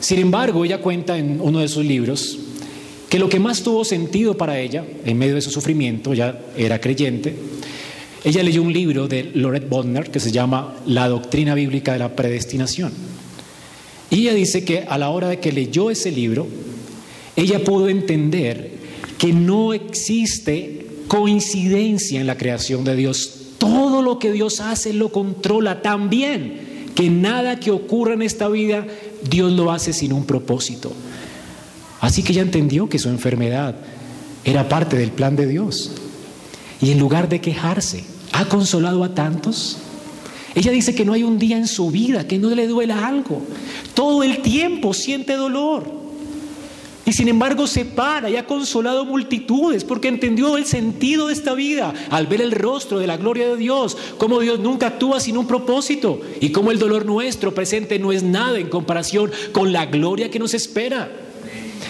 Sin 0.02 0.20
embargo, 0.20 0.66
ella 0.66 0.82
cuenta 0.82 1.18
en 1.18 1.40
uno 1.40 1.60
de 1.60 1.70
sus 1.70 1.86
libros 1.86 2.38
que 3.08 3.18
lo 3.18 3.30
que 3.30 3.40
más 3.40 3.64
tuvo 3.64 3.86
sentido 3.86 4.36
para 4.36 4.60
ella, 4.60 4.84
en 5.06 5.18
medio 5.18 5.36
de 5.36 5.42
su 5.42 5.52
sufrimiento, 5.52 6.14
ya 6.14 6.38
era 6.58 6.82
creyente, 6.82 7.34
ella 8.26 8.44
leyó 8.44 8.62
un 8.62 8.74
libro 8.74 9.08
de 9.08 9.32
Loret 9.36 9.70
Bodner 9.70 10.12
que 10.12 10.20
se 10.20 10.32
llama 10.32 10.76
La 10.86 11.08
doctrina 11.08 11.56
bíblica 11.56 11.94
de 11.94 12.00
la 12.00 12.14
predestinación. 12.14 12.92
Y 14.10 14.24
ella 14.24 14.34
dice 14.34 14.66
que 14.66 14.80
a 14.80 14.98
la 14.98 15.12
hora 15.12 15.30
de 15.30 15.40
que 15.40 15.54
leyó 15.54 15.90
ese 15.90 16.12
libro, 16.12 16.46
ella 17.38 17.64
pudo 17.64 17.88
entender 17.88 18.79
que 19.20 19.34
no 19.34 19.74
existe 19.74 20.88
coincidencia 21.08 22.20
en 22.20 22.26
la 22.26 22.38
creación 22.38 22.84
de 22.84 22.96
Dios. 22.96 23.34
Todo 23.60 24.02
lo 24.02 24.18
que 24.18 24.32
Dios 24.32 24.62
hace 24.62 24.94
lo 24.94 25.12
controla 25.12 25.84
tan 25.84 26.10
bien 26.10 26.90
que 26.96 27.10
nada 27.10 27.60
que 27.60 27.70
ocurra 27.70 28.14
en 28.14 28.22
esta 28.22 28.48
vida 28.48 28.88
Dios 29.30 29.52
lo 29.52 29.72
hace 29.72 29.94
sin 29.94 30.14
un 30.14 30.26
propósito. 30.26 30.92
Así 32.00 32.24
que 32.24 32.32
ella 32.32 32.42
entendió 32.42 32.88
que 32.88 32.98
su 32.98 33.10
enfermedad 33.10 33.76
era 34.46 34.70
parte 34.70 34.98
del 34.98 35.12
plan 35.12 35.36
de 35.36 35.48
Dios. 35.48 35.92
Y 36.82 36.92
en 36.92 37.00
lugar 37.00 37.28
de 37.28 37.42
quejarse, 37.42 38.06
ha 38.32 38.46
consolado 38.46 39.04
a 39.04 39.14
tantos. 39.14 39.78
Ella 40.56 40.72
dice 40.72 40.96
que 40.96 41.04
no 41.04 41.12
hay 41.12 41.24
un 41.24 41.38
día 41.38 41.58
en 41.58 41.68
su 41.68 41.92
vida 41.92 42.26
que 42.26 42.40
no 42.40 42.50
le 42.52 42.68
duela 42.68 43.06
algo. 43.06 43.42
Todo 43.94 44.24
el 44.24 44.42
tiempo 44.42 44.94
siente 44.94 45.36
dolor. 45.36 45.99
Y 47.10 47.14
sin 47.14 47.28
embargo 47.28 47.66
se 47.66 47.86
para 47.86 48.30
y 48.30 48.36
ha 48.36 48.46
consolado 48.46 49.04
multitudes 49.04 49.84
porque 49.84 50.10
entendió 50.10 50.58
el 50.58 50.68
sentido 50.68 51.26
de 51.26 51.34
esta 51.34 51.56
vida 51.56 51.92
al 52.12 52.28
ver 52.28 52.40
el 52.40 52.52
rostro 52.52 53.00
de 53.00 53.08
la 53.08 53.18
gloria 53.18 53.48
de 53.50 53.58
Dios, 53.58 53.98
cómo 54.20 54.40
Dios 54.40 54.60
nunca 54.60 54.86
actúa 54.86 55.20
sin 55.20 55.36
un 55.36 55.48
propósito 55.48 56.22
y 56.40 56.52
cómo 56.52 56.70
el 56.70 56.78
dolor 56.78 57.08
nuestro 57.08 57.52
presente 57.52 57.98
no 57.98 58.12
es 58.12 58.22
nada 58.22 58.60
en 58.60 58.70
comparación 58.70 59.32
con 59.54 59.74
la 59.74 59.88
gloria 59.88 60.30
que 60.30 60.38
nos 60.38 60.54
espera. 60.54 61.12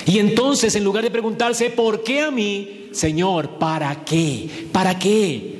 Y 0.05 0.19
entonces 0.19 0.73
en 0.75 0.85
lugar 0.85 1.03
de 1.03 1.11
preguntarse, 1.11 1.69
¿por 1.69 2.01
qué 2.01 2.21
a 2.21 2.31
mí? 2.31 2.87
Señor, 2.93 3.59
¿para 3.59 4.05
qué? 4.05 4.69
¿Para 4.71 4.97
qué? 4.97 5.58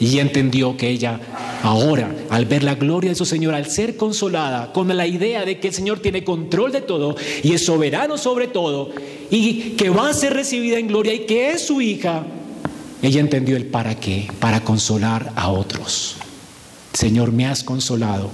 Y 0.00 0.18
entendió 0.18 0.76
que 0.76 0.88
ella 0.88 1.20
ahora, 1.62 2.14
al 2.30 2.46
ver 2.46 2.64
la 2.64 2.74
gloria 2.74 3.10
de 3.10 3.16
su 3.16 3.26
Señor, 3.26 3.54
al 3.54 3.66
ser 3.66 3.96
consolada 3.96 4.72
con 4.72 4.88
la 4.96 5.06
idea 5.06 5.44
de 5.44 5.60
que 5.60 5.68
el 5.68 5.74
Señor 5.74 6.00
tiene 6.00 6.24
control 6.24 6.72
de 6.72 6.80
todo 6.80 7.16
y 7.42 7.52
es 7.52 7.66
soberano 7.66 8.16
sobre 8.16 8.48
todo 8.48 8.90
y 9.30 9.72
que 9.72 9.90
va 9.90 10.08
a 10.08 10.14
ser 10.14 10.32
recibida 10.32 10.78
en 10.78 10.88
gloria 10.88 11.12
y 11.12 11.26
que 11.26 11.50
es 11.50 11.66
su 11.66 11.82
hija, 11.82 12.24
ella 13.02 13.20
entendió 13.20 13.56
el 13.56 13.66
para 13.66 13.94
qué, 13.94 14.28
para 14.40 14.62
consolar 14.62 15.32
a 15.36 15.48
otros. 15.48 16.16
Señor, 16.92 17.32
me 17.32 17.46
has 17.46 17.62
consolado. 17.62 18.30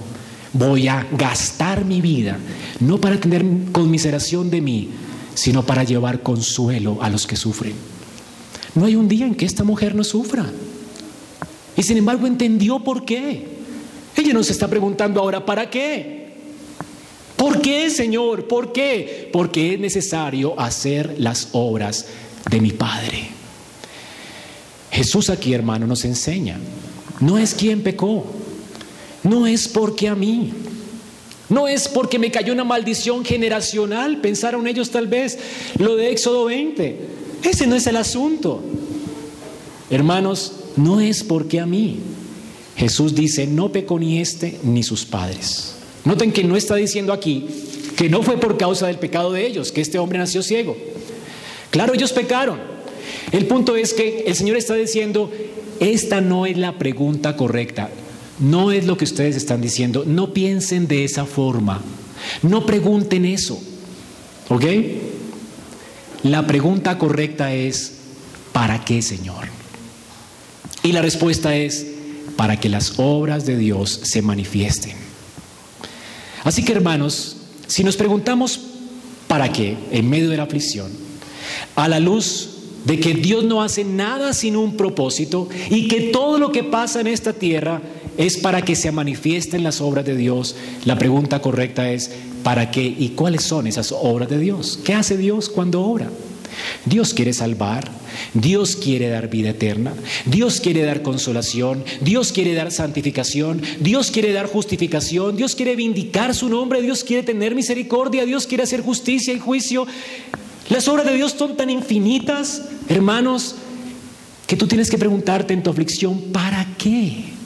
Voy 0.53 0.87
a 0.87 1.07
gastar 1.11 1.85
mi 1.85 2.01
vida, 2.01 2.37
no 2.79 2.99
para 2.99 3.19
tener 3.19 3.45
conmiseración 3.71 4.49
de 4.49 4.61
mí, 4.61 4.89
sino 5.35 5.65
para 5.65 5.83
llevar 5.83 6.23
consuelo 6.23 6.97
a 7.01 7.09
los 7.09 7.27
que 7.27 7.35
sufren. 7.35 7.73
No 8.73 8.85
hay 8.85 8.95
un 8.95 9.07
día 9.07 9.25
en 9.25 9.35
que 9.35 9.45
esta 9.45 9.63
mujer 9.63 9.95
no 9.95 10.03
sufra. 10.03 10.45
Y 11.77 11.83
sin 11.83 11.97
embargo 11.97 12.27
entendió 12.27 12.79
por 12.79 13.05
qué. 13.05 13.45
Ella 14.15 14.33
nos 14.33 14.49
está 14.49 14.67
preguntando 14.67 15.21
ahora, 15.21 15.45
¿para 15.45 15.69
qué? 15.69 16.27
¿Por 17.35 17.61
qué, 17.61 17.91
Señor? 17.91 18.47
¿Por 18.47 18.73
qué? 18.73 19.29
Porque 19.31 19.75
es 19.75 19.79
necesario 19.79 20.59
hacer 20.59 21.15
las 21.19 21.49
obras 21.51 22.07
de 22.49 22.59
mi 22.59 22.71
Padre. 22.71 23.29
Jesús 24.91 25.29
aquí, 25.29 25.53
hermano, 25.53 25.85
nos 25.85 26.03
enseña. 26.03 26.57
No 27.19 27.37
es 27.37 27.53
quien 27.53 27.83
pecó. 27.83 28.25
No 29.21 29.45
es 29.45 29.67
porque 29.67 30.07
a 30.07 30.15
mí. 30.15 30.51
No 31.49 31.67
es 31.67 31.87
porque 31.87 32.17
me 32.17 32.31
cayó 32.31 32.53
una 32.53 32.63
maldición 32.63 33.23
generacional, 33.23 34.19
pensaron 34.19 34.67
ellos 34.67 34.89
tal 34.89 35.07
vez 35.07 35.37
lo 35.77 35.95
de 35.95 36.11
Éxodo 36.11 36.45
20. 36.45 36.99
Ese 37.43 37.67
no 37.67 37.75
es 37.75 37.87
el 37.87 37.95
asunto. 37.95 38.61
Hermanos, 39.89 40.53
no 40.77 41.01
es 41.01 41.23
porque 41.23 41.59
a 41.59 41.65
mí. 41.65 41.99
Jesús 42.75 43.15
dice, 43.15 43.47
no 43.47 43.71
pecó 43.71 43.99
ni 43.99 44.19
este 44.19 44.59
ni 44.63 44.83
sus 44.83 45.03
padres. 45.03 45.75
Noten 46.05 46.31
que 46.31 46.43
no 46.43 46.55
está 46.55 46.75
diciendo 46.75 47.11
aquí 47.11 47.47
que 47.97 48.09
no 48.09 48.21
fue 48.21 48.37
por 48.37 48.57
causa 48.57 48.87
del 48.87 48.99
pecado 48.99 49.33
de 49.33 49.45
ellos, 49.45 49.71
que 49.71 49.81
este 49.81 49.97
hombre 49.97 50.19
nació 50.19 50.43
ciego. 50.43 50.77
Claro, 51.71 51.93
ellos 51.93 52.13
pecaron, 52.13 52.59
El 53.31 53.45
punto 53.47 53.75
es 53.75 53.93
que 53.93 54.25
el 54.27 54.35
Señor 54.35 54.55
está 54.55 54.75
diciendo, 54.75 55.31
esta 55.79 56.21
no 56.21 56.45
es 56.45 56.57
la 56.57 56.77
pregunta 56.77 57.35
correcta, 57.35 57.89
no 58.39 58.71
es 58.71 58.85
lo 58.85 58.97
que 58.97 59.05
ustedes 59.05 59.35
están 59.35 59.61
diciendo, 59.61 60.03
no 60.05 60.33
piensen 60.33 60.87
de 60.87 61.03
esa 61.03 61.25
forma, 61.25 61.81
no 62.43 62.65
pregunten 62.65 63.25
eso, 63.25 63.59
¿ok? 64.49 64.63
La 66.23 66.45
pregunta 66.45 66.97
correcta 66.97 67.53
es, 67.53 67.93
¿para 68.53 68.85
qué, 68.85 69.01
Señor? 69.01 69.56
Y 70.87 70.93
la 70.93 71.01
respuesta 71.01 71.53
es, 71.53 71.85
para 72.37 72.61
que 72.61 72.69
las 72.69 72.93
obras 72.95 73.45
de 73.45 73.57
Dios 73.57 73.99
se 74.03 74.21
manifiesten. 74.21 74.95
Así 76.45 76.63
que 76.63 76.71
hermanos, 76.71 77.35
si 77.67 77.83
nos 77.83 77.97
preguntamos 77.97 78.57
para 79.27 79.51
qué 79.51 79.75
en 79.91 80.09
medio 80.09 80.29
de 80.29 80.37
la 80.37 80.43
aflicción, 80.43 80.89
a 81.75 81.89
la 81.89 81.99
luz 81.99 82.51
de 82.85 83.01
que 83.01 83.15
Dios 83.15 83.43
no 83.43 83.61
hace 83.61 83.83
nada 83.83 84.31
sin 84.31 84.55
un 84.55 84.77
propósito 84.77 85.49
y 85.69 85.89
que 85.89 86.03
todo 86.03 86.39
lo 86.39 86.53
que 86.53 86.63
pasa 86.63 87.01
en 87.01 87.07
esta 87.07 87.33
tierra 87.33 87.81
es 88.15 88.37
para 88.37 88.61
que 88.61 88.77
se 88.77 88.89
manifiesten 88.89 89.63
las 89.63 89.81
obras 89.81 90.05
de 90.05 90.15
Dios, 90.15 90.55
la 90.85 90.97
pregunta 90.97 91.41
correcta 91.41 91.91
es, 91.91 92.11
¿para 92.43 92.71
qué 92.71 92.83
y 92.83 93.09
cuáles 93.09 93.43
son 93.43 93.67
esas 93.67 93.91
obras 93.91 94.29
de 94.29 94.39
Dios? 94.39 94.79
¿Qué 94.85 94.93
hace 94.93 95.17
Dios 95.17 95.49
cuando 95.49 95.81
obra? 95.81 96.09
Dios 96.85 97.13
quiere 97.13 97.33
salvar, 97.33 97.89
Dios 98.33 98.75
quiere 98.75 99.09
dar 99.09 99.29
vida 99.29 99.49
eterna, 99.49 99.93
Dios 100.25 100.59
quiere 100.59 100.83
dar 100.83 101.01
consolación, 101.01 101.83
Dios 102.01 102.31
quiere 102.31 102.53
dar 102.53 102.71
santificación, 102.71 103.61
Dios 103.79 104.11
quiere 104.11 104.31
dar 104.31 104.47
justificación, 104.47 105.35
Dios 105.37 105.55
quiere 105.55 105.75
vindicar 105.75 106.33
su 106.33 106.49
nombre, 106.49 106.81
Dios 106.81 107.03
quiere 107.03 107.23
tener 107.23 107.55
misericordia, 107.55 108.25
Dios 108.25 108.47
quiere 108.47 108.63
hacer 108.63 108.81
justicia 108.81 109.33
y 109.33 109.39
juicio. 109.39 109.87
Las 110.69 110.87
obras 110.87 111.05
de 111.05 111.13
Dios 111.13 111.33
son 111.37 111.55
tan 111.55 111.69
infinitas, 111.69 112.63
hermanos, 112.89 113.55
que 114.45 114.55
tú 114.55 114.67
tienes 114.67 114.89
que 114.89 114.97
preguntarte 114.97 115.53
en 115.53 115.63
tu 115.63 115.69
aflicción, 115.69 116.19
¿para 116.33 116.65
qué? 116.77 117.36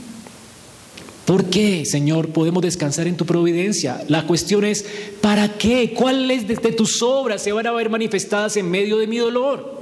¿Por 1.26 1.46
qué, 1.46 1.86
Señor, 1.86 2.30
podemos 2.30 2.64
descansar 2.64 3.08
en 3.08 3.16
tu 3.16 3.26
providencia? 3.26 4.04
La 4.08 4.26
cuestión 4.26 4.66
es, 4.66 4.86
¿para 5.22 5.58
qué? 5.58 5.94
¿Cuáles 5.94 6.48
de 6.48 6.56
tus 6.56 7.02
obras 7.02 7.44
se 7.44 7.52
van 7.52 7.68
a 7.68 7.72
ver 7.72 7.90
manifestadas 7.90 8.58
en 8.58 8.70
medio 8.70 8.98
de 8.98 9.08
mi 9.08 9.18
dolor? 9.18 9.82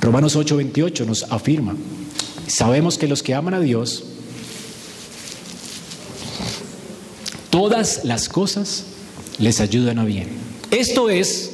Romanos 0.00 0.36
8:28 0.36 1.04
nos 1.04 1.24
afirma, 1.24 1.74
sabemos 2.46 2.96
que 2.96 3.08
los 3.08 3.24
que 3.24 3.34
aman 3.34 3.54
a 3.54 3.60
Dios, 3.60 4.04
todas 7.50 8.04
las 8.04 8.28
cosas 8.28 8.84
les 9.38 9.60
ayudan 9.60 9.98
a 9.98 10.04
bien. 10.04 10.28
Esto 10.70 11.10
es 11.10 11.52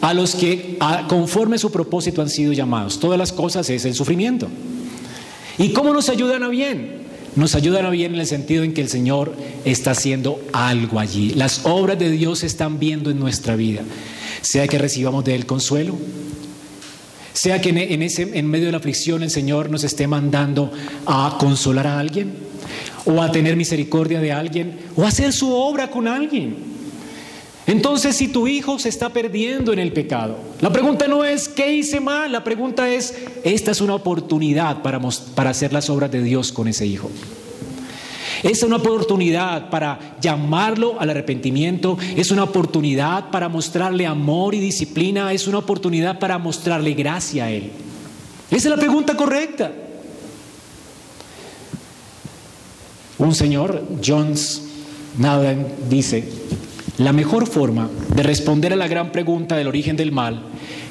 a 0.00 0.14
los 0.14 0.36
que 0.36 0.78
conforme 1.08 1.58
su 1.58 1.72
propósito 1.72 2.22
han 2.22 2.30
sido 2.30 2.52
llamados. 2.52 3.00
Todas 3.00 3.18
las 3.18 3.32
cosas 3.32 3.68
es 3.68 3.84
el 3.84 3.94
sufrimiento. 3.94 4.48
¿Y 5.60 5.74
cómo 5.74 5.92
nos 5.92 6.08
ayudan 6.08 6.42
a 6.42 6.48
bien? 6.48 7.02
Nos 7.36 7.54
ayudan 7.54 7.84
a 7.84 7.90
bien 7.90 8.14
en 8.14 8.20
el 8.20 8.26
sentido 8.26 8.64
en 8.64 8.72
que 8.72 8.80
el 8.80 8.88
Señor 8.88 9.34
está 9.66 9.90
haciendo 9.90 10.40
algo 10.54 10.98
allí. 10.98 11.34
Las 11.34 11.66
obras 11.66 11.98
de 11.98 12.10
Dios 12.10 12.38
se 12.38 12.46
están 12.46 12.78
viendo 12.78 13.10
en 13.10 13.20
nuestra 13.20 13.56
vida. 13.56 13.82
Sea 14.40 14.66
que 14.66 14.78
recibamos 14.78 15.22
de 15.22 15.34
Él 15.34 15.44
consuelo, 15.44 15.98
sea 17.34 17.60
que 17.60 17.68
en, 17.68 18.02
ese, 18.02 18.38
en 18.38 18.46
medio 18.46 18.66
de 18.66 18.72
la 18.72 18.78
aflicción 18.78 19.22
el 19.22 19.30
Señor 19.30 19.68
nos 19.68 19.84
esté 19.84 20.06
mandando 20.06 20.72
a 21.04 21.36
consolar 21.38 21.86
a 21.86 21.98
alguien, 21.98 22.32
o 23.04 23.20
a 23.20 23.30
tener 23.30 23.54
misericordia 23.54 24.18
de 24.18 24.32
alguien, 24.32 24.78
o 24.96 25.04
a 25.04 25.08
hacer 25.08 25.30
su 25.34 25.52
obra 25.52 25.90
con 25.90 26.08
alguien. 26.08 26.69
Entonces, 27.70 28.16
si 28.16 28.26
tu 28.26 28.48
hijo 28.48 28.80
se 28.80 28.88
está 28.88 29.10
perdiendo 29.10 29.72
en 29.72 29.78
el 29.78 29.92
pecado, 29.92 30.36
la 30.60 30.72
pregunta 30.72 31.06
no 31.06 31.24
es 31.24 31.48
¿qué 31.48 31.72
hice 31.72 32.00
mal? 32.00 32.32
La 32.32 32.42
pregunta 32.42 32.90
es, 32.90 33.14
esta 33.44 33.70
es 33.70 33.80
una 33.80 33.94
oportunidad 33.94 34.82
para, 34.82 34.98
para 35.36 35.50
hacer 35.50 35.72
las 35.72 35.88
obras 35.88 36.10
de 36.10 36.20
Dios 36.20 36.50
con 36.50 36.66
ese 36.66 36.84
hijo. 36.84 37.08
Es 38.42 38.64
una 38.64 38.74
oportunidad 38.74 39.70
para 39.70 40.16
llamarlo 40.20 40.96
al 40.98 41.10
arrepentimiento, 41.10 41.96
es 42.16 42.32
una 42.32 42.42
oportunidad 42.42 43.30
para 43.30 43.48
mostrarle 43.48 44.04
amor 44.04 44.56
y 44.56 44.58
disciplina, 44.58 45.32
es 45.32 45.46
una 45.46 45.58
oportunidad 45.58 46.18
para 46.18 46.38
mostrarle 46.38 46.94
gracia 46.94 47.44
a 47.44 47.50
él. 47.52 47.70
Esa 48.50 48.66
es 48.66 48.74
la 48.74 48.78
pregunta 48.78 49.16
correcta. 49.16 49.70
Un 53.16 53.32
señor, 53.32 53.84
Jones 54.04 54.60
Naden, 55.18 55.68
dice, 55.88 56.24
la 57.00 57.14
mejor 57.14 57.46
forma 57.46 57.88
de 58.14 58.22
responder 58.22 58.74
a 58.74 58.76
la 58.76 58.86
gran 58.86 59.10
pregunta 59.10 59.56
del 59.56 59.68
origen 59.68 59.96
del 59.96 60.12
mal 60.12 60.42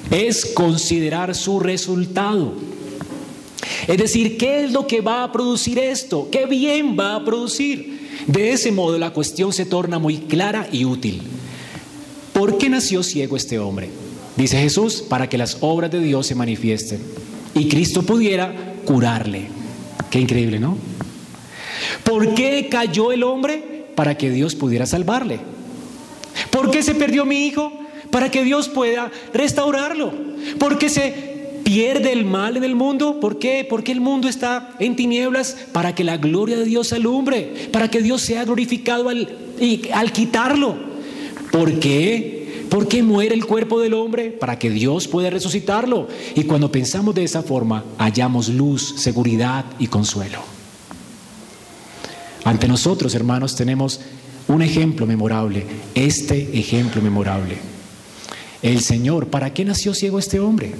es 0.10 0.43
considerar 0.43 1.36
su 1.36 1.60
resultado. 1.60 2.53
Es 3.88 3.97
decir, 3.99 4.36
¿qué 4.36 4.64
es 4.64 4.72
lo 4.72 4.88
que 4.88 5.01
va 5.01 5.24
a 5.24 5.32
producir 5.32 5.78
esto? 5.78 6.28
¿Qué 6.32 6.47
bien 6.47 6.97
va 6.99 7.14
a 7.14 7.24
producir? 7.24 8.10
De 8.26 8.51
ese 8.51 8.72
modo 8.72 8.97
la 8.97 9.12
cuestión 9.12 9.53
se 9.53 9.68
torna 9.68 9.99
muy 9.99 10.18
clara 10.18 10.68
y 10.72 10.84
útil. 10.84 11.22
¿Por 12.34 12.57
qué 12.57 12.70
nació 12.70 13.03
ciego 13.03 13.38
este 13.38 13.60
hombre? 13.60 13.89
Dice 14.36 14.60
Jesús, 14.60 15.03
para 15.07 15.30
que 15.30 15.38
las 15.38 15.57
obras 15.62 15.91
de 15.91 15.99
Dios 15.99 16.26
se 16.26 16.34
manifiesten 16.34 16.99
y 17.53 17.70
Cristo 17.70 18.01
pudiera 18.01 18.74
curarle. 18.84 19.47
Qué 20.10 20.20
increíble, 20.20 20.60
¿no? 20.60 20.76
¿Por 22.03 22.34
qué 22.34 22.68
cayó 22.68 23.12
el 23.12 23.22
hombre? 23.22 23.86
Para 23.93 24.18
que 24.18 24.32
Dios 24.32 24.55
pudiera 24.55 24.88
salvarle. 24.88 25.59
¿Por 26.52 26.72
qué 26.72 26.84
se 26.84 26.95
perdió 26.95 27.26
mi 27.26 27.45
hijo? 27.47 27.72
Para 28.12 28.32
que 28.32 28.43
Dios 28.43 28.70
pueda 28.70 29.12
restaurarlo. 29.34 30.12
¿Por 30.58 30.78
qué 30.78 30.89
se 30.89 31.30
pierde 31.64 32.12
el 32.12 32.26
mal 32.26 32.58
en 32.58 32.64
el 32.64 32.76
mundo? 32.76 33.20
¿Por 33.20 33.38
qué? 33.38 33.66
Porque 33.70 33.91
el 33.91 34.02
mundo 34.02 34.28
está 34.28 34.72
en 34.80 34.95
tinieblas 34.95 35.56
para 35.72 35.93
que 35.93 36.04
la 36.04 36.18
gloria 36.18 36.58
de 36.58 36.66
Dios 36.66 36.91
alumbre, 36.93 37.70
para 37.72 37.91
que 37.91 38.02
Dios 38.02 38.22
sea 38.22 38.43
glorificado 38.45 39.10
al, 39.10 39.38
al 39.93 40.12
quitarlo. 40.12 40.76
¿Por 41.52 41.80
qué? 41.80 42.39
¿Por 42.70 42.88
qué 42.88 43.02
muere 43.02 43.34
el 43.34 43.45
cuerpo 43.45 43.80
del 43.80 43.95
hombre? 43.95 44.32
Para 44.32 44.60
que 44.60 44.70
Dios 44.70 45.08
pueda 45.08 45.30
resucitarlo. 45.30 46.08
Y 46.36 46.43
cuando 46.43 46.72
pensamos 46.72 47.16
de 47.16 47.24
esa 47.24 47.41
forma, 47.41 47.84
hallamos 47.97 48.50
luz, 48.50 48.95
seguridad 48.97 49.66
y 49.80 49.88
consuelo. 49.88 50.39
Ante 52.43 52.68
nosotros, 52.68 53.16
hermanos, 53.16 53.56
tenemos 53.56 54.02
un 54.50 54.62
ejemplo 54.64 55.06
memorable, 55.06 55.64
este 55.95 56.60
ejemplo 56.60 57.02
memorable. 57.02 57.56
El 58.62 58.82
Señor, 58.82 59.28
¿para 59.28 59.54
qué 59.54 59.64
nació 59.64 59.93
ciego 59.93 60.20
este 60.20 60.39
hombre? 60.39 60.74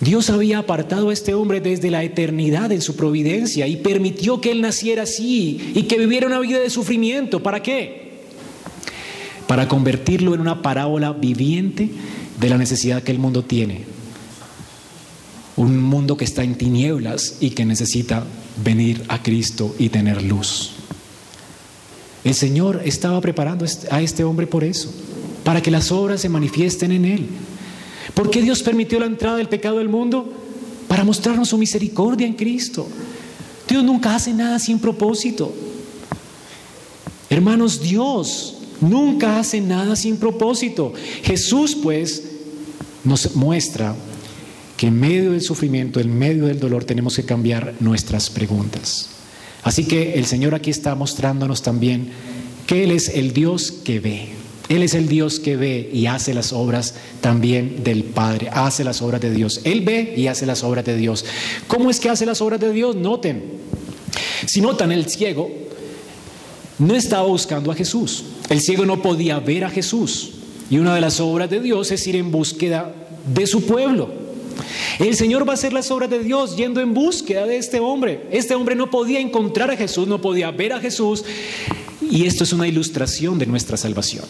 Dios 0.00 0.30
había 0.30 0.58
apartado 0.58 1.10
a 1.10 1.12
este 1.12 1.34
hombre 1.34 1.60
desde 1.60 1.90
la 1.90 2.02
eternidad 2.02 2.72
en 2.72 2.80
su 2.80 2.96
providencia 2.96 3.66
y 3.66 3.76
permitió 3.76 4.40
que 4.40 4.52
él 4.52 4.60
naciera 4.60 5.02
así 5.02 5.72
y 5.74 5.82
que 5.82 5.98
viviera 5.98 6.26
una 6.26 6.40
vida 6.40 6.60
de 6.60 6.70
sufrimiento. 6.70 7.42
¿Para 7.42 7.62
qué? 7.62 8.22
Para 9.46 9.68
convertirlo 9.68 10.34
en 10.34 10.40
una 10.40 10.62
parábola 10.62 11.12
viviente 11.12 11.90
de 12.40 12.48
la 12.48 12.58
necesidad 12.58 13.02
que 13.02 13.12
el 13.12 13.18
mundo 13.18 13.44
tiene. 13.44 13.84
Un 15.56 15.80
mundo 15.80 16.16
que 16.16 16.24
está 16.24 16.42
en 16.42 16.54
tinieblas 16.54 17.36
y 17.40 17.50
que 17.50 17.64
necesita 17.64 18.24
venir 18.64 19.02
a 19.08 19.22
Cristo 19.22 19.74
y 19.78 19.88
tener 19.88 20.22
luz. 20.22 20.81
El 22.24 22.34
Señor 22.34 22.82
estaba 22.84 23.20
preparando 23.20 23.66
a 23.90 24.00
este 24.00 24.24
hombre 24.24 24.46
por 24.46 24.62
eso, 24.64 24.90
para 25.44 25.60
que 25.60 25.70
las 25.70 25.90
obras 25.90 26.20
se 26.20 26.28
manifiesten 26.28 26.92
en 26.92 27.04
él. 27.04 27.26
¿Por 28.14 28.30
qué 28.30 28.42
Dios 28.42 28.62
permitió 28.62 29.00
la 29.00 29.06
entrada 29.06 29.36
del 29.38 29.48
pecado 29.48 29.78
del 29.78 29.88
mundo? 29.88 30.32
Para 30.86 31.04
mostrarnos 31.04 31.48
su 31.48 31.58
misericordia 31.58 32.26
en 32.26 32.34
Cristo. 32.34 32.86
Dios 33.68 33.82
nunca 33.82 34.14
hace 34.14 34.32
nada 34.32 34.58
sin 34.58 34.78
propósito. 34.78 35.52
Hermanos, 37.30 37.80
Dios 37.80 38.56
nunca 38.80 39.38
hace 39.38 39.60
nada 39.60 39.96
sin 39.96 40.16
propósito. 40.16 40.92
Jesús 41.22 41.74
pues 41.74 42.22
nos 43.04 43.34
muestra 43.34 43.96
que 44.76 44.88
en 44.88 45.00
medio 45.00 45.32
del 45.32 45.40
sufrimiento, 45.40 45.98
en 46.00 46.16
medio 46.16 46.46
del 46.46 46.60
dolor, 46.60 46.84
tenemos 46.84 47.16
que 47.16 47.24
cambiar 47.24 47.74
nuestras 47.80 48.28
preguntas. 48.28 49.08
Así 49.62 49.84
que 49.84 50.14
el 50.14 50.26
Señor 50.26 50.54
aquí 50.54 50.70
está 50.70 50.94
mostrándonos 50.94 51.62
también 51.62 52.10
que 52.66 52.84
Él 52.84 52.90
es 52.90 53.08
el 53.08 53.32
Dios 53.32 53.72
que 53.72 54.00
ve. 54.00 54.28
Él 54.68 54.82
es 54.82 54.94
el 54.94 55.08
Dios 55.08 55.38
que 55.38 55.56
ve 55.56 55.90
y 55.92 56.06
hace 56.06 56.34
las 56.34 56.52
obras 56.52 56.94
también 57.20 57.84
del 57.84 58.04
Padre, 58.04 58.48
hace 58.50 58.84
las 58.84 59.02
obras 59.02 59.20
de 59.20 59.30
Dios. 59.30 59.60
Él 59.64 59.82
ve 59.82 60.14
y 60.16 60.28
hace 60.28 60.46
las 60.46 60.62
obras 60.62 60.84
de 60.84 60.96
Dios. 60.96 61.24
¿Cómo 61.66 61.90
es 61.90 62.00
que 62.00 62.08
hace 62.08 62.24
las 62.24 62.40
obras 62.40 62.60
de 62.60 62.72
Dios? 62.72 62.96
Noten. 62.96 63.42
Si 64.46 64.60
notan, 64.60 64.90
el 64.92 65.08
ciego 65.08 65.50
no 66.78 66.94
estaba 66.94 67.26
buscando 67.26 67.70
a 67.70 67.74
Jesús. 67.74 68.24
El 68.48 68.60
ciego 68.60 68.86
no 68.86 69.02
podía 69.02 69.38
ver 69.40 69.64
a 69.64 69.70
Jesús. 69.70 70.30
Y 70.70 70.78
una 70.78 70.94
de 70.94 71.00
las 71.00 71.20
obras 71.20 71.50
de 71.50 71.60
Dios 71.60 71.90
es 71.90 72.06
ir 72.06 72.16
en 72.16 72.30
búsqueda 72.30 72.94
de 73.26 73.46
su 73.46 73.66
pueblo. 73.66 74.21
El 74.98 75.16
Señor 75.16 75.46
va 75.46 75.52
a 75.52 75.54
hacer 75.54 75.72
las 75.72 75.90
obras 75.90 76.10
de 76.10 76.20
Dios 76.20 76.56
yendo 76.56 76.80
en 76.80 76.94
búsqueda 76.94 77.46
de 77.46 77.56
este 77.56 77.80
hombre. 77.80 78.26
Este 78.30 78.54
hombre 78.54 78.74
no 78.74 78.90
podía 78.90 79.20
encontrar 79.20 79.70
a 79.70 79.76
Jesús, 79.76 80.08
no 80.08 80.20
podía 80.20 80.50
ver 80.50 80.72
a 80.72 80.80
Jesús. 80.80 81.24
Y 82.00 82.26
esto 82.26 82.44
es 82.44 82.52
una 82.52 82.66
ilustración 82.68 83.38
de 83.38 83.46
nuestra 83.46 83.76
salvación. 83.76 84.24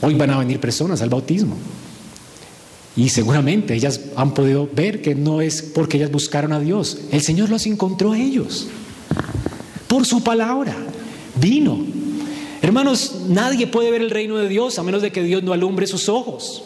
Hoy 0.00 0.14
van 0.14 0.30
a 0.30 0.38
venir 0.38 0.60
personas 0.60 1.02
al 1.02 1.08
bautismo. 1.08 1.56
Y 2.96 3.10
seguramente 3.10 3.74
ellas 3.74 4.00
han 4.16 4.34
podido 4.34 4.68
ver 4.72 5.02
que 5.02 5.14
no 5.14 5.40
es 5.40 5.62
porque 5.62 5.98
ellas 5.98 6.10
buscaron 6.10 6.52
a 6.52 6.60
Dios. 6.60 6.98
El 7.12 7.20
Señor 7.22 7.48
los 7.48 7.66
encontró 7.66 8.12
a 8.12 8.18
ellos. 8.18 8.68
Por 9.86 10.04
su 10.04 10.22
palabra. 10.22 10.76
Vino. 11.36 11.84
Hermanos, 12.60 13.22
nadie 13.28 13.68
puede 13.68 13.90
ver 13.90 14.02
el 14.02 14.10
reino 14.10 14.36
de 14.36 14.48
Dios 14.48 14.78
a 14.78 14.82
menos 14.82 15.02
de 15.02 15.12
que 15.12 15.22
Dios 15.22 15.42
no 15.44 15.52
alumbre 15.52 15.86
sus 15.86 16.08
ojos. 16.08 16.64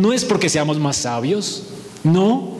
No 0.00 0.14
es 0.14 0.24
porque 0.24 0.48
seamos 0.48 0.78
más 0.78 0.96
sabios. 0.96 1.64
No. 2.04 2.58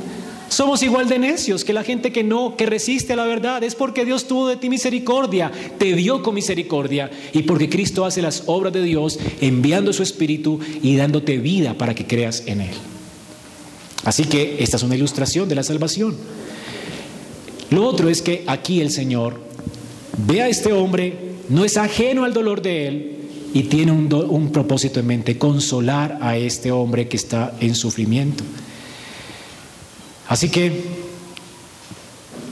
Somos 0.50 0.82
igual 0.82 1.08
de 1.08 1.18
necios 1.18 1.64
que 1.64 1.72
la 1.72 1.84
gente 1.84 2.12
que 2.12 2.22
no, 2.22 2.54
que 2.54 2.66
resiste 2.66 3.14
a 3.14 3.16
la 3.16 3.24
verdad. 3.24 3.62
Es 3.64 3.74
porque 3.74 4.04
Dios 4.04 4.26
tuvo 4.26 4.48
de 4.48 4.56
ti 4.56 4.68
misericordia, 4.68 5.50
te 5.78 5.94
dio 5.94 6.22
con 6.22 6.34
misericordia 6.34 7.10
y 7.32 7.44
porque 7.44 7.70
Cristo 7.70 8.04
hace 8.04 8.20
las 8.20 8.42
obras 8.46 8.74
de 8.74 8.82
Dios 8.82 9.18
enviando 9.40 9.94
su 9.94 10.02
Espíritu 10.02 10.60
y 10.82 10.96
dándote 10.96 11.38
vida 11.38 11.72
para 11.74 11.94
que 11.94 12.06
creas 12.06 12.42
en 12.44 12.60
Él. 12.60 12.74
Así 14.04 14.24
que 14.24 14.56
esta 14.58 14.76
es 14.76 14.82
una 14.82 14.96
ilustración 14.96 15.48
de 15.48 15.54
la 15.54 15.62
salvación. 15.62 16.16
Lo 17.70 17.86
otro 17.86 18.10
es 18.10 18.20
que 18.20 18.44
aquí 18.46 18.82
el 18.82 18.90
Señor 18.90 19.40
ve 20.26 20.42
a 20.42 20.48
este 20.48 20.74
hombre, 20.74 21.14
no 21.48 21.64
es 21.64 21.78
ajeno 21.78 22.24
al 22.24 22.34
dolor 22.34 22.60
de 22.60 22.86
él 22.88 23.19
y 23.52 23.64
tiene 23.64 23.92
un, 23.92 24.50
propósito 24.52 25.00
en 25.00 25.06
mente, 25.06 25.38
consolar 25.38 26.18
a 26.20 26.36
este 26.36 26.70
hombre 26.70 27.08
que 27.08 27.16
está 27.16 27.54
en 27.60 27.74
sufrimiento. 27.74 28.44
Así 30.28 30.48
que 30.48 30.84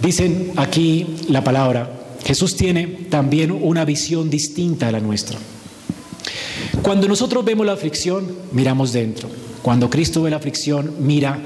dicen 0.02 0.52
aquí 0.56 1.06
la 1.28 1.44
palabra, 1.44 1.90
Jesús 2.24 2.56
tiene 2.56 2.86
también 2.86 3.52
una 3.52 3.84
visión 3.84 4.28
distinta 4.28 4.88
a 4.88 4.92
la 4.92 5.00
nuestra. 5.00 5.38
Cuando 6.82 7.06
nosotros 7.06 7.44
vemos 7.44 7.64
la 7.64 7.72
aflicción, 7.72 8.26
miramos 8.52 8.92
dentro. 8.92 9.28
Cuando 9.62 9.88
Cristo 9.90 10.22
ve 10.22 10.30
la 10.30 10.36
aflicción, 10.36 10.94
mira 11.00 11.38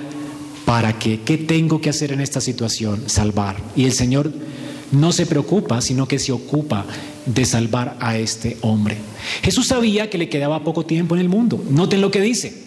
para 0.64 0.98
qué, 0.98 1.20
qué 1.20 1.36
tengo 1.36 1.80
que 1.80 1.90
hacer 1.90 2.12
en 2.12 2.20
esta 2.20 2.40
situación, 2.40 3.04
salvar. 3.06 3.56
Y 3.76 3.84
el 3.84 3.92
Señor 3.92 4.32
no 4.92 5.12
se 5.12 5.26
preocupa, 5.26 5.80
sino 5.80 6.08
que 6.08 6.18
se 6.18 6.32
ocupa 6.32 6.86
de 7.26 7.44
salvar 7.44 7.96
a 8.00 8.18
este 8.18 8.56
hombre. 8.62 8.96
Jesús 9.42 9.68
sabía 9.68 10.10
que 10.10 10.18
le 10.18 10.28
quedaba 10.28 10.64
poco 10.64 10.84
tiempo 10.84 11.14
en 11.14 11.20
el 11.20 11.28
mundo. 11.28 11.62
Noten 11.70 12.00
lo 12.00 12.10
que 12.10 12.20
dice. 12.20 12.62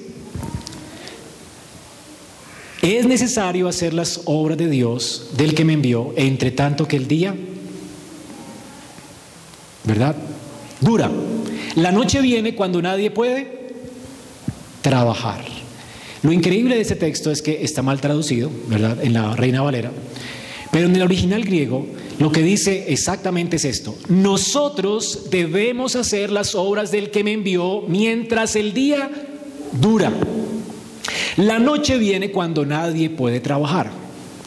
Es 2.81 3.05
necesario 3.07 3.67
hacer 3.67 3.93
las 3.93 4.21
obras 4.25 4.57
de 4.57 4.69
Dios, 4.69 5.31
del 5.37 5.55
que 5.55 5.65
me 5.65 5.73
envió, 5.73 6.13
entre 6.17 6.51
tanto 6.51 6.87
que 6.87 6.97
el 6.97 7.07
día, 7.07 7.35
¿verdad? 9.83 10.15
Dura. 10.81 11.09
La 11.75 11.91
noche 11.91 12.21
viene 12.21 12.53
cuando 12.53 12.81
nadie 12.81 13.09
puede 13.09 13.69
trabajar. 14.81 15.43
Lo 16.21 16.31
increíble 16.31 16.75
de 16.75 16.81
este 16.81 16.95
texto 16.95 17.31
es 17.31 17.41
que 17.41 17.63
está 17.63 17.81
mal 17.81 17.99
traducido, 18.01 18.51
¿verdad? 18.67 19.03
En 19.03 19.13
la 19.13 19.35
Reina 19.35 19.61
Valera. 19.61 19.91
Pero 20.71 20.87
en 20.87 20.95
el 20.95 21.01
original 21.01 21.43
griego 21.43 21.87
lo 22.19 22.31
que 22.31 22.41
dice 22.41 22.85
exactamente 22.87 23.57
es 23.57 23.65
esto. 23.65 23.97
Nosotros 24.07 25.27
debemos 25.29 25.95
hacer 25.95 26.31
las 26.31 26.55
obras 26.55 26.91
del 26.91 27.11
que 27.11 27.23
me 27.23 27.33
envió 27.33 27.81
mientras 27.87 28.55
el 28.55 28.73
día 28.73 29.09
dura. 29.73 30.13
La 31.37 31.59
noche 31.59 31.97
viene 31.97 32.31
cuando 32.31 32.65
nadie 32.65 33.09
puede 33.09 33.41
trabajar. 33.41 33.91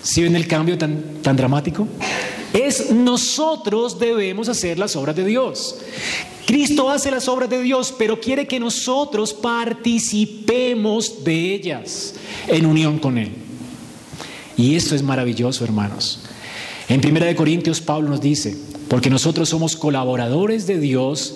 ¿Sí 0.02 0.22
ven 0.22 0.36
el 0.36 0.46
cambio 0.46 0.78
tan, 0.78 1.20
tan 1.22 1.36
dramático? 1.36 1.86
Es 2.54 2.90
nosotros 2.90 3.98
debemos 3.98 4.48
hacer 4.48 4.78
las 4.78 4.96
obras 4.96 5.14
de 5.14 5.26
Dios. 5.26 5.76
Cristo 6.46 6.88
hace 6.88 7.10
las 7.10 7.28
obras 7.28 7.50
de 7.50 7.60
Dios, 7.60 7.94
pero 7.98 8.18
quiere 8.18 8.46
que 8.46 8.58
nosotros 8.58 9.34
participemos 9.34 11.22
de 11.22 11.54
ellas 11.54 12.14
en 12.46 12.64
unión 12.64 12.98
con 12.98 13.18
Él. 13.18 13.32
Y 14.56 14.74
esto 14.74 14.94
es 14.94 15.02
maravilloso, 15.02 15.62
hermanos. 15.62 16.20
En 16.88 17.04
1 17.04 17.36
Corintios 17.36 17.80
Pablo 17.80 18.08
nos 18.08 18.20
dice, 18.20 18.56
porque 18.88 19.10
nosotros 19.10 19.48
somos 19.48 19.76
colaboradores 19.76 20.66
de 20.66 20.80
Dios, 20.80 21.34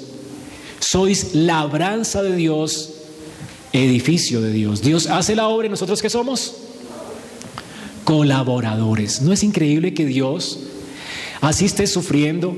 sois 0.81 1.35
labranza 1.35 2.23
de 2.23 2.35
Dios, 2.35 2.95
edificio 3.73 4.41
de 4.41 4.51
Dios. 4.51 4.81
Dios 4.81 5.07
hace 5.07 5.37
la 5.37 5.49
obra 5.49 5.67
y 5.67 5.71
nosotros 5.71 6.01
qué 6.01 6.09
somos? 6.09 6.55
Colaboradores. 8.05 9.21
¿No 9.21 9.33
es 9.33 9.43
increíble 9.43 9.93
que 9.93 10.07
Dios, 10.07 10.61
así 11.43 11.67
estés 11.67 11.91
sufriendo, 11.91 12.57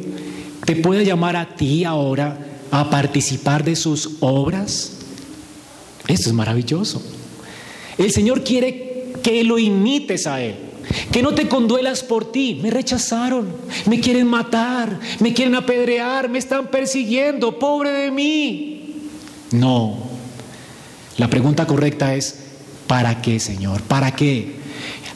te 0.64 0.76
pueda 0.76 1.02
llamar 1.02 1.36
a 1.36 1.56
ti 1.56 1.84
ahora 1.84 2.38
a 2.70 2.90
participar 2.90 3.64
de 3.64 3.74
sus 3.74 4.10
obras? 4.20 4.92
Esto 6.06 6.28
es 6.28 6.34
maravilloso. 6.34 7.02
El 7.98 8.12
Señor 8.12 8.44
quiere 8.44 9.12
que 9.22 9.42
lo 9.42 9.58
imites 9.58 10.28
a 10.28 10.40
Él. 10.40 10.73
Que 11.12 11.22
no 11.22 11.34
te 11.34 11.48
conduelas 11.48 12.02
por 12.02 12.30
ti. 12.30 12.58
Me 12.62 12.70
rechazaron, 12.70 13.48
me 13.86 14.00
quieren 14.00 14.26
matar, 14.26 14.98
me 15.20 15.32
quieren 15.32 15.54
apedrear, 15.54 16.28
me 16.28 16.38
están 16.38 16.68
persiguiendo, 16.68 17.58
pobre 17.58 17.90
de 17.90 18.10
mí. 18.10 18.94
No, 19.52 19.96
la 21.16 21.30
pregunta 21.30 21.66
correcta 21.66 22.14
es, 22.14 22.36
¿para 22.86 23.22
qué, 23.22 23.38
Señor? 23.38 23.82
¿Para 23.82 24.14
qué? 24.14 24.64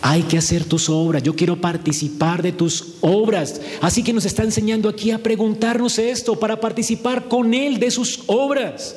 Hay 0.01 0.23
que 0.23 0.39
hacer 0.39 0.65
tus 0.65 0.89
obras, 0.89 1.25
yo 1.25 1.35
quiero 1.35 1.61
participar 1.61 2.41
de 2.41 2.53
tus 2.53 2.95
obras. 3.01 3.61
Así 3.81 4.05
que 4.05 4.13
nos 4.13 4.25
está 4.25 4.45
enseñando 4.45 4.89
aquí 4.89 5.11
a 5.11 5.19
preguntarnos 5.19 5.99
esto 5.99 6.39
para 6.39 6.61
participar 6.61 7.27
con 7.27 7.53
Él 7.53 7.81
de 7.81 7.91
sus 7.91 8.23
obras. 8.27 8.95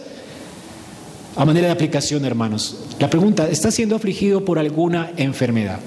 A 1.35 1.45
manera 1.45 1.67
de 1.67 1.73
aplicación, 1.73 2.23
hermanos, 2.25 2.77
la 2.99 3.09
pregunta, 3.09 3.49
¿estás 3.49 3.73
siendo 3.73 3.95
afligido 3.95 4.45
por 4.45 4.59
alguna 4.59 5.11
enfermedad? 5.17 5.79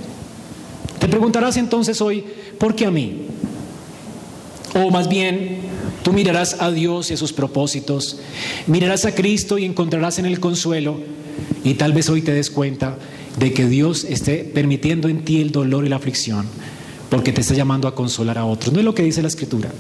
Te 1.05 1.09
preguntarás 1.09 1.59
entonces 1.59 2.01
hoy, 2.01 2.25
¿por 2.59 2.75
qué 2.75 2.87
a 2.87 2.91
mí? 2.91 3.27
O 4.75 4.91
más 4.91 5.07
bien, 5.07 5.61
Tú 6.03 6.13
mirarás 6.13 6.61
a 6.61 6.71
Dios 6.71 7.11
y 7.11 7.15
a 7.15 7.17
sus 7.17 7.33
propósitos, 7.33 8.19
mirarás 8.67 9.07
a 9.07 9.15
Cristo 9.15 9.57
y 9.57 9.65
encontrarás 9.65 10.19
en 10.19 10.27
el 10.27 10.39
consuelo 10.39 11.01
y 11.65 11.75
tal 11.75 11.95
vez 11.95 12.11
hoy 12.11 12.21
te 12.21 12.31
des 12.31 12.51
cuenta 12.51 12.99
de 13.39 13.55
que 13.55 13.67
Dios 13.67 14.05
esté 14.05 14.45
permitiendo 14.45 15.09
en 15.09 15.25
ti 15.25 15.41
el 15.41 15.51
dolor 15.51 15.87
y 15.87 15.89
la 15.89 15.97
aflicción 15.97 16.47
porque 17.09 17.33
te 17.33 17.41
está 17.41 17.55
llamando 17.55 17.89
a 17.89 17.95
consolar 17.95 18.37
a 18.37 18.45
otros. 18.45 18.75
No 18.75 18.81
es 18.81 18.85
lo 18.85 18.95
que 18.95 19.03
dice 19.03 19.23
la 19.23 19.29
escritura. 19.29 19.73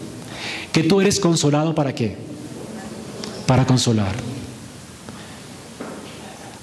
Que 0.73 0.83
tú 0.83 1.03
eres 1.03 1.21
consolado 1.21 1.75
para 1.75 1.95
qué? 1.95 2.17
Para 3.47 3.67
consolar. 3.67 4.15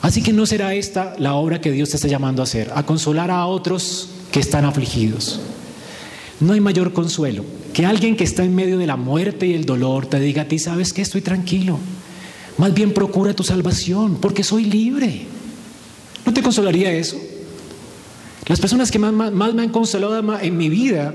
Así 0.02 0.24
que 0.24 0.34
no 0.34 0.48
será 0.48 0.74
esta 0.74 1.14
la 1.20 1.36
obra 1.36 1.62
que 1.62 1.72
Dios 1.72 1.92
te 1.92 1.98
está 1.98 2.08
llamando 2.08 2.42
a 2.42 2.46
hacer, 2.46 2.72
a 2.74 2.84
consolar 2.84 3.30
a 3.30 3.46
otros 3.46 4.10
que 4.32 4.40
están 4.40 4.66
afligidos. 4.66 5.40
No 6.40 6.54
hay 6.54 6.60
mayor 6.60 6.94
consuelo 6.94 7.46
que 7.74 7.86
alguien 7.86 8.16
que 8.16 8.24
está 8.24 8.44
en 8.44 8.56
medio 8.56 8.78
de 8.78 8.88
la 8.88 8.98
muerte 8.98 9.48
y 9.48 9.54
el 9.54 9.66
dolor 9.66 10.06
te 10.06 10.20
diga 10.20 10.44
a 10.44 10.48
ti, 10.48 10.60
sabes 10.60 10.94
que 10.94 11.02
estoy 11.02 11.22
tranquilo. 11.22 11.78
Más 12.58 12.74
bien 12.74 12.94
procura 12.94 13.34
tu 13.34 13.44
salvación 13.44 14.18
porque 14.20 14.44
soy 14.44 14.66
libre. 14.66 15.26
¿No 16.26 16.34
te 16.34 16.42
consolaría 16.42 16.92
eso? 16.92 17.18
Las 18.48 18.60
personas 18.60 18.92
que 18.92 19.00
más, 19.00 19.14
más, 19.14 19.54
me 19.54 19.62
han 19.62 19.70
consolado 19.70 20.40
en 20.40 20.58
mi 20.58 20.70
vida 20.70 21.14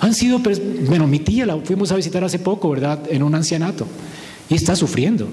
han 0.00 0.14
sido, 0.14 0.40
bueno, 0.86 1.06
mi 1.06 1.18
tía 1.18 1.46
la 1.46 1.56
fuimos 1.58 1.92
a 1.92 1.96
visitar 1.96 2.22
hace 2.24 2.38
poco, 2.38 2.70
¿verdad? 2.70 3.00
En 3.10 3.22
un 3.22 3.34
ancianato. 3.34 3.86
Y 4.48 4.54
está 4.54 4.76
sufriendo. 4.76 5.28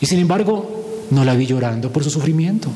Y 0.00 0.06
sin 0.06 0.18
embargo, 0.18 1.06
no 1.10 1.24
la 1.24 1.34
vi 1.34 1.46
llorando 1.46 1.92
por 1.92 2.04
su 2.04 2.10
sufrimiento. 2.10 2.70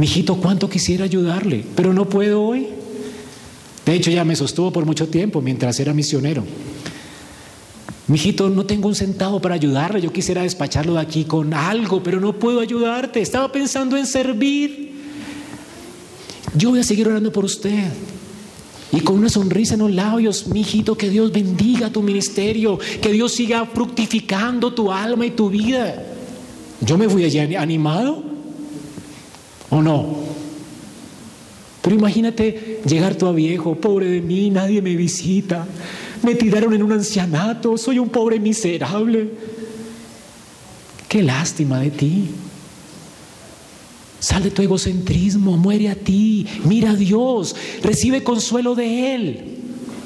Mi 0.00 0.06
hijito, 0.06 0.36
cuánto 0.36 0.70
quisiera 0.70 1.04
ayudarle, 1.04 1.62
pero 1.76 1.92
no 1.92 2.08
puedo 2.08 2.42
hoy. 2.42 2.68
De 3.84 3.94
hecho, 3.94 4.10
ya 4.10 4.24
me 4.24 4.34
sostuvo 4.34 4.72
por 4.72 4.86
mucho 4.86 5.08
tiempo 5.08 5.42
mientras 5.42 5.78
era 5.78 5.92
misionero. 5.92 6.42
Mijito, 8.06 8.48
no 8.48 8.64
tengo 8.64 8.88
un 8.88 8.94
centavo 8.94 9.42
para 9.42 9.56
ayudarle. 9.56 10.00
Yo 10.00 10.10
quisiera 10.10 10.40
despacharlo 10.40 10.94
de 10.94 11.00
aquí 11.00 11.24
con 11.24 11.52
algo, 11.52 12.02
pero 12.02 12.18
no 12.18 12.32
puedo 12.32 12.60
ayudarte. 12.60 13.20
Estaba 13.20 13.52
pensando 13.52 13.94
en 13.94 14.06
servir. 14.06 14.90
Yo 16.54 16.70
voy 16.70 16.80
a 16.80 16.82
seguir 16.82 17.06
orando 17.06 17.30
por 17.30 17.44
usted. 17.44 17.92
Y 18.92 19.00
con 19.00 19.18
una 19.18 19.28
sonrisa 19.28 19.74
en 19.74 19.80
los 19.80 19.90
labios, 19.90 20.46
mijito, 20.46 20.96
que 20.96 21.10
Dios 21.10 21.30
bendiga 21.30 21.90
tu 21.90 22.00
ministerio, 22.00 22.78
que 23.02 23.12
Dios 23.12 23.32
siga 23.32 23.66
fructificando 23.66 24.72
tu 24.72 24.90
alma 24.90 25.26
y 25.26 25.32
tu 25.32 25.50
vida. 25.50 26.06
Yo 26.80 26.96
me 26.96 27.06
fui 27.06 27.22
allí 27.22 27.54
animado. 27.54 28.39
¿O 29.70 29.80
no? 29.80 30.06
Pero 31.82 31.96
imagínate 31.96 32.80
llegar 32.84 33.14
tú 33.14 33.26
a 33.26 33.32
viejo, 33.32 33.74
pobre 33.74 34.06
de 34.06 34.20
mí, 34.20 34.50
nadie 34.50 34.82
me 34.82 34.94
visita, 34.96 35.66
me 36.22 36.34
tiraron 36.34 36.74
en 36.74 36.82
un 36.82 36.92
ancianato, 36.92 37.78
soy 37.78 37.98
un 37.98 38.10
pobre 38.10 38.38
miserable. 38.38 39.30
Qué 41.08 41.22
lástima 41.22 41.80
de 41.80 41.90
ti. 41.90 42.28
Sal 44.18 44.42
de 44.42 44.50
tu 44.50 44.60
egocentrismo, 44.60 45.56
muere 45.56 45.88
a 45.88 45.94
ti, 45.94 46.46
mira 46.64 46.90
a 46.90 46.94
Dios, 46.94 47.56
recibe 47.82 48.22
consuelo 48.22 48.74
de 48.74 49.14
Él 49.14 49.56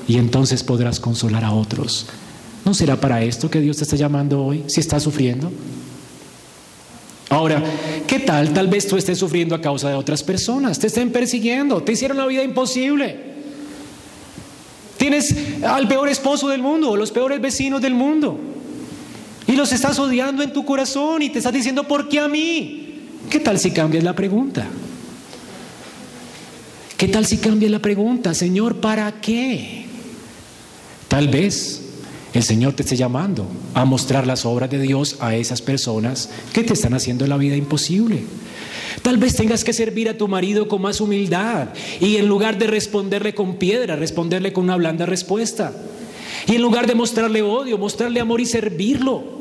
y 0.06 0.18
entonces 0.18 0.62
podrás 0.62 1.00
consolar 1.00 1.44
a 1.44 1.52
otros. 1.52 2.06
¿No 2.64 2.74
será 2.74 3.00
para 3.00 3.22
esto 3.22 3.50
que 3.50 3.60
Dios 3.60 3.78
te 3.78 3.84
está 3.84 3.96
llamando 3.96 4.42
hoy 4.44 4.64
si 4.68 4.80
estás 4.80 5.02
sufriendo? 5.02 5.50
Ahora, 7.28 7.62
¿qué 8.07 8.20
tal? 8.20 8.52
Tal 8.52 8.68
vez 8.68 8.86
tú 8.86 8.96
estés 8.96 9.18
sufriendo 9.18 9.55
a 9.55 9.61
causa 9.61 9.88
de 9.88 9.94
otras 9.94 10.22
personas, 10.22 10.78
te 10.78 10.86
estén 10.86 11.11
persiguiendo, 11.11 11.82
te 11.82 11.92
hicieron 11.92 12.16
la 12.16 12.26
vida 12.26 12.42
imposible. 12.42 13.34
Tienes 14.96 15.34
al 15.62 15.86
peor 15.88 16.09
esposo 16.09 16.48
del 16.48 16.62
mundo 16.62 16.90
o 16.90 16.96
los 16.96 17.11
peores 17.11 17.40
vecinos 17.40 17.82
del 17.82 17.94
mundo. 17.94 18.38
Y 19.46 19.52
los 19.52 19.72
estás 19.72 19.98
odiando 19.98 20.42
en 20.42 20.52
tu 20.52 20.64
corazón 20.64 21.22
y 21.22 21.30
te 21.30 21.38
estás 21.38 21.52
diciendo, 21.52 21.84
¿por 21.84 22.09
qué 22.09 22.20
a 22.20 22.28
mí? 22.28 23.00
¿Qué 23.28 23.40
tal 23.40 23.59
si 23.59 23.70
cambias 23.70 24.05
la 24.05 24.14
pregunta? 24.14 24.66
¿Qué 26.96 27.09
tal 27.09 27.26
si 27.26 27.38
cambias 27.38 27.70
la 27.70 27.80
pregunta, 27.80 28.32
Señor, 28.32 28.76
¿para 28.76 29.20
qué? 29.20 29.84
Tal 31.09 31.28
vez 31.28 31.84
el 32.35 32.43
Señor 32.43 32.74
te 32.74 32.82
esté 32.82 32.97
llamando 32.97 33.47
a 33.74 33.85
mostrar 33.85 34.26
las 34.26 34.45
obras 34.45 34.68
de 34.68 34.80
Dios 34.80 35.16
a 35.20 35.37
esas 35.37 35.62
personas 35.62 36.30
que 36.53 36.64
te 36.64 36.72
están 36.72 36.93
haciendo 36.93 37.26
la 37.26 37.37
vida 37.37 37.57
imposible. 37.57 38.24
Tal 39.03 39.18
vez 39.18 39.37
tengas 39.37 39.62
que 39.62 39.72
servir 39.72 40.09
a 40.09 40.18
tu 40.18 40.26
marido 40.26 40.66
con 40.66 40.82
más 40.82 41.01
humildad 41.01 41.68
y 42.01 42.16
en 42.16 42.26
lugar 42.26 42.59
de 42.59 42.66
responderle 42.66 43.35
con 43.35 43.57
piedra, 43.57 43.97
responderle 43.97 44.53
con 44.53 44.64
una 44.64 44.76
blanda 44.76 45.07
respuesta. 45.07 45.72
Y 46.47 46.57
en 46.57 46.62
lugar 46.62 46.87
de 46.87 46.95
mostrarle 46.95 47.43
odio, 47.43 47.78
mostrarle 47.78 48.20
amor 48.20 48.41
y 48.41 48.47
servirlo. 48.47 49.34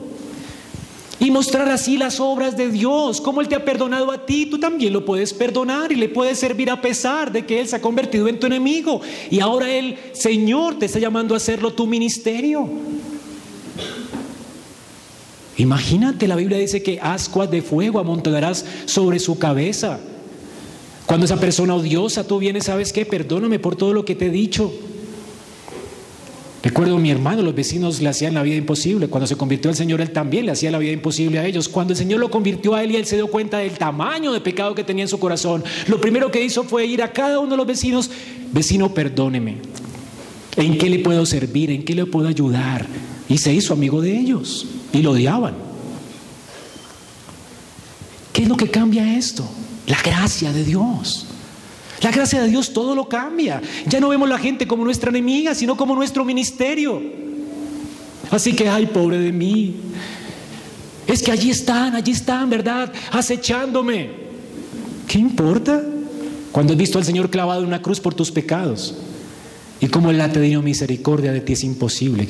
Y 1.24 1.32
mostrar 1.32 1.69
así 1.69 1.95
las 1.95 2.19
obras 2.19 2.57
de 2.57 2.69
Dios, 2.69 3.21
como 3.21 3.39
Él 3.39 3.47
te 3.47 3.55
ha 3.55 3.63
perdonado 3.63 4.11
a 4.11 4.26
ti, 4.26 4.45
tú 4.45 4.59
también 4.59 4.91
lo 4.91 5.05
puedes 5.05 5.34
perdonar 5.34 5.89
y 5.93 5.95
le 5.95 6.09
puedes 6.09 6.38
servir 6.38 6.69
a 6.69 6.82
pesar 6.82 7.32
de 7.32 7.45
que 7.45 7.61
Él 7.61 7.67
se 7.69 7.78
ha 7.78 7.82
convertido 7.82 8.28
en 8.28 8.41
tu 8.41 8.47
enemigo. 8.47 8.99
Y 9.32 9.39
ahora 9.39 9.71
el 9.71 9.97
Señor 10.11 10.78
te 10.78 10.88
está 10.88 10.99
llamando 10.99 11.34
a 11.34 11.38
hacerlo 11.38 11.71
tu 11.71 11.88
ministerio. 11.88 12.69
Imagínate, 15.55 16.28
la 16.28 16.36
Biblia 16.36 16.57
dice 16.57 16.84
que 16.84 16.99
ascuas 16.99 17.49
de 17.49 17.61
fuego 17.61 17.99
amontonarás 17.99 18.65
sobre 18.84 19.17
su 19.19 19.39
cabeza. 19.39 20.01
Cuando 21.05 21.26
esa 21.26 21.39
persona 21.39 21.74
odiosa, 21.74 22.28
tú 22.28 22.38
vienes, 22.39 22.65
¿sabes 22.65 22.91
qué? 22.91 23.05
Perdóname 23.05 23.59
por 23.59 23.78
todo 23.78 23.93
lo 23.93 24.03
que 24.03 24.15
te 24.15 24.26
he 24.26 24.30
dicho. 24.30 24.74
Recuerdo 26.64 26.95
a 26.95 26.99
mi 26.99 27.11
hermano, 27.11 27.41
los 27.41 27.53
vecinos 27.53 28.01
le 28.01 28.07
hacían 28.07 28.34
la 28.34 28.41
vida 28.41 28.55
imposible. 28.55 29.09
Cuando 29.09 29.28
se 29.28 29.36
convirtió 29.36 29.70
al 29.70 29.76
Señor, 29.76 29.99
Él 29.99 30.11
también 30.11 30.45
le 30.45 30.53
hacía 30.53 30.72
la 30.72 30.78
vida 30.78 30.93
imposible 30.93 31.38
a 31.38 31.45
ellos. 31.45 31.68
Cuando 31.68 31.91
el 31.91 31.97
Señor 31.97 32.22
lo 32.22 32.32
convirtió 32.32 32.74
a 32.74 32.82
Él 32.82 32.91
y 32.91 32.95
Él 32.95 33.05
se 33.05 33.18
dio 33.18 33.28
cuenta 33.28 33.57
del 33.57 33.72
tamaño 33.72 34.32
de 34.32 34.39
pecado 34.39 34.74
que 34.74 34.86
tenía 34.86 35.03
en 35.03 35.09
su 35.09 35.20
corazón, 35.20 35.61
lo 35.88 35.99
primero 35.99 36.32
que 36.32 36.41
hizo 36.41 36.64
fue 36.64 36.86
ir 36.86 37.03
a 37.03 37.11
cada 37.11 37.39
uno 37.39 37.51
de 37.51 37.57
los 37.57 37.68
vecinos, 37.68 38.09
vecino, 38.53 38.93
perdóneme. 38.93 39.57
¿En 40.55 40.78
qué 40.78 40.89
le 40.89 40.99
puedo 40.99 41.26
servir? 41.26 41.70
¿En 41.70 41.84
qué 41.84 41.95
le 41.95 42.05
puedo 42.05 42.30
ayudar? 42.30 42.88
Y 43.28 43.39
se 43.39 43.53
hizo 43.53 43.74
amigo 43.74 43.99
de 43.99 44.18
ellos 44.18 44.66
y 44.93 45.01
lo 45.01 45.11
odiaban. 45.11 45.55
¿Qué 48.32 48.43
es 48.43 48.47
lo 48.47 48.55
que 48.55 48.70
cambia 48.70 49.18
esto? 49.18 49.45
La 49.88 50.01
gracia 50.01 50.53
de 50.53 50.64
Dios. 50.64 51.28
La 52.02 52.12
gracia 52.12 52.41
de 52.41 52.50
Dios 52.50 52.74
todo 52.74 52.96
lo 52.96 53.08
cambia. 53.08 53.62
Ya 53.88 54.00
no 54.00 54.10
vemos 54.10 54.28
la 54.28 54.38
gente 54.38 54.68
como 54.68 54.84
nuestra 54.84 55.10
enemiga, 55.10 55.56
sino 55.56 55.78
como 55.78 55.96
nuestro 55.96 56.26
ministerio. 56.26 57.02
Así 58.32 58.54
que, 58.54 58.68
ay, 58.68 58.88
pobre 58.88 59.20
de 59.20 59.32
mí. 59.32 59.76
Es 61.08 61.22
que 61.22 61.32
allí 61.32 61.50
están, 61.50 61.96
allí 61.96 62.12
están, 62.12 62.50
¿verdad? 62.50 62.91
Acechándome. 63.12 64.10
¿Qué 65.08 65.20
importa? 65.20 65.84
Cuando 66.52 66.74
has 66.74 66.80
visto 66.80 66.98
al 66.98 67.06
Señor 67.06 67.30
clavado 67.30 67.62
en 67.62 67.68
una 67.68 67.82
cruz 67.82 68.00
por 68.00 68.14
tus 68.14 68.32
pecados. 68.32 68.96
Y 69.80 69.88
como 69.88 70.12
Él 70.12 70.22
ha 70.22 70.32
tenido 70.32 70.62
misericordia 70.62 71.32
de 71.32 71.41
ti, 71.41 71.54
es 71.54 71.64
imposible 71.64 72.28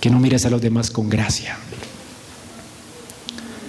que 0.00 0.10
no 0.10 0.18
mires 0.18 0.44
a 0.46 0.50
los 0.50 0.60
demás 0.60 0.90
con 0.90 1.08
gracia. 1.08 1.56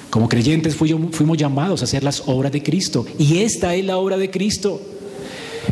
Como 0.09 0.29
creyentes 0.29 0.75
fuimos 0.75 1.37
llamados 1.37 1.81
a 1.81 1.83
hacer 1.83 2.03
las 2.03 2.23
obras 2.25 2.51
de 2.51 2.63
Cristo. 2.63 3.05
Y 3.19 3.39
esta 3.39 3.75
es 3.75 3.85
la 3.85 3.97
obra 3.97 4.17
de 4.17 4.31
Cristo. 4.31 4.81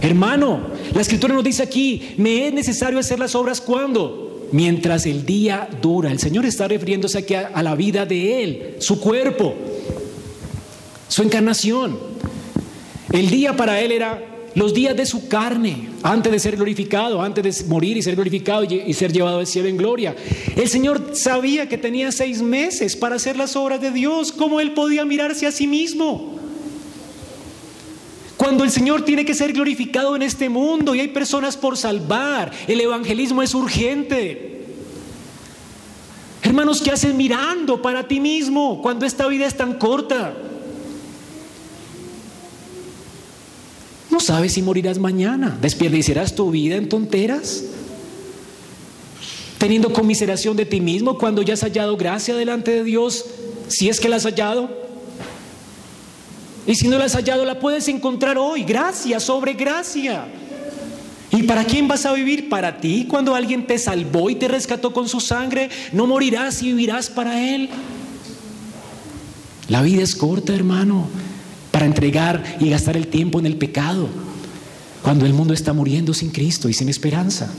Hermano, 0.01 0.61
la 0.93 1.01
escritura 1.01 1.33
nos 1.33 1.43
dice 1.43 1.63
aquí, 1.63 2.15
me 2.17 2.47
es 2.47 2.53
necesario 2.53 2.99
hacer 2.99 3.19
las 3.19 3.35
obras 3.35 3.61
cuando? 3.61 4.47
Mientras 4.51 5.05
el 5.05 5.25
día 5.25 5.67
dura. 5.81 6.11
El 6.11 6.19
Señor 6.19 6.45
está 6.45 6.67
refiriéndose 6.67 7.17
aquí 7.17 7.33
a, 7.33 7.47
a 7.47 7.63
la 7.63 7.75
vida 7.75 8.05
de 8.05 8.43
Él, 8.43 8.75
su 8.79 8.99
cuerpo, 8.99 9.55
su 11.07 11.23
encarnación. 11.23 11.97
El 13.11 13.29
día 13.29 13.55
para 13.55 13.79
Él 13.79 13.91
era 13.91 14.35
los 14.55 14.73
días 14.73 14.95
de 14.95 15.05
su 15.05 15.27
carne, 15.27 15.89
antes 16.01 16.31
de 16.31 16.39
ser 16.39 16.55
glorificado, 16.55 17.21
antes 17.21 17.43
de 17.43 17.65
morir 17.67 17.97
y 17.97 18.01
ser 18.01 18.15
glorificado 18.15 18.63
y 18.63 18.93
ser 18.93 19.11
llevado 19.11 19.39
al 19.39 19.47
cielo 19.47 19.67
en 19.67 19.75
gloria. 19.75 20.15
El 20.55 20.69
Señor 20.69 21.11
sabía 21.13 21.67
que 21.67 21.77
tenía 21.77 22.11
seis 22.11 22.41
meses 22.41 22.95
para 22.95 23.15
hacer 23.17 23.35
las 23.35 23.55
obras 23.57 23.81
de 23.81 23.91
Dios. 23.91 24.31
¿Cómo 24.31 24.61
Él 24.61 24.73
podía 24.73 25.03
mirarse 25.03 25.45
a 25.45 25.51
sí 25.51 25.67
mismo? 25.67 26.34
Cuando 28.45 28.63
el 28.63 28.69
Señor 28.69 29.03
tiene 29.03 29.25
que 29.25 29.33
ser 29.33 29.53
glorificado 29.53 30.15
en 30.15 30.21
este 30.21 30.49
mundo 30.49 30.93
y 30.93 30.99
hay 30.99 31.07
personas 31.07 31.57
por 31.57 31.77
salvar, 31.77 32.51
el 32.67 32.79
evangelismo 32.79 33.41
es 33.41 33.55
urgente. 33.55 34.67
Hermanos, 36.43 36.79
¿qué 36.79 36.91
haces 36.91 37.15
mirando 37.15 37.81
para 37.81 38.07
ti 38.07 38.19
mismo 38.19 38.83
cuando 38.83 39.07
esta 39.07 39.27
vida 39.27 39.47
es 39.47 39.57
tan 39.57 39.79
corta? 39.79 40.35
No 44.11 44.19
sabes 44.19 44.53
si 44.53 44.61
morirás 44.61 44.99
mañana. 44.99 45.57
¿Desperdiciarás 45.59 46.35
tu 46.35 46.51
vida 46.51 46.75
en 46.75 46.87
tonteras? 46.87 47.63
Teniendo 49.57 49.91
conmiseración 49.91 50.55
de 50.55 50.67
ti 50.67 50.81
mismo 50.81 51.17
cuando 51.17 51.41
ya 51.41 51.55
has 51.55 51.61
hallado 51.61 51.97
gracia 51.97 52.35
delante 52.35 52.69
de 52.69 52.83
Dios, 52.83 53.25
si 53.69 53.89
es 53.89 53.99
que 53.99 54.07
la 54.07 54.17
has 54.17 54.23
hallado. 54.25 54.84
Y 56.67 56.75
si 56.75 56.87
no 56.87 56.97
la 56.97 57.05
has 57.05 57.15
hallado, 57.15 57.45
la 57.45 57.59
puedes 57.59 57.87
encontrar 57.87 58.37
hoy. 58.37 58.63
Gracia 58.63 59.19
sobre 59.19 59.53
gracia. 59.53 60.25
¿Y 61.31 61.43
para 61.43 61.65
quién 61.65 61.87
vas 61.87 62.05
a 62.05 62.13
vivir? 62.13 62.49
Para 62.49 62.77
ti, 62.77 63.05
cuando 63.09 63.35
alguien 63.35 63.67
te 63.67 63.77
salvó 63.77 64.29
y 64.29 64.35
te 64.35 64.47
rescató 64.47 64.93
con 64.93 65.07
su 65.07 65.19
sangre, 65.19 65.69
no 65.91 66.07
morirás 66.07 66.61
y 66.61 66.67
vivirás 66.67 67.09
para 67.09 67.39
Él. 67.53 67.69
La 69.67 69.81
vida 69.81 70.03
es 70.03 70.15
corta, 70.15 70.53
hermano 70.53 71.07
para 71.75 71.87
entregar 71.87 72.41
y 72.61 72.69
gastar 72.69 72.95
el 72.95 73.07
tiempo 73.07 73.37
en 73.37 73.45
el 73.45 73.57
pecado, 73.57 74.07
cuando 75.03 75.25
el 75.25 75.33
mundo 75.33 75.53
está 75.53 75.73
muriendo 75.73 76.13
sin 76.13 76.29
Cristo 76.29 76.69
y 76.69 76.73
sin 76.73 76.87
esperanza. 76.87 77.51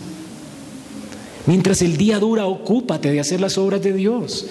Mientras 1.44 1.82
el 1.82 1.98
día 1.98 2.18
dura, 2.18 2.46
ocúpate 2.46 3.12
de 3.12 3.20
hacer 3.20 3.42
las 3.42 3.58
obras 3.58 3.82
de 3.82 3.92
Dios. 3.92 4.46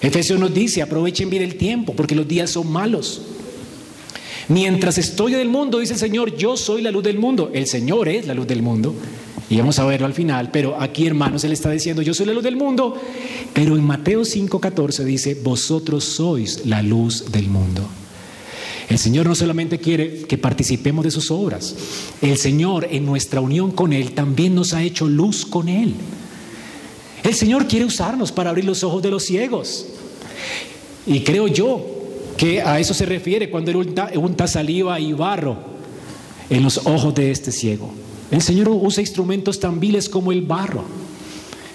Efesios 0.00 0.40
nos 0.40 0.52
dice, 0.52 0.82
aprovechen 0.82 1.30
bien 1.30 1.44
el 1.44 1.54
tiempo, 1.54 1.92
porque 1.94 2.16
los 2.16 2.26
días 2.26 2.50
son 2.50 2.66
malos. 2.66 3.22
Mientras 4.48 4.96
estoy 4.98 5.34
en 5.34 5.40
el 5.40 5.48
mundo, 5.48 5.78
dice 5.78 5.94
el 5.94 5.98
Señor, 5.98 6.36
yo 6.36 6.56
soy 6.56 6.80
la 6.80 6.90
luz 6.90 7.02
del 7.02 7.18
mundo. 7.18 7.50
El 7.52 7.66
Señor 7.66 8.08
es 8.08 8.26
la 8.26 8.34
luz 8.34 8.46
del 8.46 8.62
mundo. 8.62 8.94
Y 9.48 9.58
vamos 9.58 9.78
a 9.78 9.84
verlo 9.84 10.06
al 10.06 10.14
final, 10.14 10.50
pero 10.50 10.80
aquí 10.80 11.06
hermanos, 11.06 11.44
Él 11.44 11.52
está 11.52 11.70
diciendo, 11.70 12.02
yo 12.02 12.14
soy 12.14 12.26
la 12.26 12.32
luz 12.32 12.42
del 12.42 12.56
mundo. 12.56 13.00
Pero 13.52 13.76
en 13.76 13.84
Mateo 13.84 14.22
5:14 14.22 15.04
dice, 15.04 15.34
vosotros 15.42 16.04
sois 16.04 16.66
la 16.66 16.82
luz 16.82 17.30
del 17.30 17.48
mundo. 17.48 17.88
El 18.88 18.98
Señor 18.98 19.26
no 19.26 19.34
solamente 19.34 19.78
quiere 19.78 20.22
que 20.22 20.38
participemos 20.38 21.04
de 21.04 21.10
sus 21.10 21.32
obras, 21.32 21.74
el 22.22 22.36
Señor 22.36 22.86
en 22.90 23.04
nuestra 23.04 23.40
unión 23.40 23.72
con 23.72 23.92
Él 23.92 24.12
también 24.12 24.54
nos 24.54 24.74
ha 24.74 24.82
hecho 24.82 25.08
luz 25.08 25.44
con 25.44 25.68
Él. 25.68 25.94
El 27.24 27.34
Señor 27.34 27.66
quiere 27.66 27.84
usarnos 27.84 28.30
para 28.30 28.50
abrir 28.50 28.64
los 28.64 28.84
ojos 28.84 29.02
de 29.02 29.10
los 29.10 29.24
ciegos. 29.24 29.86
Y 31.04 31.20
creo 31.20 31.48
yo 31.48 31.95
que 32.36 32.62
a 32.62 32.78
eso 32.78 32.94
se 32.94 33.06
refiere 33.06 33.50
cuando 33.50 33.70
Él 33.70 33.76
unta, 34.16 34.46
saliva 34.46 35.00
y 35.00 35.12
barro 35.12 35.56
en 36.50 36.62
los 36.62 36.78
ojos 36.84 37.14
de 37.14 37.30
este 37.30 37.50
ciego. 37.50 37.92
El 38.30 38.42
Señor 38.42 38.68
usa 38.68 39.00
instrumentos 39.00 39.60
tan 39.60 39.80
viles 39.80 40.08
como 40.08 40.32
el 40.32 40.42
barro 40.42 40.84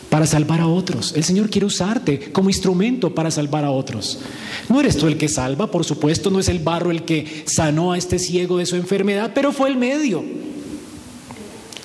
para 0.09 0.27
salvar 0.27 0.59
a 0.59 0.67
otros. 0.67 1.13
El 1.15 1.23
Señor 1.23 1.49
quiere 1.49 1.65
usarte 1.65 2.31
como 2.31 2.49
instrumento 2.49 3.15
para 3.15 3.31
salvar 3.31 3.63
a 3.63 3.71
otros. 3.71 4.19
No 4.67 4.79
eres 4.79 4.97
tú 4.97 5.07
el 5.07 5.17
que 5.17 5.29
salva, 5.29 5.71
por 5.71 5.85
supuesto, 5.85 6.29
no 6.29 6.39
es 6.39 6.49
el 6.49 6.59
barro 6.59 6.91
el 6.91 7.03
que 7.03 7.43
sanó 7.45 7.93
a 7.93 7.97
este 7.97 8.19
ciego 8.19 8.57
de 8.57 8.65
su 8.65 8.75
enfermedad, 8.75 9.31
pero 9.33 9.53
fue 9.53 9.69
el 9.69 9.77
medio. 9.77 10.23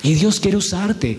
Y 0.03 0.13
Dios 0.13 0.39
quiere 0.39 0.57
usarte 0.57 1.17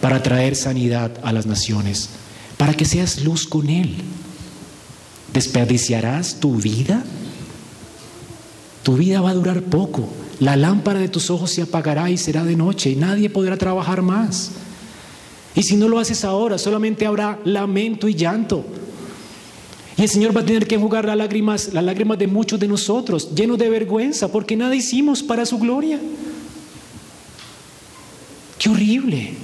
para 0.00 0.22
traer 0.22 0.54
sanidad 0.54 1.12
a 1.22 1.32
las 1.32 1.46
naciones, 1.46 2.10
para 2.56 2.74
que 2.74 2.84
seas 2.84 3.22
luz 3.24 3.46
con 3.46 3.68
Él. 3.68 3.96
¿Desperdiciarás 5.32 6.40
tu 6.40 6.56
vida? 6.56 7.04
Tu 8.82 8.96
vida 8.96 9.20
va 9.20 9.30
a 9.30 9.34
durar 9.34 9.62
poco. 9.62 10.08
La 10.40 10.56
lámpara 10.56 10.98
de 10.98 11.08
tus 11.08 11.30
ojos 11.30 11.50
se 11.50 11.62
apagará 11.62 12.10
y 12.10 12.16
será 12.16 12.44
de 12.44 12.56
noche 12.56 12.90
y 12.90 12.96
nadie 12.96 13.28
podrá 13.30 13.56
trabajar 13.56 14.02
más. 14.02 14.52
Y 15.54 15.62
si 15.62 15.76
no 15.76 15.88
lo 15.88 15.98
haces 15.98 16.24
ahora, 16.24 16.58
solamente 16.58 17.06
habrá 17.06 17.38
lamento 17.44 18.08
y 18.08 18.14
llanto. 18.14 18.64
Y 19.96 20.02
el 20.02 20.08
Señor 20.08 20.34
va 20.34 20.40
a 20.40 20.46
tener 20.46 20.66
que 20.66 20.78
jugar 20.78 21.04
las 21.04 21.16
lágrimas, 21.16 21.74
las 21.74 21.84
lágrimas 21.84 22.18
de 22.18 22.26
muchos 22.26 22.58
de 22.58 22.68
nosotros, 22.68 23.34
llenos 23.34 23.58
de 23.58 23.68
vergüenza, 23.68 24.32
porque 24.32 24.56
nada 24.56 24.74
hicimos 24.74 25.22
para 25.22 25.44
su 25.44 25.58
gloria. 25.58 26.00
Qué 28.58 28.70
horrible. 28.70 29.34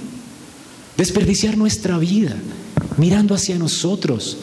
Desperdiciar 0.97 1.57
nuestra 1.57 1.99
vida 1.99 2.35
mirando 2.97 3.35
hacia 3.35 3.59
nosotros, 3.59 4.37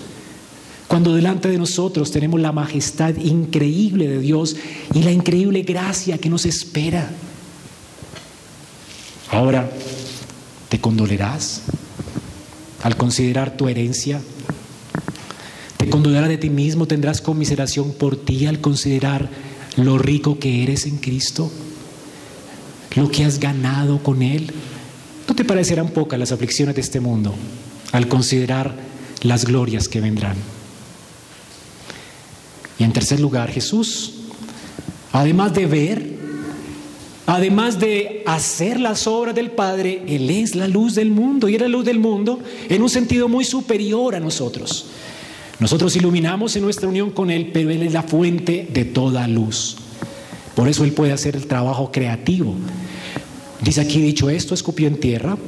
Cuando 0.88 1.14
delante 1.14 1.48
de 1.48 1.58
nosotros 1.58 2.10
tenemos 2.10 2.40
la 2.40 2.52
majestad 2.52 3.16
increíble 3.16 4.06
de 4.06 4.18
Dios 4.18 4.56
y 4.92 5.02
la 5.02 5.12
increíble 5.12 5.62
gracia 5.62 6.18
que 6.18 6.28
nos 6.28 6.44
espera. 6.46 7.10
Ahora, 9.30 9.70
¿te 10.68 10.78
condolerás 10.78 11.62
al 12.82 12.96
considerar 12.96 13.56
tu 13.56 13.68
herencia? 13.68 14.20
¿Te 15.78 15.88
condolerás 15.88 16.28
de 16.28 16.38
ti 16.38 16.50
mismo? 16.50 16.86
¿Tendrás 16.86 17.20
conmiseración 17.20 17.92
por 17.92 18.16
ti 18.16 18.46
al 18.46 18.60
considerar 18.60 19.28
lo 19.76 19.98
rico 19.98 20.38
que 20.38 20.62
eres 20.62 20.86
en 20.86 20.98
Cristo? 20.98 21.50
¿Lo 22.94 23.10
que 23.10 23.24
has 23.24 23.40
ganado 23.40 24.02
con 24.02 24.22
Él? 24.22 24.52
¿No 25.26 25.34
te 25.34 25.44
parecerán 25.44 25.88
pocas 25.88 26.18
las 26.18 26.30
aflicciones 26.30 26.74
de 26.74 26.82
este 26.82 27.00
mundo 27.00 27.34
al 27.92 28.06
considerar 28.06 28.74
las 29.22 29.46
glorias 29.46 29.88
que 29.88 30.00
vendrán? 30.00 30.36
Y 32.78 32.84
en 32.84 32.92
tercer 32.92 33.20
lugar, 33.20 33.50
Jesús, 33.50 34.12
además 35.12 35.54
de 35.54 35.66
ver, 35.66 36.14
además 37.26 37.78
de 37.78 38.22
hacer 38.26 38.80
las 38.80 39.06
obras 39.06 39.34
del 39.34 39.50
Padre, 39.50 40.02
Él 40.06 40.30
es 40.30 40.54
la 40.54 40.68
luz 40.68 40.94
del 40.94 41.10
mundo 41.10 41.48
y 41.48 41.54
era 41.54 41.66
la 41.66 41.72
luz 41.72 41.84
del 41.84 41.98
mundo 41.98 42.40
en 42.68 42.82
un 42.82 42.90
sentido 42.90 43.28
muy 43.28 43.44
superior 43.44 44.14
a 44.14 44.20
nosotros. 44.20 44.86
Nosotros 45.60 45.94
iluminamos 45.96 46.56
en 46.56 46.62
nuestra 46.62 46.88
unión 46.88 47.10
con 47.10 47.30
Él, 47.30 47.50
pero 47.52 47.70
Él 47.70 47.82
es 47.82 47.92
la 47.92 48.02
fuente 48.02 48.68
de 48.72 48.84
toda 48.84 49.28
luz. 49.28 49.76
Por 50.54 50.68
eso 50.68 50.84
Él 50.84 50.92
puede 50.92 51.12
hacer 51.12 51.36
el 51.36 51.46
trabajo 51.46 51.92
creativo. 51.92 52.54
Dice 53.60 53.80
aquí, 53.80 54.00
dicho 54.00 54.28
esto, 54.28 54.52
escupió 54.52 54.88
en 54.88 54.98
tierra, 54.98 55.38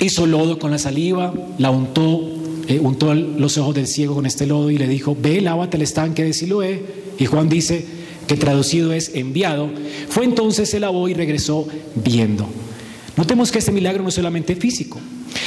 hizo 0.00 0.26
lodo 0.26 0.58
con 0.58 0.70
la 0.70 0.78
saliva, 0.78 1.32
la 1.58 1.70
untó, 1.70 2.37
eh, 2.68 2.78
untó 2.78 3.14
los 3.14 3.56
ojos 3.56 3.74
del 3.74 3.86
ciego 3.86 4.14
con 4.14 4.26
este 4.26 4.46
lodo 4.46 4.70
y 4.70 4.76
le 4.76 4.86
dijo, 4.86 5.16
ve, 5.18 5.40
lávate 5.40 5.78
el 5.78 5.82
estanque 5.82 6.22
de 6.22 6.34
Siloé. 6.34 6.82
Y 7.18 7.24
Juan 7.24 7.48
dice 7.48 7.84
que 8.26 8.36
traducido 8.36 8.92
es 8.92 9.12
enviado. 9.14 9.70
Fue 10.10 10.24
entonces, 10.24 10.68
se 10.68 10.78
lavó 10.78 11.08
y 11.08 11.14
regresó 11.14 11.66
viendo. 11.94 12.46
Notemos 13.16 13.50
que 13.50 13.58
este 13.58 13.72
milagro 13.72 14.02
no 14.02 14.10
es 14.10 14.14
solamente 14.14 14.54
físico. 14.54 15.00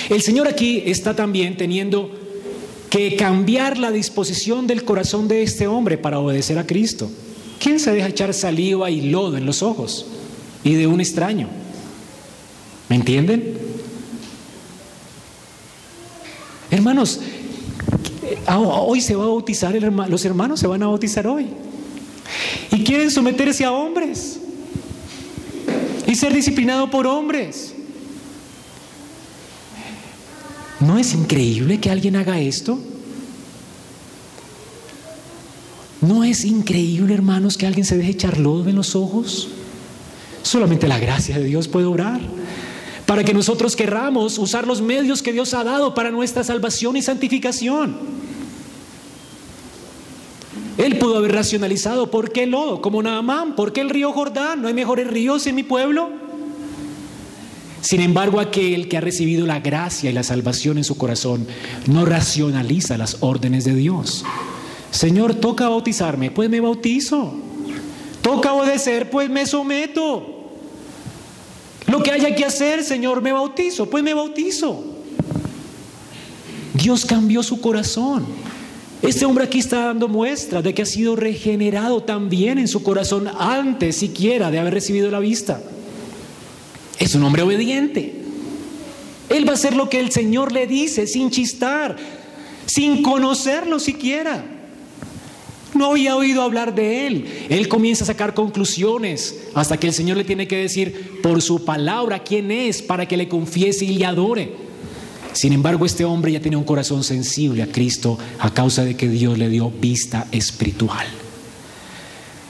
El 0.09 0.21
Señor 0.21 0.47
aquí 0.47 0.81
está 0.85 1.15
también 1.15 1.55
teniendo 1.55 2.11
que 2.89 3.15
cambiar 3.15 3.77
la 3.77 3.91
disposición 3.91 4.65
del 4.67 4.83
corazón 4.83 5.27
de 5.27 5.43
este 5.43 5.67
hombre 5.67 5.97
para 5.97 6.19
obedecer 6.19 6.57
a 6.57 6.65
Cristo. 6.65 7.09
¿Quién 7.59 7.79
se 7.79 7.91
deja 7.91 8.07
echar 8.07 8.33
saliva 8.33 8.89
y 8.89 9.01
lodo 9.01 9.37
en 9.37 9.45
los 9.45 9.61
ojos? 9.61 10.07
Y 10.63 10.73
de 10.73 10.87
un 10.87 10.99
extraño. 10.99 11.47
¿Me 12.89 12.95
entienden? 12.95 13.70
Hermanos, 16.81 17.19
hoy 18.47 19.01
se 19.01 19.15
va 19.15 19.25
a 19.25 19.27
bautizar, 19.27 19.75
los 19.75 20.25
hermanos 20.25 20.59
se 20.59 20.65
van 20.65 20.81
a 20.81 20.87
bautizar 20.87 21.27
hoy. 21.27 21.45
Y 22.71 22.83
quieren 22.83 23.11
someterse 23.11 23.63
a 23.63 23.71
hombres. 23.71 24.39
Y 26.07 26.15
ser 26.15 26.33
disciplinado 26.33 26.89
por 26.89 27.05
hombres. 27.05 27.75
¿No 30.79 30.97
es 30.97 31.13
increíble 31.13 31.79
que 31.79 31.91
alguien 31.91 32.15
haga 32.15 32.39
esto? 32.39 32.79
¿No 36.01 36.23
es 36.23 36.45
increíble, 36.45 37.13
hermanos, 37.13 37.57
que 37.57 37.67
alguien 37.67 37.85
se 37.85 37.95
deje 37.95 38.09
echar 38.09 38.39
lodo 38.39 38.67
en 38.67 38.75
los 38.75 38.95
ojos? 38.95 39.49
Solamente 40.41 40.87
la 40.87 40.97
gracia 40.97 41.37
de 41.37 41.43
Dios 41.43 41.67
puede 41.67 41.85
obrar 41.85 42.19
para 43.11 43.25
que 43.25 43.33
nosotros 43.33 43.75
querramos 43.75 44.37
usar 44.37 44.65
los 44.65 44.81
medios 44.81 45.21
que 45.21 45.33
Dios 45.33 45.53
ha 45.53 45.65
dado 45.65 45.93
para 45.93 46.11
nuestra 46.11 46.45
salvación 46.45 46.95
y 46.95 47.01
santificación. 47.01 47.97
Él 50.77 50.97
pudo 50.97 51.17
haber 51.17 51.33
racionalizado, 51.33 52.09
¿por 52.09 52.31
qué 52.31 52.45
lodo? 52.45 52.81
Como 52.81 53.03
Naamán, 53.03 53.57
¿por 53.57 53.73
qué 53.73 53.81
el 53.81 53.89
río 53.89 54.13
Jordán? 54.13 54.61
¿No 54.61 54.69
hay 54.69 54.73
mejores 54.73 55.07
ríos 55.07 55.45
en 55.45 55.55
mi 55.55 55.63
pueblo? 55.63 56.09
Sin 57.81 57.99
embargo, 57.99 58.39
aquel 58.39 58.87
que 58.87 58.95
ha 58.95 59.01
recibido 59.01 59.45
la 59.45 59.59
gracia 59.59 60.09
y 60.09 60.13
la 60.13 60.23
salvación 60.23 60.77
en 60.77 60.85
su 60.85 60.95
corazón 60.95 61.45
no 61.87 62.05
racionaliza 62.05 62.97
las 62.97 63.17
órdenes 63.19 63.65
de 63.65 63.75
Dios. 63.75 64.23
Señor, 64.91 65.33
toca 65.33 65.67
bautizarme, 65.67 66.31
pues 66.31 66.49
me 66.49 66.61
bautizo. 66.61 67.33
Toca 68.21 68.53
obedecer, 68.53 69.09
pues 69.09 69.29
me 69.29 69.45
someto. 69.45 70.40
Lo 71.91 72.01
que 72.01 72.11
haya 72.11 72.33
que 72.33 72.45
hacer, 72.45 72.85
Señor, 72.85 73.21
me 73.21 73.33
bautizo, 73.33 73.89
pues 73.89 74.01
me 74.01 74.13
bautizo. 74.13 74.81
Dios 76.73 77.05
cambió 77.05 77.43
su 77.43 77.59
corazón. 77.59 78.25
Este 79.01 79.25
hombre 79.25 79.43
aquí 79.43 79.59
está 79.59 79.87
dando 79.87 80.07
muestra 80.07 80.61
de 80.61 80.73
que 80.73 80.83
ha 80.83 80.85
sido 80.85 81.17
regenerado 81.17 82.01
también 82.01 82.59
en 82.59 82.69
su 82.69 82.81
corazón 82.81 83.27
antes 83.37 83.97
siquiera 83.97 84.51
de 84.51 84.59
haber 84.59 84.73
recibido 84.73 85.11
la 85.11 85.19
vista. 85.19 85.61
Es 86.97 87.13
un 87.13 87.23
hombre 87.23 87.41
obediente. 87.41 88.21
Él 89.27 89.45
va 89.45 89.51
a 89.51 89.55
hacer 89.55 89.75
lo 89.75 89.89
que 89.89 89.99
el 89.99 90.11
Señor 90.11 90.53
le 90.53 90.67
dice 90.67 91.07
sin 91.07 91.29
chistar, 91.29 91.97
sin 92.67 93.03
conocerlo 93.03 93.79
siquiera. 93.79 94.60
No 95.73 95.91
había 95.91 96.15
oído 96.15 96.41
hablar 96.41 96.75
de 96.75 97.07
él. 97.07 97.25
Él 97.49 97.67
comienza 97.67 98.03
a 98.03 98.07
sacar 98.07 98.33
conclusiones 98.33 99.43
hasta 99.53 99.77
que 99.77 99.87
el 99.87 99.93
Señor 99.93 100.17
le 100.17 100.23
tiene 100.23 100.47
que 100.47 100.57
decir 100.57 101.19
por 101.23 101.41
su 101.41 101.63
palabra 101.63 102.23
quién 102.23 102.51
es 102.51 102.81
para 102.81 103.07
que 103.07 103.17
le 103.17 103.29
confiese 103.29 103.85
y 103.85 103.97
le 103.97 104.05
adore. 104.05 104.53
Sin 105.33 105.53
embargo, 105.53 105.85
este 105.85 106.03
hombre 106.03 106.31
ya 106.31 106.41
tenía 106.41 106.57
un 106.57 106.65
corazón 106.65 107.03
sensible 107.03 107.63
a 107.63 107.67
Cristo 107.67 108.17
a 108.39 108.53
causa 108.53 108.83
de 108.83 108.95
que 108.95 109.07
Dios 109.07 109.37
le 109.37 109.49
dio 109.49 109.71
vista 109.71 110.27
espiritual. 110.31 111.05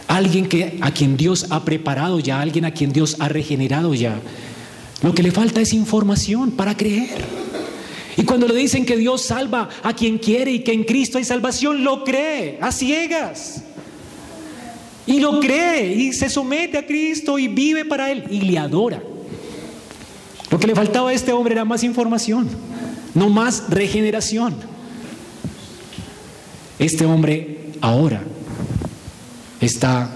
Alguien 0.08 0.48
que 0.48 0.78
a 0.82 0.92
quien 0.92 1.16
Dios 1.16 1.46
ha 1.52 1.64
preparado 1.64 2.20
ya, 2.20 2.42
alguien 2.42 2.66
a 2.66 2.72
quien 2.72 2.92
Dios 2.92 3.18
ha 3.20 3.30
regenerado 3.30 3.94
ya. 3.94 4.20
Lo 5.04 5.14
que 5.14 5.24
le 5.24 5.32
falta 5.32 5.62
es 5.62 5.74
información 5.74 6.52
para 6.52 6.76
creer. 6.76 7.24
Y 8.18 8.24
cuando 8.24 8.48
le 8.48 8.56
dicen 8.56 8.86
que 8.86 8.98
Dios 8.98 9.22
salva 9.22 9.70
a 9.84 9.94
quien 9.94 10.18
quiere 10.18 10.52
y 10.52 10.60
que 10.60 10.74
en 10.74 10.84
Cristo 10.84 11.18
hay 11.18 11.24
salvación, 11.24 11.84
lo 11.84 12.04
cree 12.04 12.58
a 12.62 12.72
ciegas. 12.72 13.64
Y 15.06 15.20
lo 15.20 15.40
cree 15.40 15.94
y 15.94 16.14
se 16.14 16.30
somete 16.30 16.78
a 16.78 16.86
Cristo 16.86 17.40
y 17.40 17.48
vive 17.48 17.86
para 17.86 18.12
Él 18.12 18.26
y 18.30 18.42
le 18.42 18.58
adora. 18.58 19.02
Lo 20.50 20.60
que 20.60 20.68
le 20.68 20.76
faltaba 20.76 21.10
a 21.10 21.14
este 21.14 21.32
hombre 21.32 21.54
era 21.54 21.66
más 21.66 21.84
información, 21.84 22.50
no 23.14 23.30
más 23.30 23.70
regeneración. 23.70 24.56
Este 26.78 27.06
hombre 27.06 27.72
ahora 27.80 28.22
está 29.62 30.12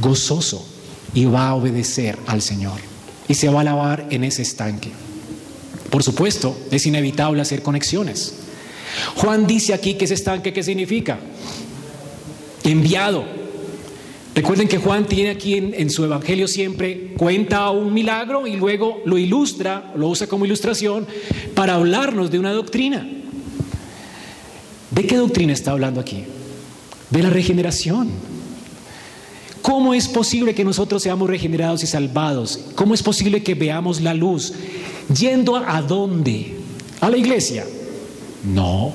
gozoso 0.00 0.66
y 1.14 1.24
va 1.26 1.48
a 1.48 1.54
obedecer 1.54 2.18
al 2.26 2.42
Señor 2.42 2.80
y 3.28 3.34
se 3.34 3.48
va 3.48 3.60
a 3.60 3.64
lavar 3.64 4.06
en 4.10 4.24
ese 4.24 4.42
estanque. 4.42 4.90
Por 5.96 6.02
supuesto, 6.02 6.54
es 6.70 6.84
inevitable 6.84 7.40
hacer 7.40 7.62
conexiones. 7.62 8.34
Juan 9.14 9.46
dice 9.46 9.72
aquí 9.72 9.94
que 9.94 10.04
ese 10.04 10.12
estanque, 10.12 10.52
¿qué 10.52 10.62
significa? 10.62 11.18
Enviado. 12.64 13.24
Recuerden 14.34 14.68
que 14.68 14.76
Juan 14.76 15.06
tiene 15.06 15.30
aquí 15.30 15.54
en, 15.54 15.88
su 15.88 16.04
evangelio 16.04 16.48
siempre, 16.48 17.14
cuenta 17.16 17.70
un 17.70 17.94
milagro 17.94 18.46
y 18.46 18.56
luego 18.56 19.00
lo 19.06 19.16
ilustra, 19.16 19.94
lo 19.96 20.08
usa 20.08 20.26
como 20.26 20.44
ilustración 20.44 21.06
para 21.54 21.76
hablarnos 21.76 22.30
de 22.30 22.40
una 22.40 22.52
doctrina. 22.52 23.08
¿De 24.90 25.06
qué 25.06 25.16
doctrina 25.16 25.54
está 25.54 25.70
hablando 25.70 25.98
aquí? 25.98 26.24
De 27.08 27.22
la 27.22 27.30
regeneración. 27.30 28.10
¿Cómo 29.62 29.94
es 29.94 30.08
posible 30.08 30.54
que 30.54 30.62
nosotros 30.62 31.02
seamos 31.02 31.30
regenerados 31.30 31.82
y 31.82 31.86
salvados? 31.86 32.60
¿Cómo 32.74 32.92
es 32.92 33.02
posible 33.02 33.42
que 33.42 33.54
veamos 33.54 34.02
la 34.02 34.12
luz? 34.12 34.52
¿Yendo 35.14 35.56
a 35.56 35.82
dónde? 35.82 36.56
¿A 37.00 37.10
la 37.10 37.16
iglesia? 37.16 37.64
No. 38.44 38.92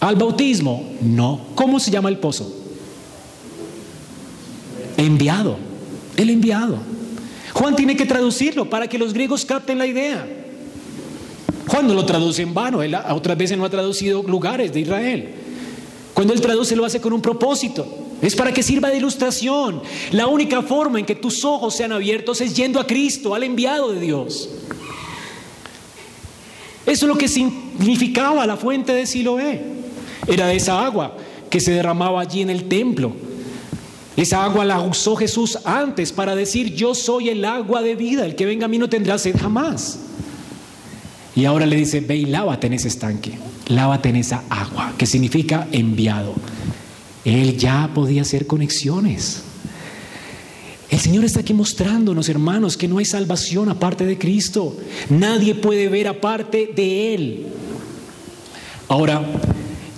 ¿Al 0.00 0.16
bautismo? 0.16 0.90
No. 1.00 1.40
¿Cómo 1.54 1.80
se 1.80 1.90
llama 1.90 2.08
el 2.08 2.18
pozo? 2.18 2.50
Enviado. 4.96 5.56
El 6.16 6.30
enviado. 6.30 6.78
Juan 7.52 7.74
tiene 7.74 7.96
que 7.96 8.06
traducirlo 8.06 8.70
para 8.70 8.86
que 8.86 8.98
los 8.98 9.12
griegos 9.12 9.44
capten 9.44 9.78
la 9.78 9.86
idea. 9.86 10.26
Juan 11.66 11.86
no 11.86 11.94
lo 11.94 12.04
traduce 12.04 12.42
en 12.42 12.52
vano, 12.52 12.82
él 12.82 12.96
otras 13.10 13.36
veces 13.36 13.56
no 13.56 13.64
ha 13.64 13.70
traducido 13.70 14.22
lugares 14.22 14.72
de 14.72 14.80
Israel. 14.80 15.34
Cuando 16.14 16.32
él 16.32 16.40
traduce 16.40 16.76
lo 16.76 16.84
hace 16.84 17.00
con 17.00 17.12
un 17.12 17.22
propósito. 17.22 17.86
Es 18.20 18.36
para 18.36 18.52
que 18.52 18.62
sirva 18.62 18.90
de 18.90 18.98
ilustración. 18.98 19.80
La 20.10 20.26
única 20.26 20.62
forma 20.62 20.98
en 20.98 21.06
que 21.06 21.14
tus 21.14 21.44
ojos 21.44 21.74
sean 21.74 21.92
abiertos 21.92 22.40
es 22.40 22.54
yendo 22.54 22.78
a 22.78 22.86
Cristo, 22.86 23.34
al 23.34 23.44
enviado 23.44 23.92
de 23.92 24.00
Dios. 24.00 24.50
Eso 26.90 27.06
es 27.06 27.08
lo 27.08 27.16
que 27.16 27.28
significaba 27.28 28.44
la 28.46 28.56
fuente 28.56 28.92
de 28.92 29.06
Siloé. 29.06 29.62
Era 30.26 30.52
esa 30.52 30.84
agua 30.84 31.16
que 31.48 31.60
se 31.60 31.70
derramaba 31.70 32.20
allí 32.20 32.42
en 32.42 32.50
el 32.50 32.64
templo. 32.64 33.14
Esa 34.16 34.42
agua 34.42 34.64
la 34.64 34.80
usó 34.80 35.14
Jesús 35.14 35.56
antes 35.64 36.10
para 36.10 36.34
decir, 36.34 36.74
yo 36.74 36.96
soy 36.96 37.28
el 37.28 37.44
agua 37.44 37.80
de 37.80 37.94
vida, 37.94 38.26
el 38.26 38.34
que 38.34 38.44
venga 38.44 38.64
a 38.64 38.68
mí 38.68 38.76
no 38.76 38.88
tendrá 38.88 39.18
sed 39.18 39.36
jamás. 39.38 40.00
Y 41.36 41.44
ahora 41.44 41.64
le 41.64 41.76
dice, 41.76 42.00
ve 42.00 42.16
y 42.16 42.24
lávate 42.24 42.66
en 42.66 42.72
ese 42.72 42.88
estanque, 42.88 43.38
lávate 43.68 44.08
en 44.08 44.16
esa 44.16 44.42
agua, 44.50 44.92
que 44.98 45.06
significa 45.06 45.68
enviado. 45.70 46.34
Él 47.24 47.56
ya 47.56 47.88
podía 47.94 48.22
hacer 48.22 48.48
conexiones. 48.48 49.44
El 51.00 51.04
Señor 51.04 51.24
está 51.24 51.40
aquí 51.40 51.54
mostrándonos, 51.54 52.28
hermanos, 52.28 52.76
que 52.76 52.86
no 52.86 52.98
hay 52.98 53.06
salvación 53.06 53.70
aparte 53.70 54.04
de 54.04 54.18
Cristo. 54.18 54.76
Nadie 55.08 55.54
puede 55.54 55.88
ver 55.88 56.06
aparte 56.06 56.72
de 56.76 57.14
Él. 57.14 57.46
Ahora, 58.86 59.24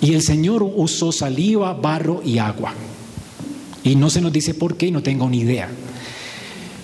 y 0.01 0.15
el 0.15 0.23
Señor 0.23 0.63
usó 0.63 1.11
saliva, 1.11 1.73
barro 1.75 2.23
y 2.25 2.39
agua. 2.39 2.73
Y 3.83 3.97
no 3.97 4.11
se 4.11 4.21
nos 4.21 4.33
dice 4.33 4.55
por 4.55 4.77
qué, 4.77 4.93
no 4.93 5.03
tengo 5.03 5.29
ni 5.29 5.41
idea. 5.41 5.69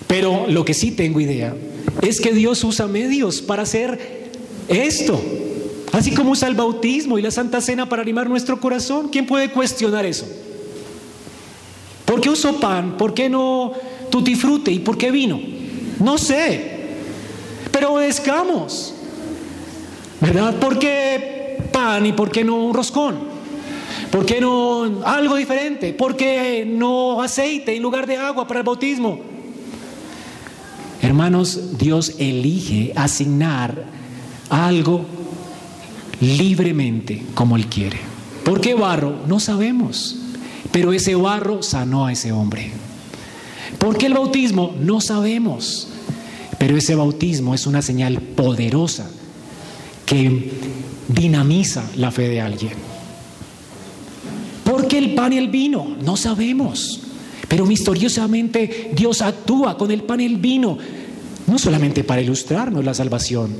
Pero 0.05 0.47
lo 0.49 0.65
que 0.65 0.73
sí 0.73 0.91
tengo 0.91 1.21
idea 1.21 1.55
es 2.01 2.19
que 2.19 2.33
Dios 2.33 2.61
usa 2.65 2.87
medios 2.87 3.41
para 3.41 3.61
hacer 3.61 4.31
esto. 4.67 5.17
Así 5.93 6.11
como 6.11 6.31
usa 6.31 6.49
el 6.49 6.55
bautismo 6.55 7.17
y 7.17 7.21
la 7.21 7.31
Santa 7.31 7.61
Cena 7.61 7.87
para 7.87 8.01
animar 8.01 8.29
nuestro 8.29 8.59
corazón. 8.59 9.07
¿Quién 9.07 9.25
puede 9.25 9.49
cuestionar 9.49 10.05
eso? 10.05 10.27
¿Por 12.03 12.19
qué 12.19 12.29
usó 12.29 12.59
pan? 12.59 12.97
¿Por 12.97 13.13
qué 13.13 13.29
no 13.29 13.71
tutti 14.09 14.35
frutti? 14.35 14.71
¿Y 14.71 14.79
por 14.79 14.97
qué 14.97 15.11
vino? 15.11 15.39
No 15.99 16.17
sé. 16.17 16.79
Pero 17.71 17.93
obedezcamos. 17.93 18.93
¿Verdad? 20.21 20.55
¿Por 20.55 20.77
qué 20.79 21.57
pan 21.71 22.05
y 22.05 22.13
por 22.13 22.31
qué 22.31 22.43
no 22.43 22.55
un 22.55 22.73
roscón? 22.73 23.29
¿Por 24.11 24.25
qué 24.25 24.41
no 24.41 25.01
algo 25.05 25.35
diferente? 25.35 25.93
¿Por 25.93 26.15
qué 26.15 26.65
no 26.67 27.21
aceite 27.21 27.75
en 27.75 27.81
lugar 27.81 28.07
de 28.07 28.17
agua 28.17 28.47
para 28.47 28.61
el 28.61 28.65
bautismo? 28.65 29.19
Hermanos, 31.01 31.77
Dios 31.77 32.15
elige 32.17 32.91
asignar 32.95 33.85
algo 34.49 35.05
libremente 36.19 37.23
como 37.33 37.55
Él 37.55 37.67
quiere. 37.67 37.97
¿Por 38.43 38.59
qué 38.59 38.73
barro? 38.73 39.15
No 39.27 39.39
sabemos. 39.39 40.17
Pero 40.71 40.91
ese 40.91 41.15
barro 41.15 41.63
sanó 41.63 42.07
a 42.07 42.11
ese 42.11 42.31
hombre. 42.31 42.71
¿Por 43.79 43.97
qué 43.97 44.05
el 44.07 44.13
bautismo? 44.13 44.75
No 44.79 45.01
sabemos. 45.01 45.87
Pero 46.59 46.77
ese 46.77 46.93
bautismo 46.93 47.55
es 47.55 47.65
una 47.65 47.81
señal 47.81 48.19
poderosa 48.19 49.09
que 50.05 50.51
dinamiza 51.07 51.83
la 51.95 52.11
fe 52.11 52.27
de 52.27 52.41
alguien. 52.41 52.73
¿Por 54.63 54.87
qué 54.87 54.97
el 54.97 55.15
pan 55.15 55.33
y 55.33 55.37
el 55.37 55.47
vino? 55.47 55.95
No 56.03 56.17
sabemos. 56.17 57.01
Pero 57.47 57.65
misteriosamente 57.65 58.91
Dios 58.93 59.21
actúa 59.21 59.77
con 59.77 59.89
el 59.89 60.03
pan 60.03 60.21
y 60.21 60.25
el 60.25 60.37
vino, 60.37 60.77
no 61.47 61.57
solamente 61.57 62.03
para 62.03 62.21
ilustrarnos 62.21 62.85
la 62.85 62.93
salvación, 62.93 63.55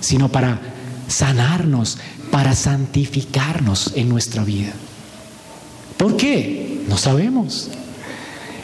sino 0.00 0.28
para 0.28 0.60
sanarnos, 1.06 1.98
para 2.30 2.54
santificarnos 2.54 3.92
en 3.94 4.08
nuestra 4.08 4.42
vida. 4.42 4.72
¿Por 5.96 6.16
qué? 6.16 6.80
No 6.88 6.96
sabemos. 6.96 7.70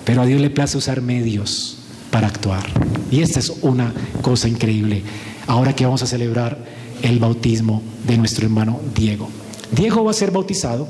Pero 0.05 0.23
a 0.23 0.27
Dios 0.27 0.41
le 0.41 0.51
place 0.51 0.77
usar 0.77 1.01
medios 1.01 1.79
para 2.11 2.29
actuar. 2.29 2.65
Y 3.11 3.23
esta 3.23 3.41
es 3.41 3.53
una 3.63 3.93
cosa 4.23 4.49
increíble. 4.49 5.03
Ahora 5.47 5.75
que 5.75 5.85
vamos 5.85 6.03
a 6.03 6.07
celebrar 6.07 6.59
el 7.03 7.19
bautismo 7.19 7.83
de 8.07 8.17
nuestro 8.17 8.45
hermano 8.45 8.81
Diego. 8.95 9.29
Diego 9.71 10.05
va 10.05 10.11
a 10.11 10.15
ser 10.15 10.31
bautizado 10.31 10.89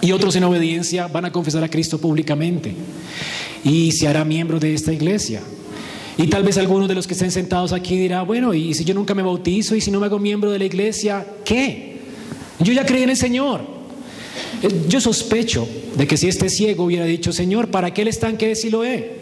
y 0.00 0.12
otros 0.12 0.36
en 0.36 0.44
obediencia 0.44 1.06
van 1.06 1.24
a 1.24 1.32
confesar 1.32 1.64
a 1.64 1.68
Cristo 1.68 1.98
públicamente 1.98 2.74
y 3.64 3.92
se 3.92 4.08
hará 4.08 4.24
miembro 4.24 4.60
de 4.60 4.74
esta 4.74 4.92
iglesia. 4.92 5.40
Y 6.18 6.26
tal 6.26 6.42
vez 6.42 6.58
algunos 6.58 6.88
de 6.88 6.94
los 6.94 7.06
que 7.06 7.14
estén 7.14 7.30
sentados 7.30 7.72
aquí 7.72 7.96
dirá, 7.96 8.22
bueno, 8.22 8.52
y 8.52 8.74
si 8.74 8.84
yo 8.84 8.94
nunca 8.94 9.14
me 9.14 9.22
bautizo 9.22 9.74
y 9.74 9.80
si 9.80 9.90
no 9.90 9.98
me 9.98 10.06
hago 10.06 10.18
miembro 10.18 10.50
de 10.50 10.58
la 10.58 10.64
iglesia, 10.64 11.26
¿qué? 11.44 12.00
Yo 12.60 12.72
ya 12.72 12.84
creí 12.84 13.02
en 13.02 13.10
el 13.10 13.16
Señor. 13.16 13.81
Eh, 14.62 14.84
yo 14.88 15.00
sospecho 15.00 15.66
de 15.96 16.06
que 16.06 16.16
si 16.16 16.28
este 16.28 16.48
ciego 16.48 16.84
hubiera 16.84 17.04
dicho, 17.04 17.32
Señor, 17.32 17.68
¿para 17.68 17.92
qué 17.92 18.02
el 18.02 18.08
estanque 18.08 18.48
de 18.48 18.56
Siloé? 18.56 19.16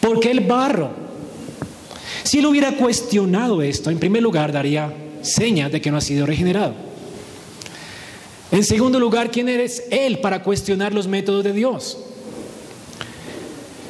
¿Por 0.00 0.20
qué 0.20 0.30
el 0.30 0.40
barro? 0.40 0.90
Si 2.24 2.38
él 2.38 2.46
hubiera 2.46 2.76
cuestionado 2.76 3.62
esto, 3.62 3.90
en 3.90 3.98
primer 3.98 4.22
lugar 4.22 4.52
daría 4.52 4.92
señas 5.22 5.70
de 5.70 5.80
que 5.80 5.90
no 5.90 5.96
ha 5.96 6.00
sido 6.00 6.26
regenerado. 6.26 6.74
En 8.50 8.64
segundo 8.64 9.00
lugar, 9.00 9.30
¿quién 9.30 9.48
eres 9.48 9.84
él 9.90 10.18
para 10.18 10.42
cuestionar 10.42 10.92
los 10.92 11.06
métodos 11.08 11.44
de 11.44 11.52
Dios? 11.52 11.98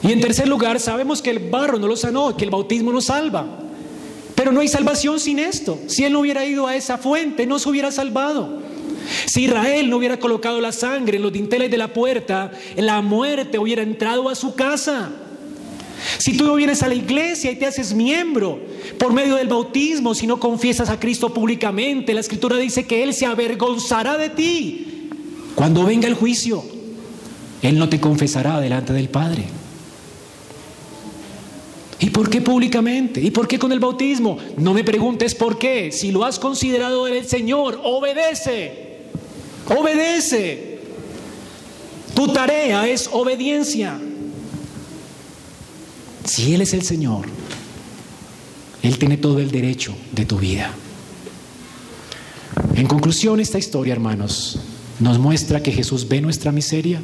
Y 0.03 0.13
en 0.13 0.21
tercer 0.21 0.49
lugar, 0.49 0.81
sabemos 0.81 1.23
que 1.23 1.31
el 1.31 1.39
barro 1.39 1.79
no 1.79 1.89
lo 1.89 1.97
sanó, 1.97 2.37
que 2.37 2.45
el 2.45 2.51
bautismo 2.51 2.93
no 2.93 3.01
salva. 3.01 3.47
Pero 4.35 4.53
no 4.53 4.61
hay 4.61 4.69
salvación 4.69 5.21
sin 5.21 5.39
esto. 5.39 5.79
Si 5.87 6.05
él 6.05 6.13
no 6.13 6.21
hubiera 6.21 6.45
ido 6.45 6.67
a 6.67 6.77
esa 6.77 6.99
fuente, 6.99 7.47
no 7.47 7.59
se 7.59 7.69
hubiera 7.69 7.91
salvado. 7.91 8.62
Si 9.27 9.45
Israel 9.45 9.89
no 9.89 9.99
hubiera 9.99 10.19
colocado 10.19 10.61
la 10.61 10.73
sangre 10.73 11.17
en 11.17 11.23
los 11.23 11.33
dinteles 11.33 11.71
de 11.71 11.79
la 11.79 11.93
puerta, 11.93 12.53
la 12.77 13.01
muerte 13.03 13.59
hubiera 13.59 13.83
entrado 13.83 14.29
a 14.29 14.35
su 14.35 14.55
casa. 14.55 15.11
Si 16.19 16.37
tú 16.37 16.45
no 16.45 16.55
vienes 16.55 16.83
a 16.83 16.89
la 16.89 16.95
iglesia 16.95 17.51
y 17.51 17.57
te 17.57 17.67
haces 17.67 17.95
miembro 17.95 18.61
por 18.99 19.13
medio 19.13 19.37
del 19.37 19.49
bautismo, 19.49 20.15
si 20.15 20.27
no 20.27 20.41
confiesas 20.41 20.91
a 20.91 20.99
Cristo 20.99 21.33
públicamente, 21.33 22.15
la 22.15 22.21
escritura 22.21 22.57
dice 22.57 22.87
que 22.87 23.03
Él 23.03 23.15
se 23.15 23.27
avergonzará 23.27 24.17
de 24.19 24.31
ti. 24.31 25.09
Cuando 25.55 25.85
venga 25.85 26.09
el 26.09 26.15
juicio, 26.15 26.65
Él 27.63 27.79
no 27.79 27.89
te 27.89 28.01
confesará 28.01 28.61
delante 28.61 28.93
del 28.93 29.09
Padre. 29.09 29.45
¿Y 32.03 32.11
por 32.11 32.29
qué 32.29 32.41
públicamente? 32.41 33.21
¿Y 33.21 33.31
por 33.31 33.47
qué 33.47 33.61
con 33.61 33.71
el 33.71 33.79
bautismo? 33.79 34.37
No 34.57 34.75
me 34.75 34.83
preguntes 34.83 35.37
por 35.37 35.57
qué. 35.57 35.93
Si 35.93 36.11
lo 36.11 36.25
has 36.25 36.41
considerado 36.41 37.07
el 37.07 37.25
Señor, 37.29 37.81
obedece. 37.85 38.82
Obedece. 39.69 40.81
Tu 42.15 42.29
tarea 42.33 42.87
es 42.89 43.09
obediencia. 43.13 43.99
Si 46.25 46.55
Él 46.55 46.63
es 46.63 46.73
el 46.73 46.83
Señor, 46.83 47.27
Él 48.83 48.99
tiene 48.99 49.17
todo 49.17 49.39
el 49.39 49.51
derecho 49.51 49.95
de 50.13 50.25
tu 50.25 50.39
vida. 50.39 50.71
En 52.75 52.87
conclusión, 52.87 53.41
esta 53.41 53.59
historia, 53.59 53.93
hermanos, 53.93 54.61
nos 55.01 55.19
muestra 55.19 55.63
que 55.63 55.73
Jesús 55.73 56.09
ve 56.09 56.21
nuestra 56.21 56.53
miseria, 56.53 57.01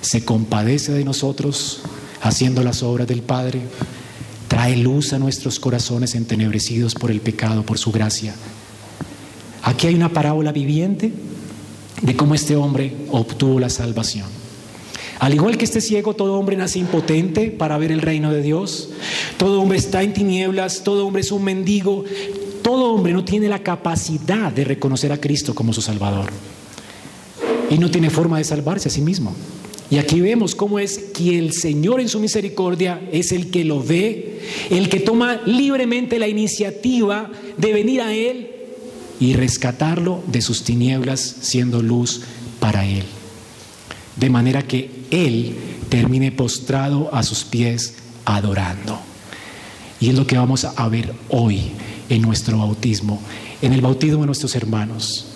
se 0.00 0.24
compadece 0.24 0.92
de 0.92 1.04
nosotros 1.04 1.82
haciendo 2.22 2.62
las 2.62 2.82
obras 2.82 3.06
del 3.06 3.22
Padre, 3.22 3.62
trae 4.48 4.76
luz 4.76 5.12
a 5.12 5.18
nuestros 5.18 5.58
corazones 5.58 6.14
entenebrecidos 6.14 6.94
por 6.94 7.10
el 7.10 7.20
pecado, 7.20 7.64
por 7.64 7.78
su 7.78 7.92
gracia. 7.92 8.34
Aquí 9.62 9.88
hay 9.88 9.94
una 9.94 10.12
parábola 10.12 10.52
viviente 10.52 11.12
de 12.02 12.16
cómo 12.16 12.34
este 12.34 12.56
hombre 12.56 12.92
obtuvo 13.10 13.60
la 13.60 13.70
salvación. 13.70 14.26
Al 15.18 15.32
igual 15.32 15.56
que 15.56 15.64
este 15.64 15.80
ciego, 15.80 16.14
todo 16.14 16.34
hombre 16.34 16.56
nace 16.56 16.78
impotente 16.78 17.50
para 17.50 17.78
ver 17.78 17.90
el 17.90 18.02
reino 18.02 18.32
de 18.32 18.42
Dios. 18.42 18.90
Todo 19.38 19.62
hombre 19.62 19.78
está 19.78 20.02
en 20.02 20.12
tinieblas, 20.12 20.82
todo 20.84 21.06
hombre 21.06 21.22
es 21.22 21.32
un 21.32 21.42
mendigo, 21.42 22.04
todo 22.62 22.92
hombre 22.92 23.12
no 23.12 23.24
tiene 23.24 23.48
la 23.48 23.60
capacidad 23.60 24.52
de 24.52 24.64
reconocer 24.64 25.12
a 25.12 25.20
Cristo 25.20 25.54
como 25.54 25.72
su 25.72 25.80
Salvador. 25.80 26.30
Y 27.70 27.78
no 27.78 27.90
tiene 27.90 28.10
forma 28.10 28.38
de 28.38 28.44
salvarse 28.44 28.88
a 28.88 28.92
sí 28.92 29.00
mismo. 29.00 29.34
Y 29.88 29.98
aquí 29.98 30.20
vemos 30.20 30.54
cómo 30.54 30.78
es 30.78 30.98
que 30.98 31.38
el 31.38 31.52
Señor 31.52 32.00
en 32.00 32.08
su 32.08 32.18
misericordia 32.20 33.00
es 33.12 33.32
el 33.32 33.50
que 33.50 33.64
lo 33.64 33.82
ve, 33.82 34.40
el 34.68 34.88
que 34.88 35.00
toma 35.00 35.40
libremente 35.46 36.18
la 36.18 36.28
iniciativa 36.28 37.30
de 37.56 37.72
venir 37.72 38.02
a 38.02 38.12
Él 38.12 38.55
y 39.20 39.34
rescatarlo 39.34 40.22
de 40.26 40.42
sus 40.42 40.64
tinieblas 40.64 41.36
siendo 41.40 41.82
luz 41.82 42.22
para 42.60 42.84
Él. 42.86 43.04
De 44.16 44.30
manera 44.30 44.62
que 44.62 45.06
Él 45.10 45.56
termine 45.88 46.32
postrado 46.32 47.14
a 47.14 47.22
sus 47.22 47.44
pies 47.44 47.94
adorando. 48.24 48.98
Y 50.00 50.10
es 50.10 50.14
lo 50.14 50.26
que 50.26 50.36
vamos 50.36 50.64
a 50.64 50.88
ver 50.88 51.14
hoy 51.28 51.70
en 52.08 52.22
nuestro 52.22 52.58
bautismo, 52.58 53.20
en 53.62 53.72
el 53.72 53.80
bautismo 53.80 54.20
de 54.20 54.26
nuestros 54.26 54.54
hermanos. 54.54 55.26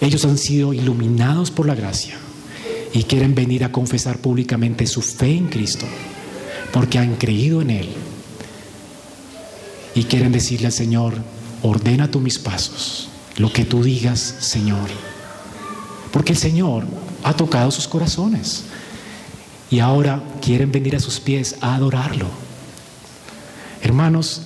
Ellos 0.00 0.24
han 0.24 0.38
sido 0.38 0.72
iluminados 0.72 1.50
por 1.50 1.66
la 1.66 1.74
gracia 1.74 2.18
y 2.92 3.04
quieren 3.04 3.34
venir 3.34 3.64
a 3.64 3.72
confesar 3.72 4.18
públicamente 4.18 4.86
su 4.86 5.02
fe 5.02 5.36
en 5.36 5.48
Cristo, 5.48 5.86
porque 6.72 6.98
han 6.98 7.16
creído 7.16 7.62
en 7.62 7.70
Él. 7.70 7.88
Y 9.94 10.04
quieren 10.04 10.32
decirle 10.32 10.66
al 10.66 10.72
Señor, 10.72 11.14
ordena 11.62 12.10
tú 12.10 12.20
mis 12.20 12.38
pasos, 12.38 13.09
lo 13.40 13.50
que 13.50 13.64
tú 13.64 13.82
digas, 13.82 14.20
Señor. 14.20 14.90
Porque 16.12 16.32
el 16.32 16.38
Señor 16.38 16.84
ha 17.24 17.32
tocado 17.34 17.70
sus 17.70 17.88
corazones 17.88 18.64
y 19.70 19.78
ahora 19.78 20.22
quieren 20.42 20.70
venir 20.70 20.94
a 20.94 21.00
sus 21.00 21.20
pies 21.20 21.56
a 21.62 21.74
adorarlo. 21.74 22.26
Hermanos, 23.82 24.42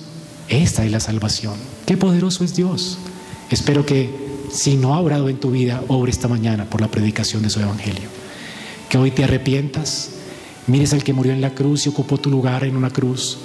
esta 0.47 0.85
es 0.85 0.91
la 0.91 1.01
salvación. 1.01 1.55
Qué 1.85 1.97
poderoso 1.97 2.45
es 2.45 2.55
Dios. 2.55 2.97
Espero 3.49 3.85
que 3.85 4.09
si 4.49 4.77
no 4.77 4.93
ha 4.93 4.99
obrado 4.99 5.27
en 5.27 5.41
tu 5.41 5.51
vida, 5.51 5.83
obre 5.89 6.11
esta 6.11 6.29
mañana 6.29 6.69
por 6.69 6.79
la 6.79 6.87
predicación 6.87 7.43
de 7.43 7.49
su 7.49 7.59
evangelio. 7.59 8.07
Que 8.87 8.97
hoy 8.97 9.11
te 9.11 9.25
arrepientas, 9.25 10.11
mires 10.67 10.93
al 10.93 11.03
que 11.03 11.11
murió 11.11 11.33
en 11.33 11.41
la 11.41 11.53
cruz 11.53 11.85
y 11.85 11.89
ocupó 11.89 12.17
tu 12.17 12.29
lugar 12.29 12.63
en 12.63 12.77
una 12.77 12.91
cruz, 12.91 13.39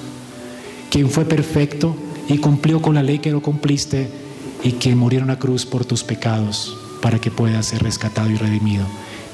quien 0.90 1.10
fue 1.10 1.24
perfecto 1.24 1.96
y 2.28 2.38
cumplió 2.38 2.80
con 2.80 2.94
la 2.94 3.02
ley 3.02 3.18
que 3.18 3.32
no 3.32 3.42
cumpliste 3.42 4.29
y 4.62 4.72
que 4.72 4.94
murió 4.94 5.18
en 5.18 5.24
una 5.24 5.38
cruz 5.38 5.66
por 5.66 5.84
tus 5.84 6.04
pecados 6.04 6.76
para 7.00 7.18
que 7.18 7.30
puedas 7.30 7.66
ser 7.66 7.82
rescatado 7.82 8.30
y 8.30 8.36
redimido 8.36 8.84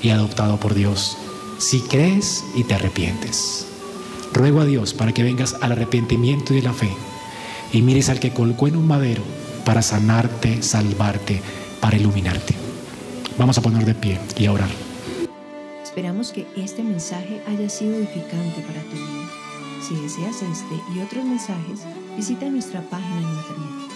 y 0.02 0.10
adoptado 0.10 0.58
por 0.58 0.74
Dios. 0.74 1.16
Si 1.58 1.80
crees 1.80 2.44
y 2.54 2.64
te 2.64 2.74
arrepientes. 2.74 3.66
Ruego 4.32 4.60
a 4.60 4.64
Dios 4.66 4.94
para 4.94 5.12
que 5.12 5.22
vengas 5.22 5.56
al 5.60 5.72
arrepentimiento 5.72 6.52
y 6.52 6.56
de 6.56 6.62
la 6.62 6.72
fe 6.72 6.90
y 7.72 7.82
mires 7.82 8.08
al 8.08 8.20
que 8.20 8.32
colgó 8.32 8.68
en 8.68 8.76
un 8.76 8.86
madero 8.86 9.22
para 9.64 9.82
sanarte, 9.82 10.62
salvarte, 10.62 11.40
para 11.80 11.96
iluminarte. 11.96 12.54
Vamos 13.38 13.58
a 13.58 13.62
poner 13.62 13.84
de 13.84 13.94
pie 13.94 14.18
y 14.36 14.46
a 14.46 14.52
orar. 14.52 14.68
Esperamos 15.82 16.32
que 16.32 16.46
este 16.56 16.82
mensaje 16.82 17.40
haya 17.48 17.68
sido 17.68 17.96
edificante 17.96 18.60
para 18.60 18.82
tu 18.82 18.96
vida. 18.96 19.30
Si 19.86 19.94
deseas 19.94 20.42
este 20.42 20.74
y 20.94 21.00
otros 21.00 21.24
mensajes, 21.24 21.80
visita 22.16 22.46
nuestra 22.46 22.82
página 22.82 23.18
en 23.18 23.28
internet 23.28 23.95